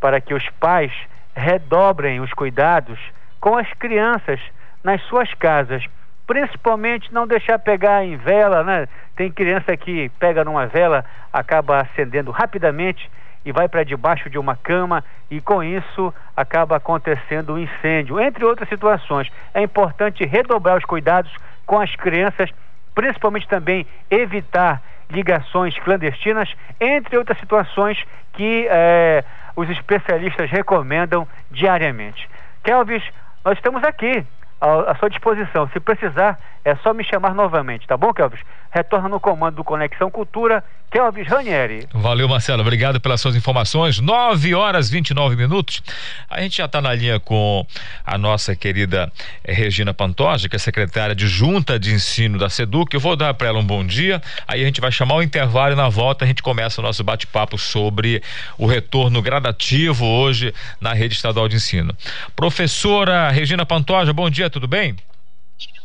[0.00, 0.92] para que os pais
[1.34, 2.98] redobrem os cuidados
[3.40, 4.40] com as crianças
[4.82, 5.84] nas suas casas,
[6.28, 8.86] principalmente não deixar pegar em vela, né?
[9.16, 11.02] Tem criança que pega numa vela,
[11.32, 13.10] acaba acendendo rapidamente
[13.46, 18.44] e vai para debaixo de uma cama e com isso acaba acontecendo um incêndio, entre
[18.44, 19.32] outras situações.
[19.54, 21.32] É importante redobrar os cuidados
[21.64, 22.50] com as crianças,
[22.94, 29.24] principalmente também evitar ligações clandestinas, entre outras situações que eh,
[29.56, 32.28] os especialistas recomendam diariamente.
[32.62, 33.02] Kelvis,
[33.42, 34.26] nós estamos aqui
[34.60, 35.68] à, sua disposição.
[35.72, 36.38] Se precisar,
[36.68, 38.40] é só me chamar novamente, tá bom, Kelvis?
[38.70, 41.88] Retorna no comando do Conexão Cultura, Kelvis Ranieri.
[41.94, 42.60] Valeu, Marcelo.
[42.60, 43.98] Obrigado pelas suas informações.
[44.00, 45.82] 9 horas 29 minutos.
[46.28, 47.66] A gente já está na linha com
[48.04, 49.10] a nossa querida
[49.42, 52.92] eh, Regina Pantoja, que é secretária de Junta de Ensino da SEDUC.
[52.92, 54.20] Eu vou dar para ela um bom dia.
[54.46, 57.02] Aí a gente vai chamar o intervalo e na volta a gente começa o nosso
[57.02, 58.22] bate-papo sobre
[58.58, 61.96] o retorno gradativo hoje na rede estadual de ensino.
[62.36, 64.94] Professora Regina Pantoja, bom dia, tudo bem?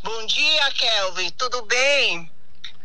[0.04, 1.30] Bom dia, Kelvin.
[1.38, 2.30] Tudo bem?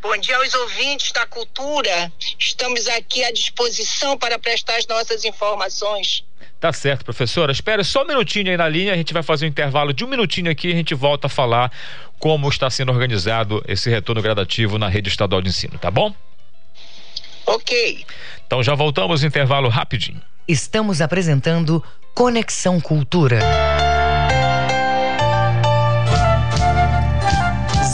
[0.01, 2.13] Bom dia aos ouvintes da cultura.
[2.39, 6.25] Estamos aqui à disposição para prestar as nossas informações.
[6.61, 7.51] Tá certo, professora.
[7.51, 10.09] Espera só um minutinho aí na linha, a gente vai fazer um intervalo de um
[10.09, 11.73] minutinho aqui e a gente volta a falar
[12.21, 16.15] como está sendo organizado esse retorno gradativo na rede estadual de ensino, tá bom?
[17.47, 18.05] Ok.
[18.47, 20.23] Então já voltamos, intervalo rapidinho.
[20.47, 21.83] Estamos apresentando
[22.15, 23.41] Conexão Cultura.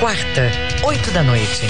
[0.00, 0.50] quarta,
[0.84, 1.66] oito da noite.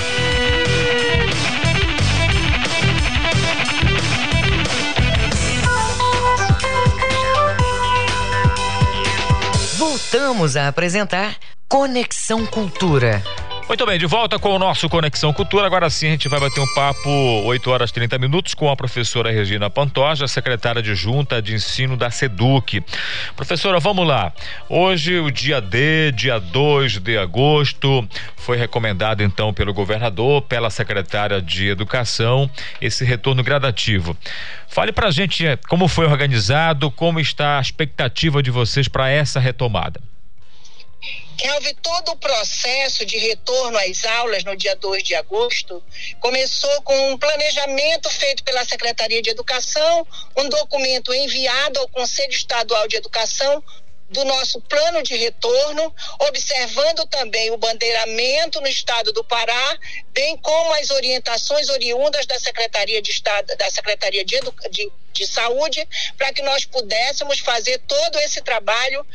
[9.78, 11.36] Voltamos a apresentar
[11.68, 13.22] Conexão Cultura.
[13.68, 15.66] Muito bem, de volta com o nosso Conexão Cultura.
[15.66, 19.30] Agora sim a gente vai bater um papo 8 horas 30 minutos com a professora
[19.30, 22.82] Regina Pantoja, secretária de Junta de Ensino da SEDUC.
[23.36, 24.32] Professora, vamos lá.
[24.70, 28.08] Hoje, o dia D, dia 2 de agosto,
[28.38, 32.50] foi recomendado então pelo governador, pela secretária de Educação,
[32.80, 34.16] esse retorno gradativo.
[34.66, 39.38] Fale pra gente eh, como foi organizado, como está a expectativa de vocês para essa
[39.38, 40.07] retomada.
[41.39, 45.81] Kelvin, todo o processo de retorno às aulas no dia 2 de agosto
[46.19, 50.05] começou com um planejamento feito pela Secretaria de Educação,
[50.36, 53.62] um documento enviado ao Conselho Estadual de Educação
[54.10, 55.94] do nosso plano de retorno,
[56.27, 59.78] observando também o bandeiramento no estado do Pará,
[60.12, 64.40] bem como as orientações oriundas da Secretaria de Estado, da Secretaria de,
[64.70, 65.86] de, de Saúde,
[66.16, 69.06] para que nós pudéssemos fazer todo esse trabalho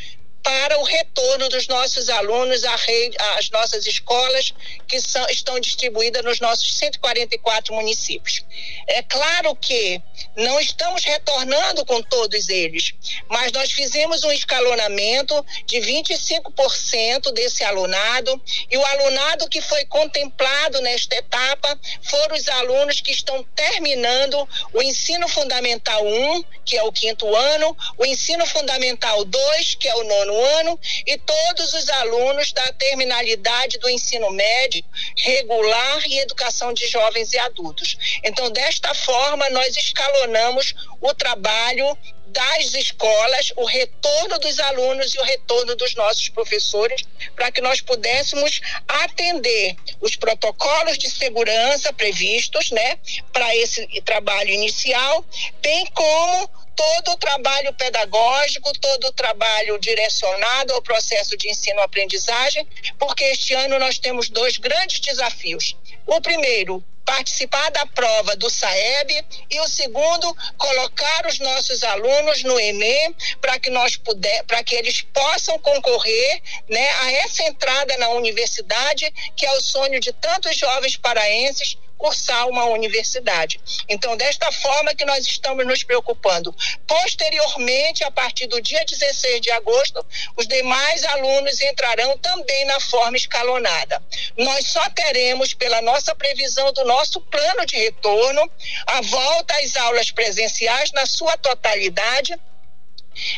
[0.44, 4.54] para o retorno dos nossos alunos à rede, às nossas escolas
[4.88, 8.44] que são, estão distribuídas nos nossos 144 municípios.
[8.86, 10.02] É claro que
[10.36, 12.94] não estamos retornando com todos eles,
[13.30, 20.82] mas nós fizemos um escalonamento de 25% desse alunado e o alunado que foi contemplado
[20.82, 26.92] nesta etapa foram os alunos que estão terminando o ensino fundamental 1, que é o
[26.92, 32.52] quinto ano, o ensino fundamental 2, que é o nono ano, e todos os alunos
[32.52, 34.84] da terminalidade do ensino médio,
[35.18, 37.98] regular e educação de jovens e adultos.
[38.24, 41.98] Então, desta forma, nós escalonamos o trabalho
[42.34, 47.04] das escolas, o retorno dos alunos e o retorno dos nossos professores,
[47.36, 52.98] para que nós pudéssemos atender os protocolos de segurança previstos, né,
[53.32, 55.24] para esse trabalho inicial,
[55.62, 62.68] bem como todo o trabalho pedagógico, todo o trabalho direcionado ao processo de ensino-aprendizagem,
[63.00, 65.76] porque este ano nós temos dois grandes desafios.
[66.06, 72.60] O primeiro, participar da prova do SAEB e o segundo, colocar os nossos alunos no
[72.60, 78.10] Enem para que nós puder, para que eles possam concorrer, né, a essa entrada na
[78.10, 83.62] universidade, que é o sonho de tantos jovens paraenses cursar uma universidade.
[83.88, 86.54] Então, desta forma que nós estamos nos preocupando.
[86.86, 90.06] Posteriormente, a partir do dia 16 de agosto,
[90.36, 94.04] os demais alunos entrarão também na forma escalonada.
[94.38, 98.52] Nós só teremos, pela nossa previsão do nosso plano de retorno,
[98.86, 102.38] a volta às aulas presenciais na sua totalidade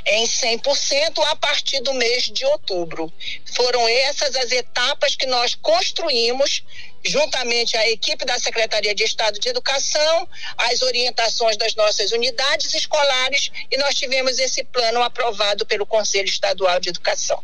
[0.05, 3.11] em 100% a partir do mês de outubro.
[3.53, 6.63] Foram essas as etapas que nós construímos
[7.05, 10.27] juntamente à equipe da Secretaria de Estado de Educação,
[10.57, 16.79] as orientações das nossas unidades escolares e nós tivemos esse plano aprovado pelo Conselho Estadual
[16.79, 17.43] de Educação.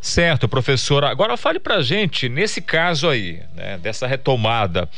[0.00, 1.08] Certo, professora.
[1.08, 4.88] Agora fale pra gente, nesse caso aí, né, dessa retomada,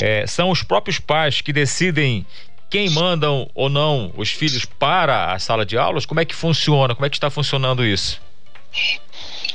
[0.00, 2.24] é, são os próprios pais que decidem
[2.70, 6.06] quem mandam ou não os filhos para a sala de aulas?
[6.06, 6.94] Como é que funciona?
[6.94, 8.20] Como é que está funcionando isso?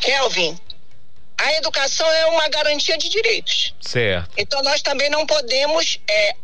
[0.02, 0.56] Kelvin,
[1.38, 3.74] a educação é uma garantia de direitos.
[3.80, 4.32] Certo.
[4.38, 6.36] Então nós também não podemos é,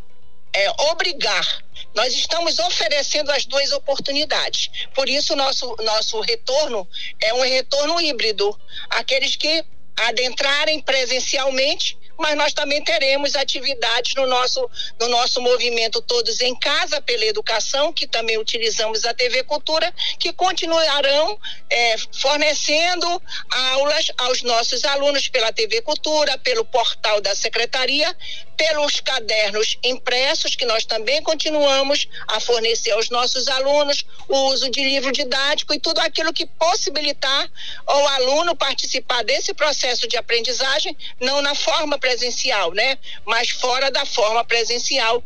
[0.53, 1.63] é, obrigar.
[1.95, 4.69] Nós estamos oferecendo as duas oportunidades.
[4.93, 6.87] Por isso nosso nosso retorno
[7.19, 8.57] é um retorno híbrido.
[8.89, 9.65] Aqueles que
[9.95, 14.69] adentrarem presencialmente mas nós também teremos atividades no nosso,
[14.99, 20.31] no nosso movimento Todos em Casa pela Educação, que também utilizamos a TV Cultura, que
[20.33, 28.15] continuarão é, fornecendo aulas aos nossos alunos pela TV Cultura, pelo portal da Secretaria,
[28.55, 34.81] pelos cadernos impressos, que nós também continuamos a fornecer aos nossos alunos, o uso de
[34.81, 37.49] livro didático e tudo aquilo que possibilitar
[37.85, 42.97] ao aluno participar desse processo de aprendizagem, não na forma presencial, né?
[43.25, 45.23] Mas fora da forma presencial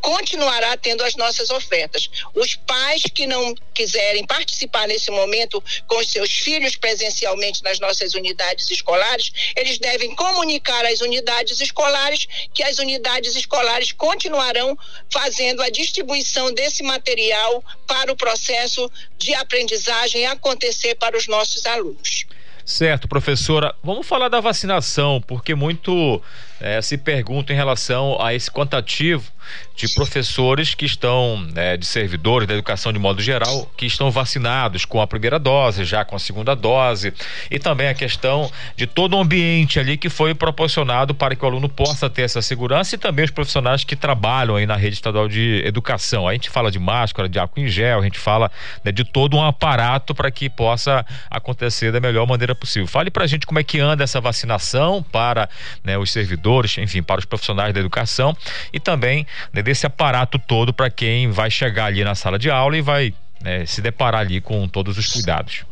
[0.00, 2.10] continuará tendo as nossas ofertas.
[2.34, 8.14] Os pais que não quiserem participar nesse momento com os seus filhos presencialmente nas nossas
[8.14, 14.76] unidades escolares, eles devem comunicar às unidades escolares que as unidades escolares continuarão
[15.10, 22.26] fazendo a distribuição desse material para o processo de aprendizagem acontecer para os nossos alunos.
[22.66, 23.76] Certo, professora.
[23.80, 26.20] Vamos falar da vacinação, porque muito
[26.60, 29.36] é, se pergunta em relação a esse quantitativo
[29.74, 34.84] de professores que estão, né, de servidores da educação de modo geral, que estão vacinados
[34.84, 37.12] com a primeira dose, já com a segunda dose,
[37.50, 41.48] e também a questão de todo o ambiente ali que foi proporcionado para que o
[41.48, 45.28] aluno possa ter essa segurança e também os profissionais que trabalham aí na rede estadual
[45.28, 46.26] de educação.
[46.26, 48.50] A gente fala de máscara, de álcool em gel, a gente fala
[48.82, 52.88] né, de todo um aparato para que possa acontecer da melhor maneira possível.
[52.88, 55.48] Fale para a gente como é que anda essa vacinação para
[55.84, 56.45] né, os servidores,
[56.80, 58.36] enfim, para os profissionais da educação
[58.72, 62.76] e também né, desse aparato todo para quem vai chegar ali na sala de aula
[62.76, 65.64] e vai né, se deparar ali com todos os cuidados.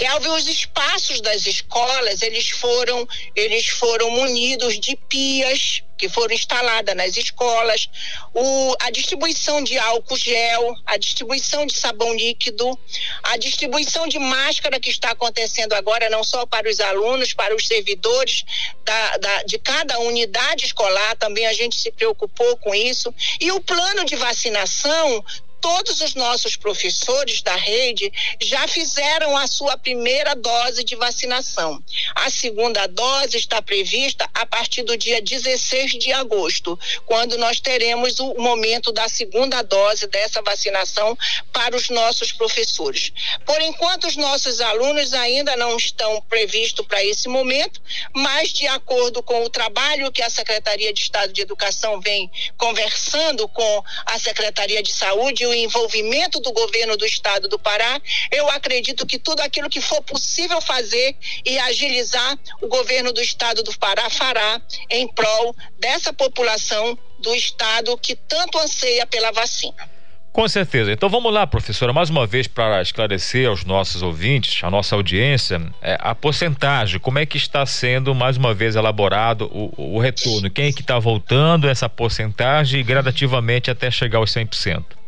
[0.00, 3.06] Kelvin, os espaços das escolas, eles foram,
[3.36, 7.86] eles foram munidos de pias que foram instaladas nas escolas,
[8.32, 12.78] o, a distribuição de álcool gel, a distribuição de sabão líquido,
[13.22, 17.66] a distribuição de máscara que está acontecendo agora, não só para os alunos, para os
[17.66, 18.46] servidores
[18.82, 23.14] da, da, de cada unidade escolar, também a gente se preocupou com isso.
[23.38, 25.22] E o plano de vacinação
[25.60, 31.82] todos os nossos professores da rede já fizeram a sua primeira dose de vacinação.
[32.14, 38.18] A segunda dose está prevista a partir do dia 16 de agosto, quando nós teremos
[38.18, 41.16] o momento da segunda dose dessa vacinação
[41.52, 43.12] para os nossos professores.
[43.44, 47.80] Por enquanto, os nossos alunos ainda não estão previstos para esse momento,
[48.14, 53.48] mas de acordo com o trabalho que a Secretaria de Estado de Educação vem conversando
[53.48, 58.00] com a Secretaria de Saúde o envolvimento do governo do Estado do Pará,
[58.30, 63.62] eu acredito que tudo aquilo que for possível fazer e agilizar, o governo do Estado
[63.62, 69.90] do Pará fará em prol dessa população do Estado que tanto anseia pela vacina.
[70.32, 70.92] Com certeza.
[70.92, 75.60] Então vamos lá, professora, mais uma vez para esclarecer aos nossos ouvintes, à nossa audiência,
[75.82, 80.48] é, a porcentagem, como é que está sendo mais uma vez elaborado o, o retorno?
[80.48, 84.99] Quem é que está voltando essa porcentagem gradativamente até chegar aos 100%?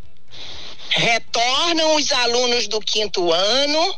[0.89, 3.95] Retornam os alunos do quinto ano,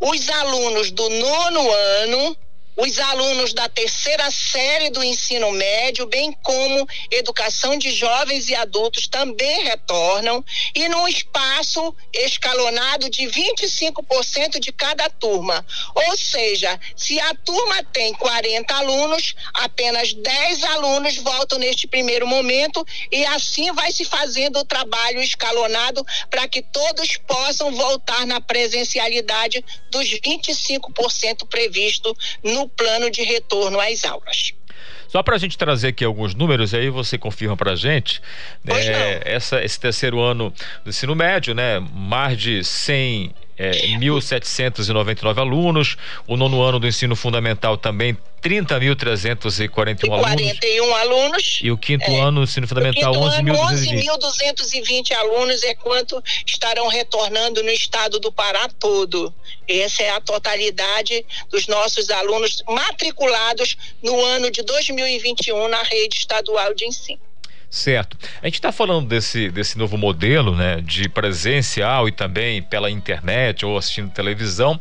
[0.00, 2.36] os alunos do nono ano,
[2.76, 9.06] os alunos da terceira série do ensino médio, bem como educação de jovens e adultos,
[9.06, 10.44] também retornam,
[10.74, 15.64] e num espaço escalonado de 25% de cada turma.
[15.94, 22.86] Ou seja, se a turma tem 40 alunos, apenas 10 alunos voltam neste primeiro momento,
[23.10, 29.62] e assim vai se fazendo o trabalho escalonado para que todos possam voltar na presencialidade
[29.90, 34.52] dos 25% previsto no plano de retorno às aulas.
[35.08, 38.22] Só para a gente trazer aqui alguns números, aí você confirma para a gente.
[38.66, 40.52] É, essa, esse terceiro ano
[40.82, 41.78] do ensino médio, né?
[41.92, 45.96] Mais de 100 é, 1.799 alunos.
[46.26, 50.22] O nono ano do ensino fundamental também 30.341 alunos.
[50.22, 51.60] 41 alunos.
[51.62, 52.20] E o quinto é.
[52.20, 54.04] ano do ensino fundamental 11.220.
[54.04, 59.32] 11.220 alunos é quanto estarão retornando no estado do Pará todo.
[59.68, 66.74] Essa é a totalidade dos nossos alunos matriculados no ano de 2021 na rede estadual
[66.74, 67.31] de ensino.
[67.72, 68.18] Certo.
[68.42, 73.64] A gente está falando desse, desse novo modelo, né, de presencial e também pela internet
[73.64, 74.78] ou assistindo televisão.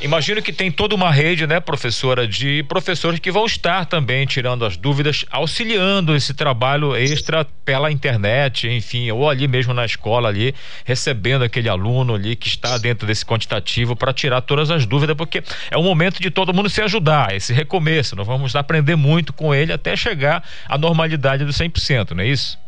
[0.00, 4.64] Imagino que tem toda uma rede, né, professora, de professores que vão estar também tirando
[4.64, 10.56] as dúvidas, auxiliando esse trabalho extra pela internet, enfim, ou ali mesmo na escola ali,
[10.84, 15.40] recebendo aquele aluno ali que está dentro desse quantitativo para tirar todas as dúvidas, porque
[15.70, 18.16] é o momento de todo mundo se ajudar, esse recomeço.
[18.16, 22.23] Nós vamos aprender muito com ele até chegar à normalidade do 100%, né?
[22.24, 22.58] É isso?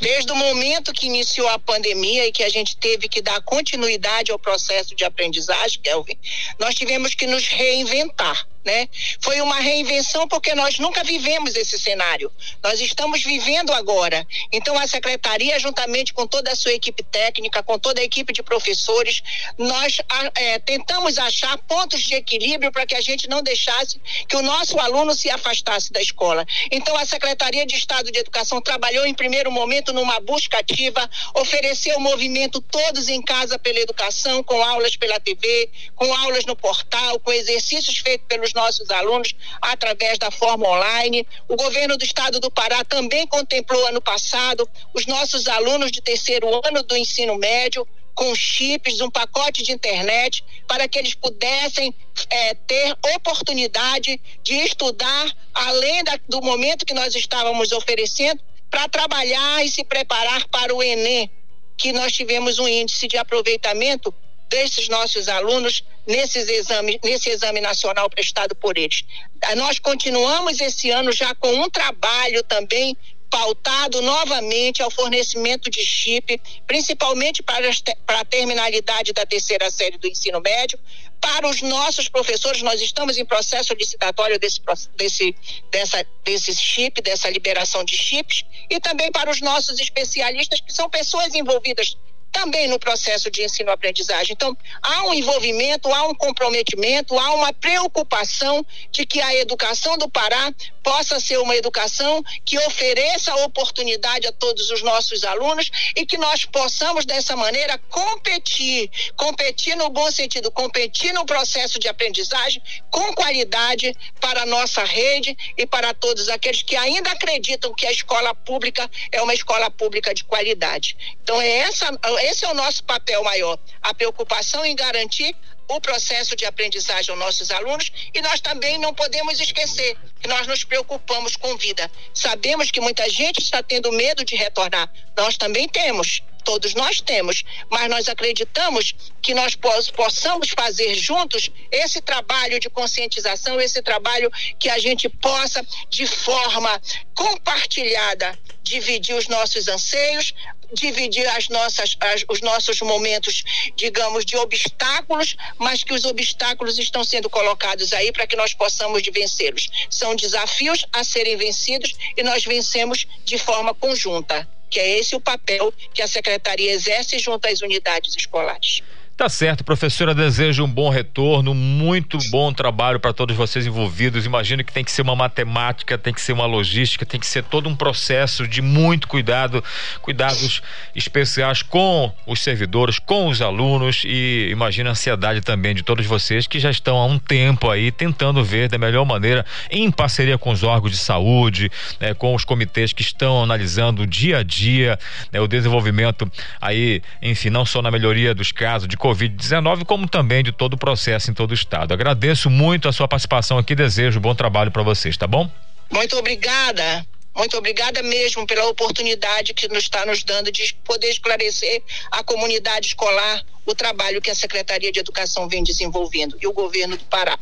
[0.00, 4.32] Desde o momento que iniciou a pandemia e que a gente teve que dar continuidade
[4.32, 6.18] ao processo de aprendizagem, Kelvin,
[6.58, 8.88] nós tivemos que nos reinventar né?
[9.20, 12.30] Foi uma reinvenção porque nós nunca vivemos esse cenário.
[12.62, 14.26] Nós estamos vivendo agora.
[14.52, 18.42] Então a secretaria, juntamente com toda a sua equipe técnica, com toda a equipe de
[18.42, 19.22] professores,
[19.56, 19.98] nós
[20.34, 24.78] é, tentamos achar pontos de equilíbrio para que a gente não deixasse que o nosso
[24.78, 26.44] aluno se afastasse da escola.
[26.70, 31.96] Então a Secretaria de Estado de Educação trabalhou em primeiro momento numa busca ativa, ofereceu
[31.96, 37.18] o movimento todos em casa pela educação, com aulas pela TV, com aulas no portal,
[37.20, 41.26] com exercícios feitos pelos os nossos alunos através da forma online.
[41.48, 46.48] O governo do estado do Pará também contemplou ano passado os nossos alunos de terceiro
[46.64, 51.94] ano do ensino médio com chips, um pacote de internet, para que eles pudessem
[52.28, 59.64] é, ter oportunidade de estudar além da, do momento que nós estávamos oferecendo, para trabalhar
[59.64, 61.30] e se preparar para o Enem,
[61.78, 64.14] que nós tivemos um índice de aproveitamento
[64.50, 69.04] desses nossos alunos nesses exames, nesse exame nacional prestado por eles.
[69.42, 72.96] Ah, nós continuamos esse ano já com um trabalho também
[73.30, 77.70] pautado novamente ao fornecimento de chip, principalmente para,
[78.04, 80.78] para a terminalidade da terceira série do ensino médio.
[81.20, 84.60] Para os nossos professores, nós estamos em processo licitatório desse,
[84.96, 85.36] desse,
[85.70, 90.90] dessa, desse chip, dessa liberação de chips, e também para os nossos especialistas, que são
[90.90, 91.96] pessoas envolvidas
[92.32, 94.32] também no processo de ensino-aprendizagem.
[94.32, 100.08] Então, há um envolvimento, há um comprometimento, há uma preocupação de que a educação do
[100.08, 100.52] Pará
[100.82, 106.44] possa ser uma educação que ofereça oportunidade a todos os nossos alunos e que nós
[106.44, 113.94] possamos, dessa maneira, competir competir no bom sentido, competir no processo de aprendizagem com qualidade
[114.20, 118.90] para a nossa rede e para todos aqueles que ainda acreditam que a escola pública
[119.12, 120.96] é uma escola pública de qualidade.
[121.22, 121.90] Então, é essa
[122.22, 125.34] esse é o nosso papel maior, a preocupação em garantir
[125.70, 130.46] o processo de aprendizagem aos nossos alunos e nós também não podemos esquecer que nós
[130.46, 131.90] nos preocupamos com vida.
[132.12, 134.92] Sabemos que muita gente está tendo medo de retornar.
[135.16, 136.22] Nós também temos.
[136.42, 143.60] todos nós temos, mas nós acreditamos que nós possamos fazer juntos esse trabalho de conscientização,
[143.60, 146.80] esse trabalho que a gente possa, de forma
[147.14, 150.32] compartilhada, dividir os nossos anseios,
[150.72, 153.42] dividir as nossas, as, os nossos momentos,
[153.76, 159.02] digamos, de obstáculos, mas que os obstáculos estão sendo colocados aí para que nós possamos
[159.12, 159.68] vencê-los.
[159.88, 165.20] São desafios a serem vencidos e nós vencemos de forma conjunta, que é esse o
[165.20, 168.82] papel que a secretaria exerce junto às unidades escolares.
[169.20, 170.14] Tá certo, professora.
[170.14, 174.24] Desejo um bom retorno, muito bom trabalho para todos vocês envolvidos.
[174.24, 177.44] Imagino que tem que ser uma matemática, tem que ser uma logística, tem que ser
[177.44, 179.62] todo um processo de muito cuidado,
[180.00, 180.62] cuidados
[180.96, 186.46] especiais com os servidores, com os alunos e imagino a ansiedade também de todos vocês
[186.46, 190.50] que já estão há um tempo aí tentando ver da melhor maneira, em parceria com
[190.50, 191.70] os órgãos de saúde,
[192.00, 194.98] né, com os comitês que estão analisando dia a dia
[195.30, 196.26] né, o desenvolvimento
[196.58, 200.78] aí, enfim, não só na melhoria dos casos de Covid-19, como também de todo o
[200.78, 201.92] processo em todo o estado.
[201.92, 205.50] Agradeço muito a sua participação aqui, desejo bom trabalho para vocês, tá bom?
[205.90, 207.04] Muito obrigada.
[207.34, 212.88] Muito obrigada mesmo pela oportunidade que nos está nos dando de poder esclarecer a comunidade
[212.88, 217.38] escolar o trabalho que a Secretaria de Educação vem desenvolvendo e o governo do Pará.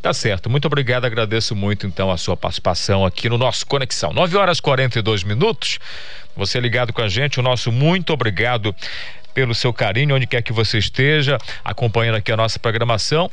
[0.00, 0.50] Tá certo.
[0.50, 1.04] Muito obrigado.
[1.04, 4.12] Agradeço muito então a sua participação aqui no nosso Conexão.
[4.12, 5.78] 9 horas 42 minutos.
[6.34, 8.74] Você ligado com a gente, o nosso muito obrigado
[9.34, 13.30] pelo seu carinho, onde quer que você esteja, acompanhando aqui a nossa programação.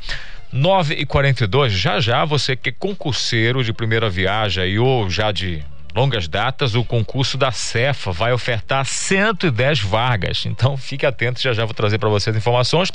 [0.52, 5.64] 9 e 42 já já você que é concurseiro de primeira viagem ou já de
[5.94, 10.46] longas datas, o concurso da Cefa vai ofertar 110 vagas.
[10.46, 12.90] Então fique atento, já já vou trazer para vocês informações.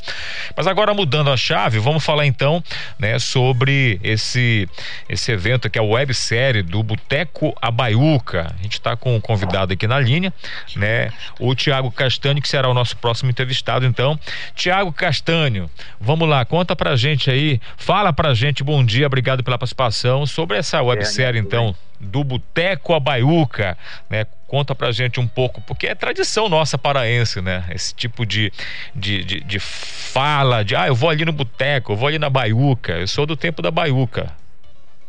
[0.56, 2.62] Mas agora mudando a chave, vamos falar então,
[2.98, 4.68] né, sobre esse
[5.08, 8.54] esse evento que é a websérie do Boteco Abaiuca.
[8.58, 10.32] A gente está com um convidado aqui na linha,
[10.74, 13.86] né, o Tiago Castanho, que será o nosso próximo entrevistado.
[13.86, 14.18] Então,
[14.54, 15.70] Tiago Castanho,
[16.00, 20.56] vamos lá, conta pra gente aí, fala pra gente, bom dia, obrigado pela participação sobre
[20.56, 23.76] essa websérie então do Boteco Abaiuca,
[24.08, 24.26] né?
[24.46, 27.64] Conta pra gente um pouco, porque é tradição nossa paraense, né?
[27.70, 28.52] Esse tipo de,
[28.94, 32.30] de, de, de fala, de ah, eu vou ali no boteco, eu vou ali na
[32.30, 34.32] Baiuca, eu sou do tempo da Baiuca.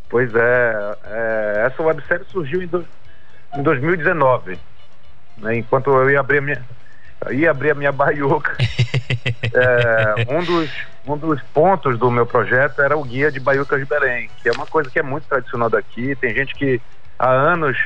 [0.10, 2.88] Pois é, é essa websérie surgiu em, do,
[3.56, 4.58] em 2019,
[5.38, 5.58] né?
[5.58, 6.66] enquanto eu ia abrir a minha,
[7.32, 8.56] ia abrir a minha Baiuca.
[9.54, 10.72] é, um, dos,
[11.06, 14.52] um dos pontos do meu projeto era o guia de Baiucas de Belém, que é
[14.52, 16.16] uma coisa que é muito tradicional daqui.
[16.16, 16.82] Tem gente que
[17.18, 17.78] há anos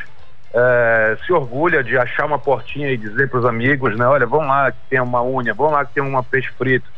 [0.53, 4.05] é, se orgulha de achar uma portinha e dizer para os amigos, né?
[4.05, 6.89] Olha, vamos lá que tem uma unha, vamos lá que tem um peixe frito,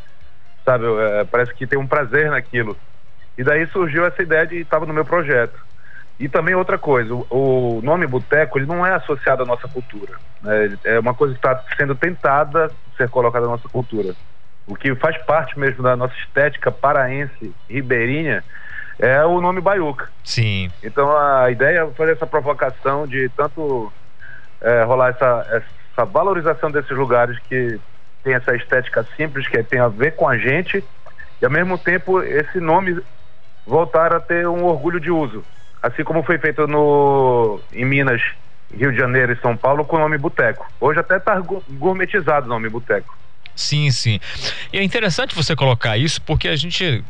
[0.66, 0.86] sabe?
[0.86, 2.76] É, parece que tem um prazer naquilo.
[3.38, 5.58] E daí surgiu essa ideia de estava no meu projeto.
[6.24, 10.14] E também outra coisa, o, o nome boteco ele não é associado à nossa cultura.
[10.42, 10.78] Né?
[10.86, 14.16] É uma coisa que está sendo tentada ser colocada na nossa cultura.
[14.66, 18.42] O que faz parte mesmo da nossa estética paraense, ribeirinha,
[18.98, 20.08] é o nome Baiuca.
[20.24, 20.72] Sim.
[20.82, 23.92] Então a ideia é fazer essa provocação de tanto
[24.62, 25.46] é, rolar essa,
[25.92, 27.82] essa valorização desses lugares que
[28.24, 30.82] tem essa estética simples, que tem a ver com a gente,
[31.42, 33.04] e ao mesmo tempo esse nome
[33.68, 35.44] voltar a ter um orgulho de uso.
[35.84, 38.22] Assim como foi feito no, em Minas,
[38.74, 40.66] Rio de Janeiro e São Paulo com o nome Boteco.
[40.80, 41.38] Hoje até está
[41.70, 43.14] gourmetizado o nome Boteco.
[43.56, 44.20] Sim, sim.
[44.72, 47.04] E é interessante você colocar isso porque a gente,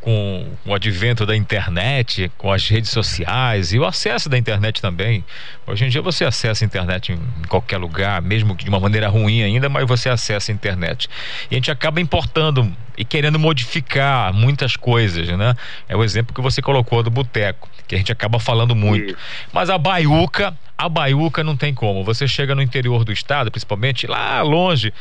[0.00, 5.22] com o advento da internet, com as redes sociais e o acesso da internet também,
[5.66, 9.08] hoje em dia você acessa a internet em qualquer lugar, mesmo que de uma maneira
[9.08, 11.08] ruim ainda, mas você acessa a internet.
[11.50, 15.54] E a gente acaba importando e querendo modificar muitas coisas, né?
[15.86, 19.16] É o exemplo que você colocou do boteco, que a gente acaba falando muito.
[19.52, 22.02] Mas a baiuca, a baiuca não tem como.
[22.04, 24.94] Você chega no interior do estado, principalmente lá longe,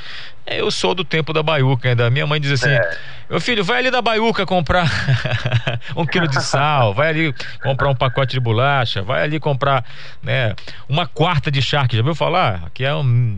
[0.50, 2.10] eu sou do tempo da baiuca ainda.
[2.10, 2.98] Minha mãe diz assim: é.
[3.30, 4.90] meu filho, vai ali na baiuca comprar
[5.96, 9.86] um quilo de sal, vai ali comprar um pacote de bolacha, vai ali comprar
[10.24, 10.56] né,
[10.88, 11.96] uma quarta de charque.
[11.96, 12.72] Já viu falar?
[12.74, 13.38] Que é, um,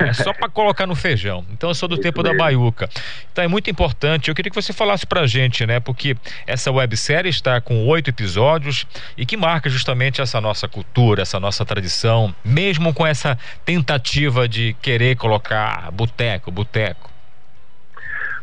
[0.00, 1.46] é só para colocar no feijão.
[1.50, 2.36] Então eu sou do Isso tempo mesmo.
[2.36, 2.90] da baiuca.
[3.32, 4.28] Então é muito importante.
[4.28, 5.80] Eu queria que você falasse pra gente, né?
[5.80, 6.14] Porque
[6.46, 8.86] essa websérie está com oito episódios
[9.16, 14.74] e que marca justamente essa nossa cultura, essa nossa tradição, mesmo com essa tentativa de
[14.82, 17.10] querer colocar boteco boteco.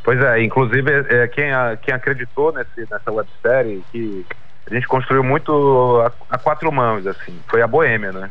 [0.03, 4.25] Pois é, inclusive é, quem, a, quem acreditou nesse, nessa websérie que
[4.69, 8.29] a gente construiu muito a, a, quatro mãos, assim, foi a Boêmia, né?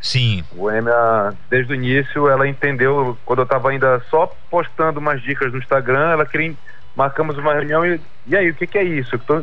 [0.00, 0.44] Sim.
[0.52, 5.52] A Boêmia, desde o início, ela entendeu, quando eu estava ainda só postando umas dicas
[5.52, 6.54] no Instagram, ela queria,
[6.96, 9.18] marcamos uma reunião e, e aí, o que, que é isso?
[9.18, 9.42] Tô,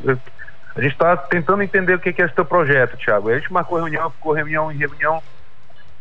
[0.78, 3.30] a gente está tentando entender o que, é esse teu projeto, Thiago.
[3.30, 5.24] a gente marcou reunião, ficou reunião em reunião,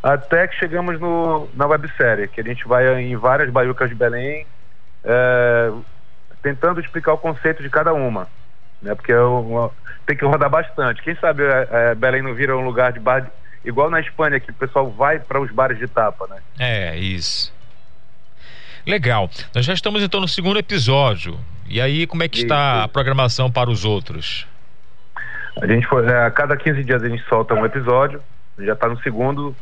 [0.03, 4.47] Até que chegamos no, na websérie, que a gente vai em várias baiucas de Belém,
[5.03, 5.73] é,
[6.43, 8.28] tentando explicar o conceito de cada uma.
[8.82, 8.94] Né?
[8.94, 9.70] Porque é uma,
[10.05, 11.03] tem que rodar bastante.
[11.03, 13.31] Quem sabe é, Belém não vira um lugar de bar,
[13.65, 16.36] igual na Espanha, que o pessoal vai para os bares de tapa, né?
[16.59, 17.51] É, isso.
[18.86, 19.31] Legal.
[19.55, 21.40] Nós já estamos então no segundo episódio.
[21.66, 24.47] E aí, como é que está a programação para os outros?
[25.61, 28.23] A gente foi, é, a cada 15 dias a gente solta um episódio,
[28.59, 29.55] já está no segundo.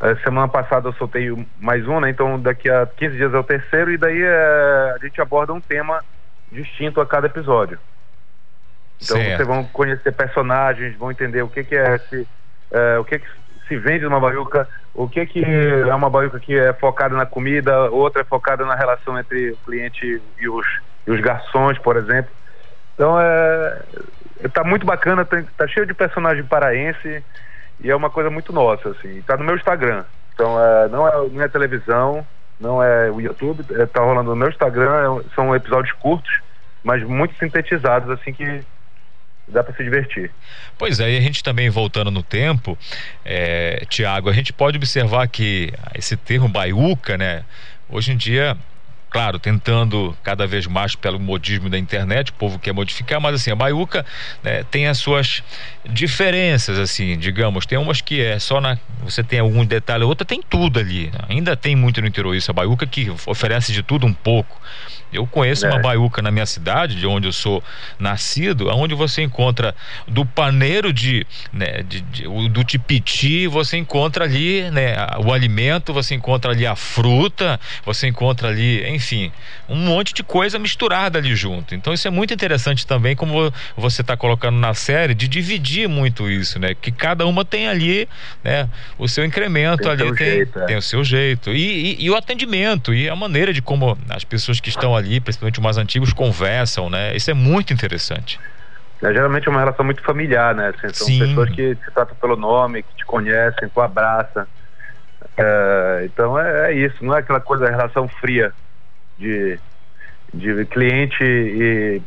[0.00, 2.10] A semana passada eu soltei mais um, né?
[2.10, 5.60] Então daqui a 15 dias é o terceiro e daí é, a gente aborda um
[5.60, 6.02] tema
[6.50, 7.78] distinto a cada episódio.
[9.02, 9.36] Então Certo.
[9.36, 12.26] vocês vão conhecer personagens, vão entender o que, que é se,
[12.70, 13.26] é, o que, que
[13.68, 17.90] se vende numa baiuca, o que, que é uma baiuca que é focada na comida,
[17.90, 20.66] outra é focada na relação entre o cliente e os,
[21.06, 22.30] e os garçons, por exemplo.
[22.96, 23.82] Então é,
[24.52, 27.22] tá muito bacana, tem, tá cheio de personagem paraense
[27.78, 29.20] e é uma coisa muito nossa, assim.
[29.22, 30.04] Tá no meu Instagram.
[30.32, 32.26] Então é, não, é, não é televisão,
[32.58, 36.40] não é o YouTube, é, tá rolando no meu Instagram, é- são episódios curtos,
[36.82, 38.64] mas muito sintetizados, assim que
[39.46, 40.30] dá para se divertir.
[40.78, 42.78] Pois é, e a gente também voltando no tempo,
[43.24, 47.44] é, Tiago, a gente pode observar que esse termo baiuca, né?
[47.88, 48.56] Hoje em dia,
[49.16, 53.50] claro, tentando cada vez mais pelo modismo da internet, o povo quer modificar, mas assim,
[53.50, 54.04] a baiuca
[54.42, 55.42] né, tem as suas
[55.88, 58.76] diferenças, assim, digamos, tem umas que é só na.
[59.02, 61.10] Você tem algum detalhe, outra tem tudo ali.
[61.30, 64.60] Ainda tem muito no interior isso, a baiuca que oferece de tudo um pouco.
[65.16, 65.70] Eu conheço É.
[65.70, 67.62] uma baiuca na minha cidade, de onde eu sou
[67.98, 69.74] nascido, onde você encontra
[70.06, 74.94] do paneiro de, né, de- de- do tipiti, você encontra ali né,
[75.24, 79.32] o alimento, você encontra ali a fruta, você encontra ali, enfim,
[79.68, 81.74] um monte de coisa misturada ali junto.
[81.74, 86.28] Então isso é muito interessante também, como você está colocando na série, de dividir muito
[86.30, 86.74] isso, né?
[86.74, 88.08] Que cada uma tem ali
[88.44, 88.68] né,
[88.98, 90.64] o seu incremento Tem o ali, seu tem, jeito, é.
[90.66, 91.52] tem o seu jeito.
[91.52, 95.05] E, e- e o atendimento, e a maneira de como as pessoas que estão ali,
[95.20, 97.14] principalmente os mais antigos, conversam, né?
[97.14, 98.38] Isso é muito interessante.
[99.02, 100.68] É, geralmente é uma relação muito familiar, né?
[100.68, 101.18] Assim, são Sim.
[101.18, 104.48] pessoas que te tratam pelo nome, que te conhecem, tu abraça.
[105.36, 108.52] É, então é, é isso, não é aquela coisa, relação fria
[109.18, 109.58] de,
[110.32, 112.02] de cliente e,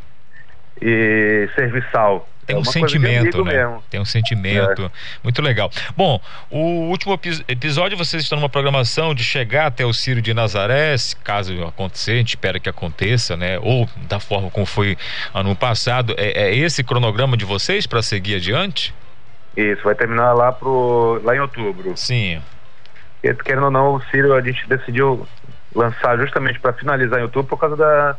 [0.80, 2.28] e serviçal.
[2.50, 3.52] Tem é um sentimento, né?
[3.52, 3.84] mesmo.
[3.88, 4.90] Tem um sentimento.
[5.22, 5.70] Muito legal.
[5.96, 6.20] Bom,
[6.50, 10.94] o último epi- episódio vocês estão numa programação de chegar até o Círio de Nazaré,
[11.22, 13.58] caso acontecer, a gente espera que aconteça, né?
[13.60, 14.96] Ou da forma como foi
[15.32, 16.14] ano passado.
[16.16, 18.94] É, é esse cronograma de vocês para seguir adiante?
[19.56, 21.96] Isso, vai terminar lá, pro, lá em outubro.
[21.96, 22.40] Sim.
[23.22, 25.26] E, querendo ou não, o Círio a gente decidiu
[25.74, 28.16] lançar justamente para finalizar em outubro por causa da,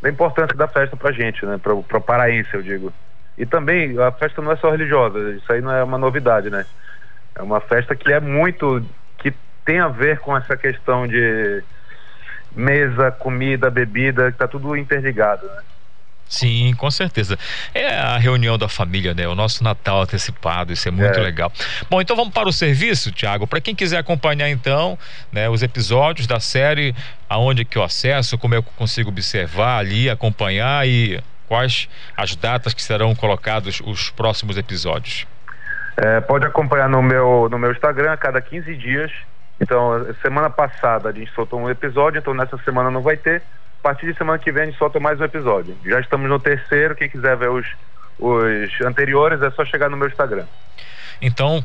[0.00, 1.58] da importância da festa pra gente, né?
[1.58, 2.92] Para o paraense, eu digo.
[3.38, 6.66] E também a festa não é só religiosa, isso aí não é uma novidade, né?
[7.36, 8.84] É uma festa que é muito.
[9.18, 9.32] que
[9.64, 11.62] tem a ver com essa questão de
[12.54, 15.62] mesa, comida, bebida, que tá tudo interligado, né?
[16.28, 17.38] Sim, com certeza.
[17.72, 19.26] É a reunião da família, né?
[19.26, 21.22] O nosso Natal antecipado, isso é muito É.
[21.22, 21.50] legal.
[21.88, 23.46] Bom, então vamos para o serviço, Tiago.
[23.46, 24.98] Para quem quiser acompanhar então,
[25.32, 26.94] né, os episódios da série,
[27.30, 31.18] aonde que eu acesso, como eu consigo observar ali, acompanhar e
[31.48, 35.26] quais as datas que serão colocados os próximos episódios.
[35.96, 39.10] É, pode acompanhar no meu, no meu Instagram a cada 15 dias.
[39.60, 43.42] Então, semana passada a gente soltou um episódio, então nessa semana não vai ter.
[43.80, 45.76] A partir de semana que vem a gente solta mais um episódio.
[45.84, 47.66] Já estamos no terceiro, quem quiser ver os,
[48.18, 50.44] os anteriores é só chegar no meu Instagram.
[51.20, 51.64] Então,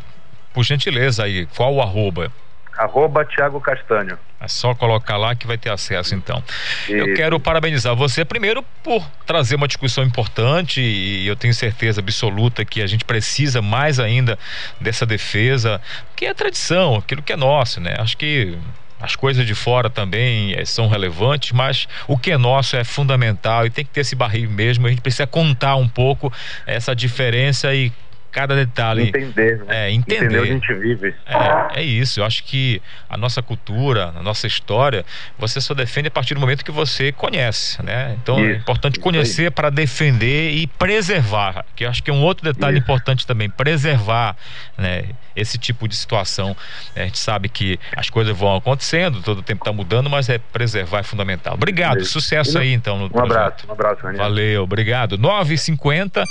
[0.53, 2.31] por gentileza aí, qual o arroba?
[2.77, 4.17] Arroba Thiago Castanho.
[4.39, 6.43] É só colocar lá que vai ter acesso então.
[6.89, 12.65] Eu quero parabenizar você primeiro por trazer uma discussão importante e eu tenho certeza absoluta
[12.65, 14.37] que a gente precisa mais ainda
[14.81, 15.79] dessa defesa,
[16.15, 17.95] que é tradição, aquilo que é nosso, né?
[17.99, 18.57] Acho que
[19.03, 23.65] as coisas de fora também eh, são relevantes, mas o que é nosso é fundamental
[23.65, 24.87] e tem que ter esse barril mesmo.
[24.87, 26.31] A gente precisa contar um pouco
[26.65, 27.91] essa diferença e
[28.34, 29.10] cada detalhe.
[29.10, 29.88] Entender, né?
[29.88, 30.26] É, entender.
[30.26, 31.15] Entender onde a gente vive.
[31.26, 32.19] É, é isso.
[32.19, 35.05] Eu acho que a nossa cultura, a nossa história,
[35.38, 38.18] você só defende a partir do momento que você conhece, né?
[38.22, 42.14] Então é Isso, importante isso conhecer para defender e preservar, que eu acho que é
[42.14, 42.84] um outro detalhe Isso.
[42.84, 44.35] importante também, preservar,
[44.77, 45.05] né?
[45.35, 46.55] Esse tipo de situação.
[46.95, 50.38] A gente sabe que as coisas vão acontecendo, todo o tempo está mudando, mas é
[50.38, 51.53] preservar é fundamental.
[51.53, 53.31] Obrigado, sucesso aí então no Um projeto.
[53.38, 54.23] abraço, um abraço, Raniel.
[54.23, 55.18] Valeu, obrigado.
[55.18, 56.23] 9h50.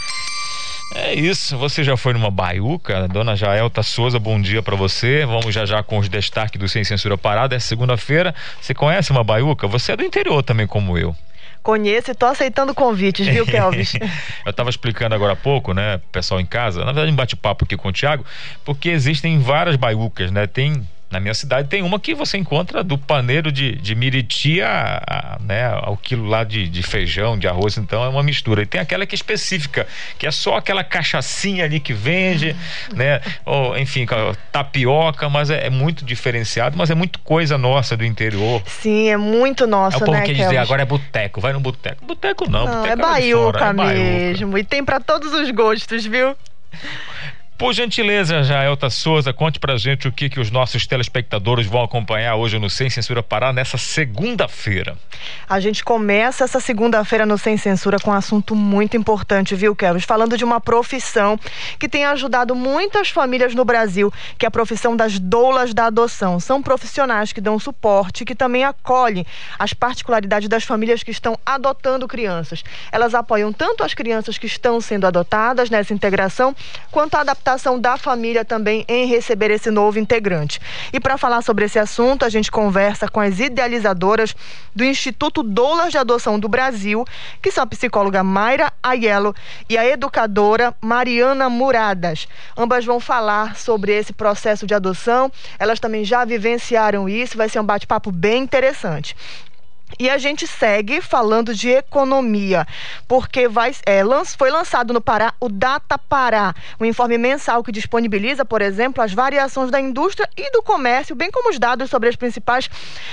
[0.95, 5.25] É isso, você já foi numa baiuca, dona Jaelta Souza, bom dia pra você.
[5.25, 7.57] Vamos já já com os destaques do Sem Censura Parada.
[7.57, 8.35] É segunda-feira.
[8.61, 9.67] Você conhece uma baiuca?
[9.67, 11.17] Você é do interior também, como eu.
[11.63, 13.95] Conheço e tô aceitando convites, viu, Kelvis?
[14.45, 17.77] Eu estava explicando agora há pouco, né, pessoal em casa, na verdade um bate-papo aqui
[17.77, 18.25] com o Tiago,
[18.65, 20.49] porque existem várias baiucas, né?
[20.49, 25.03] Tem na minha cidade tem uma que você encontra do paneiro de, de miriti a,
[25.07, 28.63] a, né, ao quilo lá de, de, feijão, de arroz, então é uma mistura.
[28.63, 29.87] E tem aquela que é específica,
[30.19, 32.57] que é só aquela cachaçinha ali que vende,
[32.95, 33.21] né?
[33.45, 34.07] Ou, enfim,
[34.51, 38.63] tapioca, mas é, é, muito diferenciado, mas é muito coisa nossa do interior.
[38.65, 41.61] Sim, é muito nossa, é o povo né, quer dizer, agora é boteco, vai no
[41.61, 42.07] boteco.
[42.07, 44.57] Boteco não, não boteco é, é baiuca é mesmo.
[44.57, 46.35] E tem para todos os gostos, viu?
[47.63, 52.35] Por gentileza, Jaelta Souza, conte pra gente o que, que os nossos telespectadores vão acompanhar
[52.35, 54.99] hoje no Sem Censura Pará nessa segunda-feira.
[55.49, 60.03] A gente começa essa segunda-feira no Sem Censura com um assunto muito importante, viu, Kelvis?
[60.03, 61.39] Falando de uma profissão
[61.79, 66.41] que tem ajudado muitas famílias no Brasil, que é a profissão das doulas da adoção.
[66.41, 69.25] São profissionais que dão suporte, que também acolhem
[69.57, 72.65] as particularidades das famílias que estão adotando crianças.
[72.91, 76.57] Elas apoiam tanto as crianças que estão sendo adotadas nessa integração,
[76.91, 80.61] quanto a adaptação aceitação da família também em receber esse novo integrante.
[80.93, 84.35] E para falar sobre esse assunto, a gente conversa com as idealizadoras
[84.75, 87.05] do Instituto Doulas de Adoção do Brasil,
[87.41, 89.35] que são a psicóloga Mayra Aiello
[89.69, 92.27] e a educadora Mariana Muradas.
[92.57, 95.31] Ambas vão falar sobre esse processo de adoção.
[95.59, 99.17] Elas também já vivenciaram isso, vai ser um bate-papo bem interessante.
[99.99, 102.67] E a gente segue falando de economia,
[103.07, 104.03] porque vai, é,
[104.37, 109.13] foi lançado no Pará o Data Pará, um informe mensal que disponibiliza, por exemplo, as
[109.13, 112.69] variações da indústria e do comércio, bem como os dados sobre as principais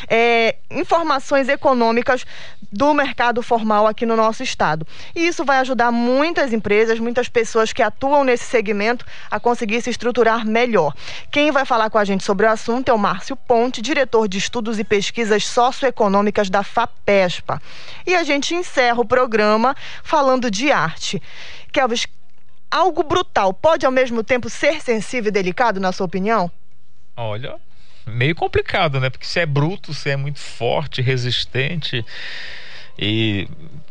[0.08, 2.26] é, informações econômicas
[2.72, 4.86] do mercado formal aqui no nosso estado.
[5.16, 9.90] E isso vai ajudar muitas empresas, muitas pessoas que atuam nesse segmento a conseguir se
[9.90, 10.94] estruturar melhor.
[11.32, 14.38] Quem vai falar com a gente sobre o assunto é o Márcio Ponte, diretor de
[14.38, 17.62] estudos e pesquisas socioeconômicas da FAPESPA.
[18.06, 21.22] E a gente encerra o programa falando de arte.
[21.72, 22.08] Kelvis,
[22.70, 26.52] algo brutal pode ao mesmo tempo ser sensível e delicado, na sua opinião?
[27.16, 27.56] Olha,
[28.06, 29.10] meio complicado, né?
[29.10, 32.06] Porque se é bruto, se é muito forte, resistente
[33.00, 33.48] e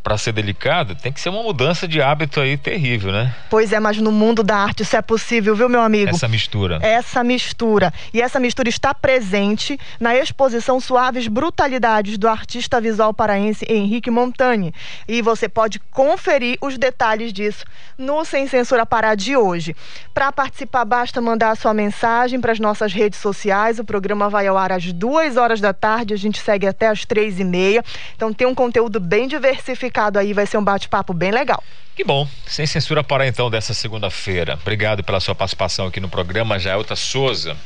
[0.09, 3.35] para ser delicada, tem que ser uma mudança de hábito aí terrível, né?
[3.51, 6.09] Pois é, mas no mundo da arte isso é possível, viu, meu amigo?
[6.09, 6.79] Essa mistura.
[6.81, 7.93] Essa mistura.
[8.15, 14.73] E essa mistura está presente na exposição Suaves Brutalidades do artista visual paraense Henrique Montani.
[15.07, 17.67] E você pode conferir os detalhes disso
[17.99, 19.77] no Sem Censura Pará de hoje.
[20.15, 23.79] Para participar, basta mandar a sua mensagem para as nossas redes sociais.
[23.79, 27.05] O programa vai ao ar às duas horas da tarde, a gente segue até às
[27.05, 27.85] três e meia.
[28.17, 31.63] Então tem um conteúdo bem diversificado aí, vai ser um bate-papo bem legal.
[31.95, 32.29] Que bom.
[32.47, 34.59] Sem censura para então dessa segunda-feira.
[34.63, 37.57] Obrigado pela sua participação aqui no programa Jaelta Souza.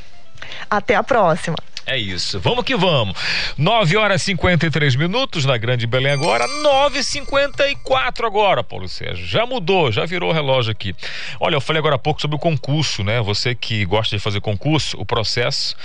[0.71, 1.57] Até a próxima.
[1.87, 2.39] É isso.
[2.41, 3.17] Vamos que vamos.
[3.59, 6.47] 9 horas e 53 minutos na Grande Belém agora.
[6.47, 9.27] 9h54 agora, Paulo Sérgio.
[9.27, 10.95] Já mudou, já virou o relógio aqui.
[11.41, 13.21] Olha, eu falei agora há pouco sobre o concurso, né?
[13.21, 15.77] Você que gosta de fazer concurso, o processo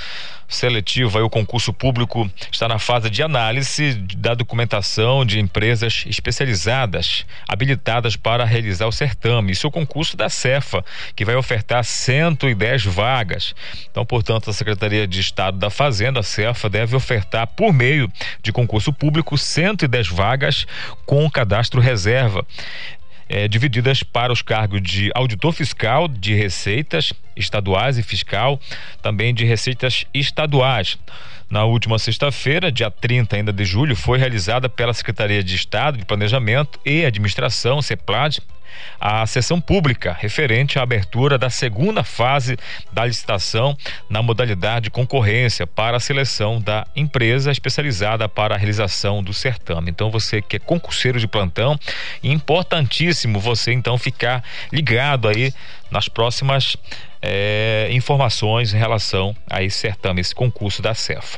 [0.48, 7.26] seletivo, aí o concurso público está na fase de análise da documentação de empresas especializadas
[7.48, 9.52] habilitadas para realizar o certame.
[9.52, 10.84] Isso é o concurso da Cefa,
[11.16, 13.54] que vai ofertar 110 vagas.
[13.92, 18.12] Então, portanto, a Secretaria de Estado da Fazenda, a Cefa, deve ofertar por meio
[18.44, 20.66] de concurso público 110 vagas
[21.06, 22.46] com cadastro reserva
[23.30, 28.60] é, divididas para os cargos de auditor fiscal de receitas estaduais e fiscal,
[29.02, 30.98] também de receitas estaduais.
[31.50, 36.04] Na última sexta-feira, dia 30 ainda de julho, foi realizada pela Secretaria de Estado de
[36.04, 38.42] Planejamento e Administração, CEPLAD,
[39.00, 42.58] a sessão pública referente à abertura da segunda fase
[42.92, 43.78] da licitação
[44.10, 49.90] na modalidade concorrência para a seleção da empresa especializada para a realização do certame.
[49.90, 51.80] Então você que é concurseiro de plantão,
[52.24, 55.54] importantíssimo você então ficar ligado aí
[55.92, 56.76] nas próximas
[57.22, 61.38] é, informações em relação a esse certame, esse concurso da CEF.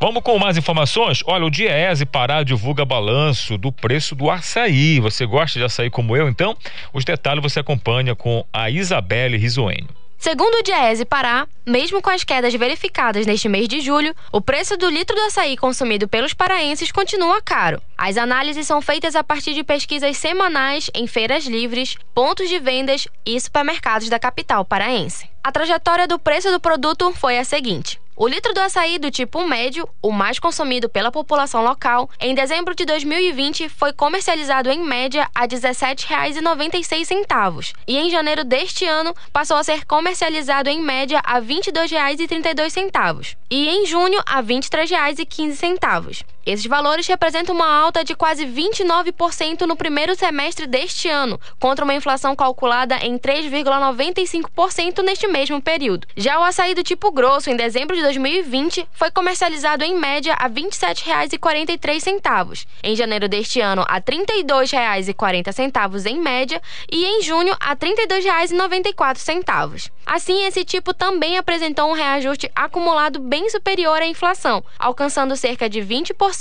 [0.00, 1.22] Vamos com mais informações?
[1.26, 5.00] Olha, o Diese Pará divulga balanço do preço do açaí.
[5.00, 6.56] Você gosta de açaí como eu, então?
[6.92, 10.01] Os detalhes você acompanha com a Isabelle Risoenho.
[10.22, 14.76] Segundo o Diese Pará, mesmo com as quedas verificadas neste mês de julho, o preço
[14.76, 17.82] do litro do açaí consumido pelos paraenses continua caro.
[17.98, 23.08] As análises são feitas a partir de pesquisas semanais em feiras livres, pontos de vendas
[23.26, 25.28] e supermercados da capital paraense.
[25.42, 29.44] A trajetória do preço do produto foi a seguinte: o litro do açaí do tipo
[29.48, 35.28] médio, o mais consumido pela população local, em dezembro de 2020 foi comercializado em média
[35.34, 41.40] a R$ 17,96 e em janeiro deste ano passou a ser comercializado em média a
[41.40, 46.24] R$ 22,32 e em junho a R$ 23,15.
[46.44, 51.94] Esses valores representam uma alta de quase 29% no primeiro semestre deste ano, contra uma
[51.94, 56.08] inflação calculada em 3,95% neste mesmo período.
[56.16, 60.48] Já o açaí do tipo grosso, em dezembro de 2020, foi comercializado em média a
[60.48, 62.66] R$ 27,43.
[62.82, 66.60] Em janeiro deste ano, a R$ 32,40 em média
[66.90, 69.92] e em junho a R$ 32,94.
[70.04, 75.80] Assim, esse tipo também apresentou um reajuste acumulado bem superior à inflação, alcançando cerca de
[75.80, 76.31] 20%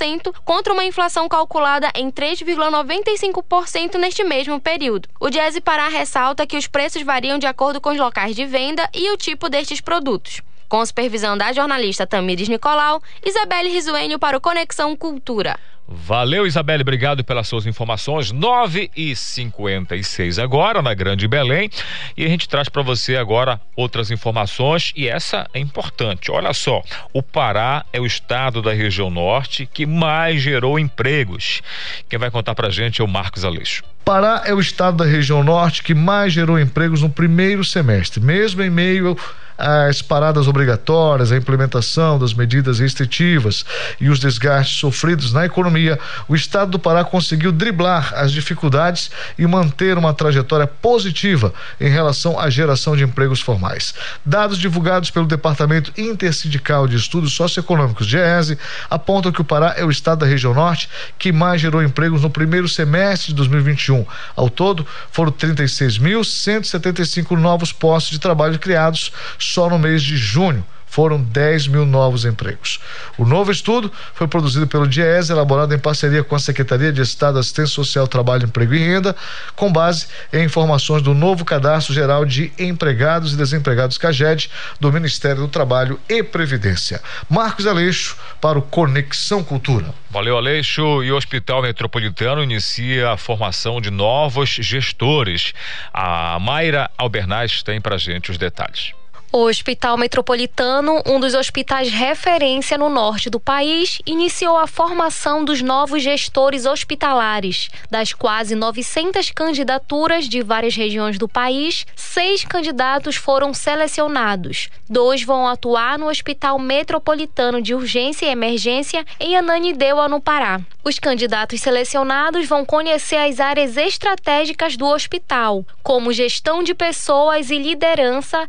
[0.45, 5.09] contra uma inflação calculada em 3,95% neste mesmo período.
[5.19, 8.89] O Diese Pará ressalta que os preços variam de acordo com os locais de venda
[8.93, 10.41] e o tipo destes produtos.
[10.69, 15.59] Com supervisão da jornalista Tamires Nicolau, Isabelle Risuênio para o Conexão Cultura.
[15.87, 18.31] Valeu, Isabelle, obrigado pelas suas informações.
[18.31, 21.69] 9 e 56 agora, na Grande Belém.
[22.15, 26.31] E a gente traz para você agora outras informações, e essa é importante.
[26.31, 26.81] Olha só,
[27.13, 31.61] o Pará é o estado da região norte que mais gerou empregos.
[32.07, 33.83] Quem vai contar para gente é o Marcos Aleixo.
[34.05, 38.63] Pará é o estado da região norte que mais gerou empregos no primeiro semestre, mesmo
[38.63, 39.17] em meio
[39.61, 43.63] às paradas obrigatórias, a implementação das medidas restritivas
[43.99, 49.45] e os desgastes sofridos na economia, o estado do Pará conseguiu driblar as dificuldades e
[49.45, 53.93] manter uma trajetória positiva em relação à geração de empregos formais.
[54.25, 58.57] Dados divulgados pelo Departamento Intersindical de Estudos Socioeconômicos, DIESE,
[58.89, 60.89] apontam que o Pará é o estado da região norte
[61.19, 64.03] que mais gerou empregos no primeiro semestre de 2021.
[64.35, 69.11] Ao todo, foram 36.175 novos postos de trabalho criados
[69.53, 72.81] só no mês de junho foram 10 mil novos empregos.
[73.17, 77.39] O novo estudo foi produzido pelo DIES, elaborado em parceria com a Secretaria de Estado,
[77.39, 79.15] Assistência Social, Trabalho, Emprego e Renda,
[79.55, 84.51] com base em informações do novo Cadastro Geral de Empregados e Desempregados CAGED
[84.81, 87.01] do Ministério do Trabalho e Previdência.
[87.29, 89.93] Marcos Aleixo para o Conexão Cultura.
[90.09, 91.01] Valeu, Aleixo.
[91.03, 95.53] E o Hospital Metropolitano inicia a formação de novos gestores.
[95.93, 98.91] A Mayra Albernaz tem pra gente os detalhes.
[99.33, 105.61] O Hospital Metropolitano, um dos hospitais referência no norte do país, iniciou a formação dos
[105.61, 107.69] novos gestores hospitalares.
[107.89, 114.67] Das quase 900 candidaturas de várias regiões do país, seis candidatos foram selecionados.
[114.89, 120.59] Dois vão atuar no Hospital Metropolitano de Urgência e Emergência em Ananindeua, no Pará.
[120.83, 127.57] Os candidatos selecionados vão conhecer as áreas estratégicas do hospital, como gestão de pessoas e
[127.59, 128.47] liderança,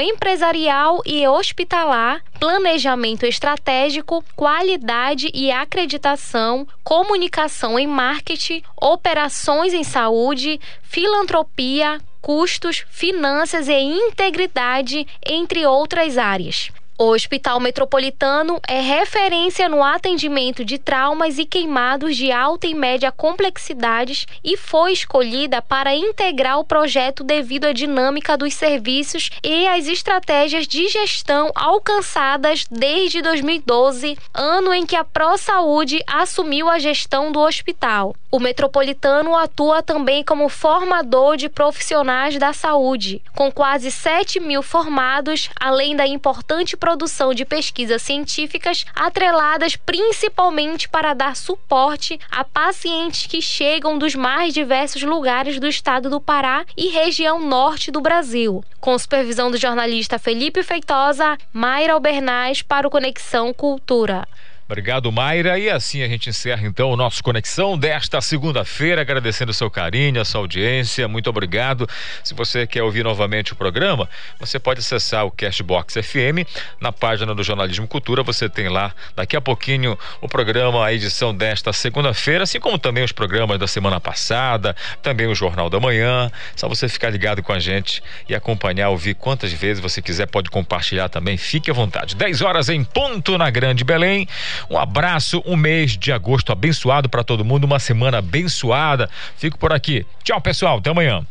[0.00, 12.00] empresarial e hospitalar, planejamento estratégico, qualidade e acreditação, comunicação em marketing, operações em saúde, filantropia,
[12.20, 16.70] custos, finanças e integridade, entre outras áreas.
[17.02, 23.10] O Hospital Metropolitano é referência no atendimento de traumas e queimados de alta e média
[23.10, 29.86] complexidades e foi escolhida para integrar o projeto devido à dinâmica dos serviços e às
[29.86, 37.40] estratégias de gestão alcançadas desde 2012, ano em que a ProSaúde assumiu a gestão do
[37.40, 38.14] hospital.
[38.30, 45.48] O Metropolitano atua também como formador de profissionais da saúde, com quase 7 mil formados,
[45.58, 53.40] além da importante produção de pesquisas científicas atreladas principalmente para dar suporte a pacientes que
[53.40, 58.64] chegam dos mais diversos lugares do estado do Pará e região norte do Brasil.
[58.80, 64.26] Com supervisão do jornalista Felipe Feitosa, Mayra Albernaz para o Conexão Cultura.
[64.70, 65.58] Obrigado, Mayra.
[65.58, 70.20] E assim a gente encerra então o nosso Conexão desta segunda-feira, agradecendo o seu carinho,
[70.20, 71.08] a sua audiência.
[71.08, 71.88] Muito obrigado.
[72.22, 76.46] Se você quer ouvir novamente o programa, você pode acessar o Cashbox FM
[76.80, 78.22] na página do Jornalismo Cultura.
[78.22, 83.02] Você tem lá daqui a pouquinho o programa, a edição desta segunda-feira, assim como também
[83.02, 86.30] os programas da semana passada, também o Jornal da Manhã.
[86.54, 90.48] Só você ficar ligado com a gente e acompanhar, ouvir quantas vezes você quiser, pode
[90.48, 91.36] compartilhar também.
[91.36, 92.14] Fique à vontade.
[92.14, 94.28] 10 horas em ponto na Grande Belém.
[94.68, 99.08] Um abraço, um mês de agosto abençoado para todo mundo, uma semana abençoada.
[99.36, 100.06] Fico por aqui.
[100.22, 100.78] Tchau, pessoal.
[100.78, 101.26] Até amanhã.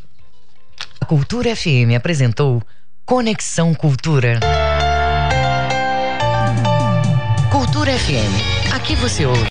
[1.08, 2.62] Cultura FM apresentou
[3.06, 4.40] Conexão Cultura.
[7.52, 8.74] Cultura FM.
[8.74, 9.42] Aqui você ouve.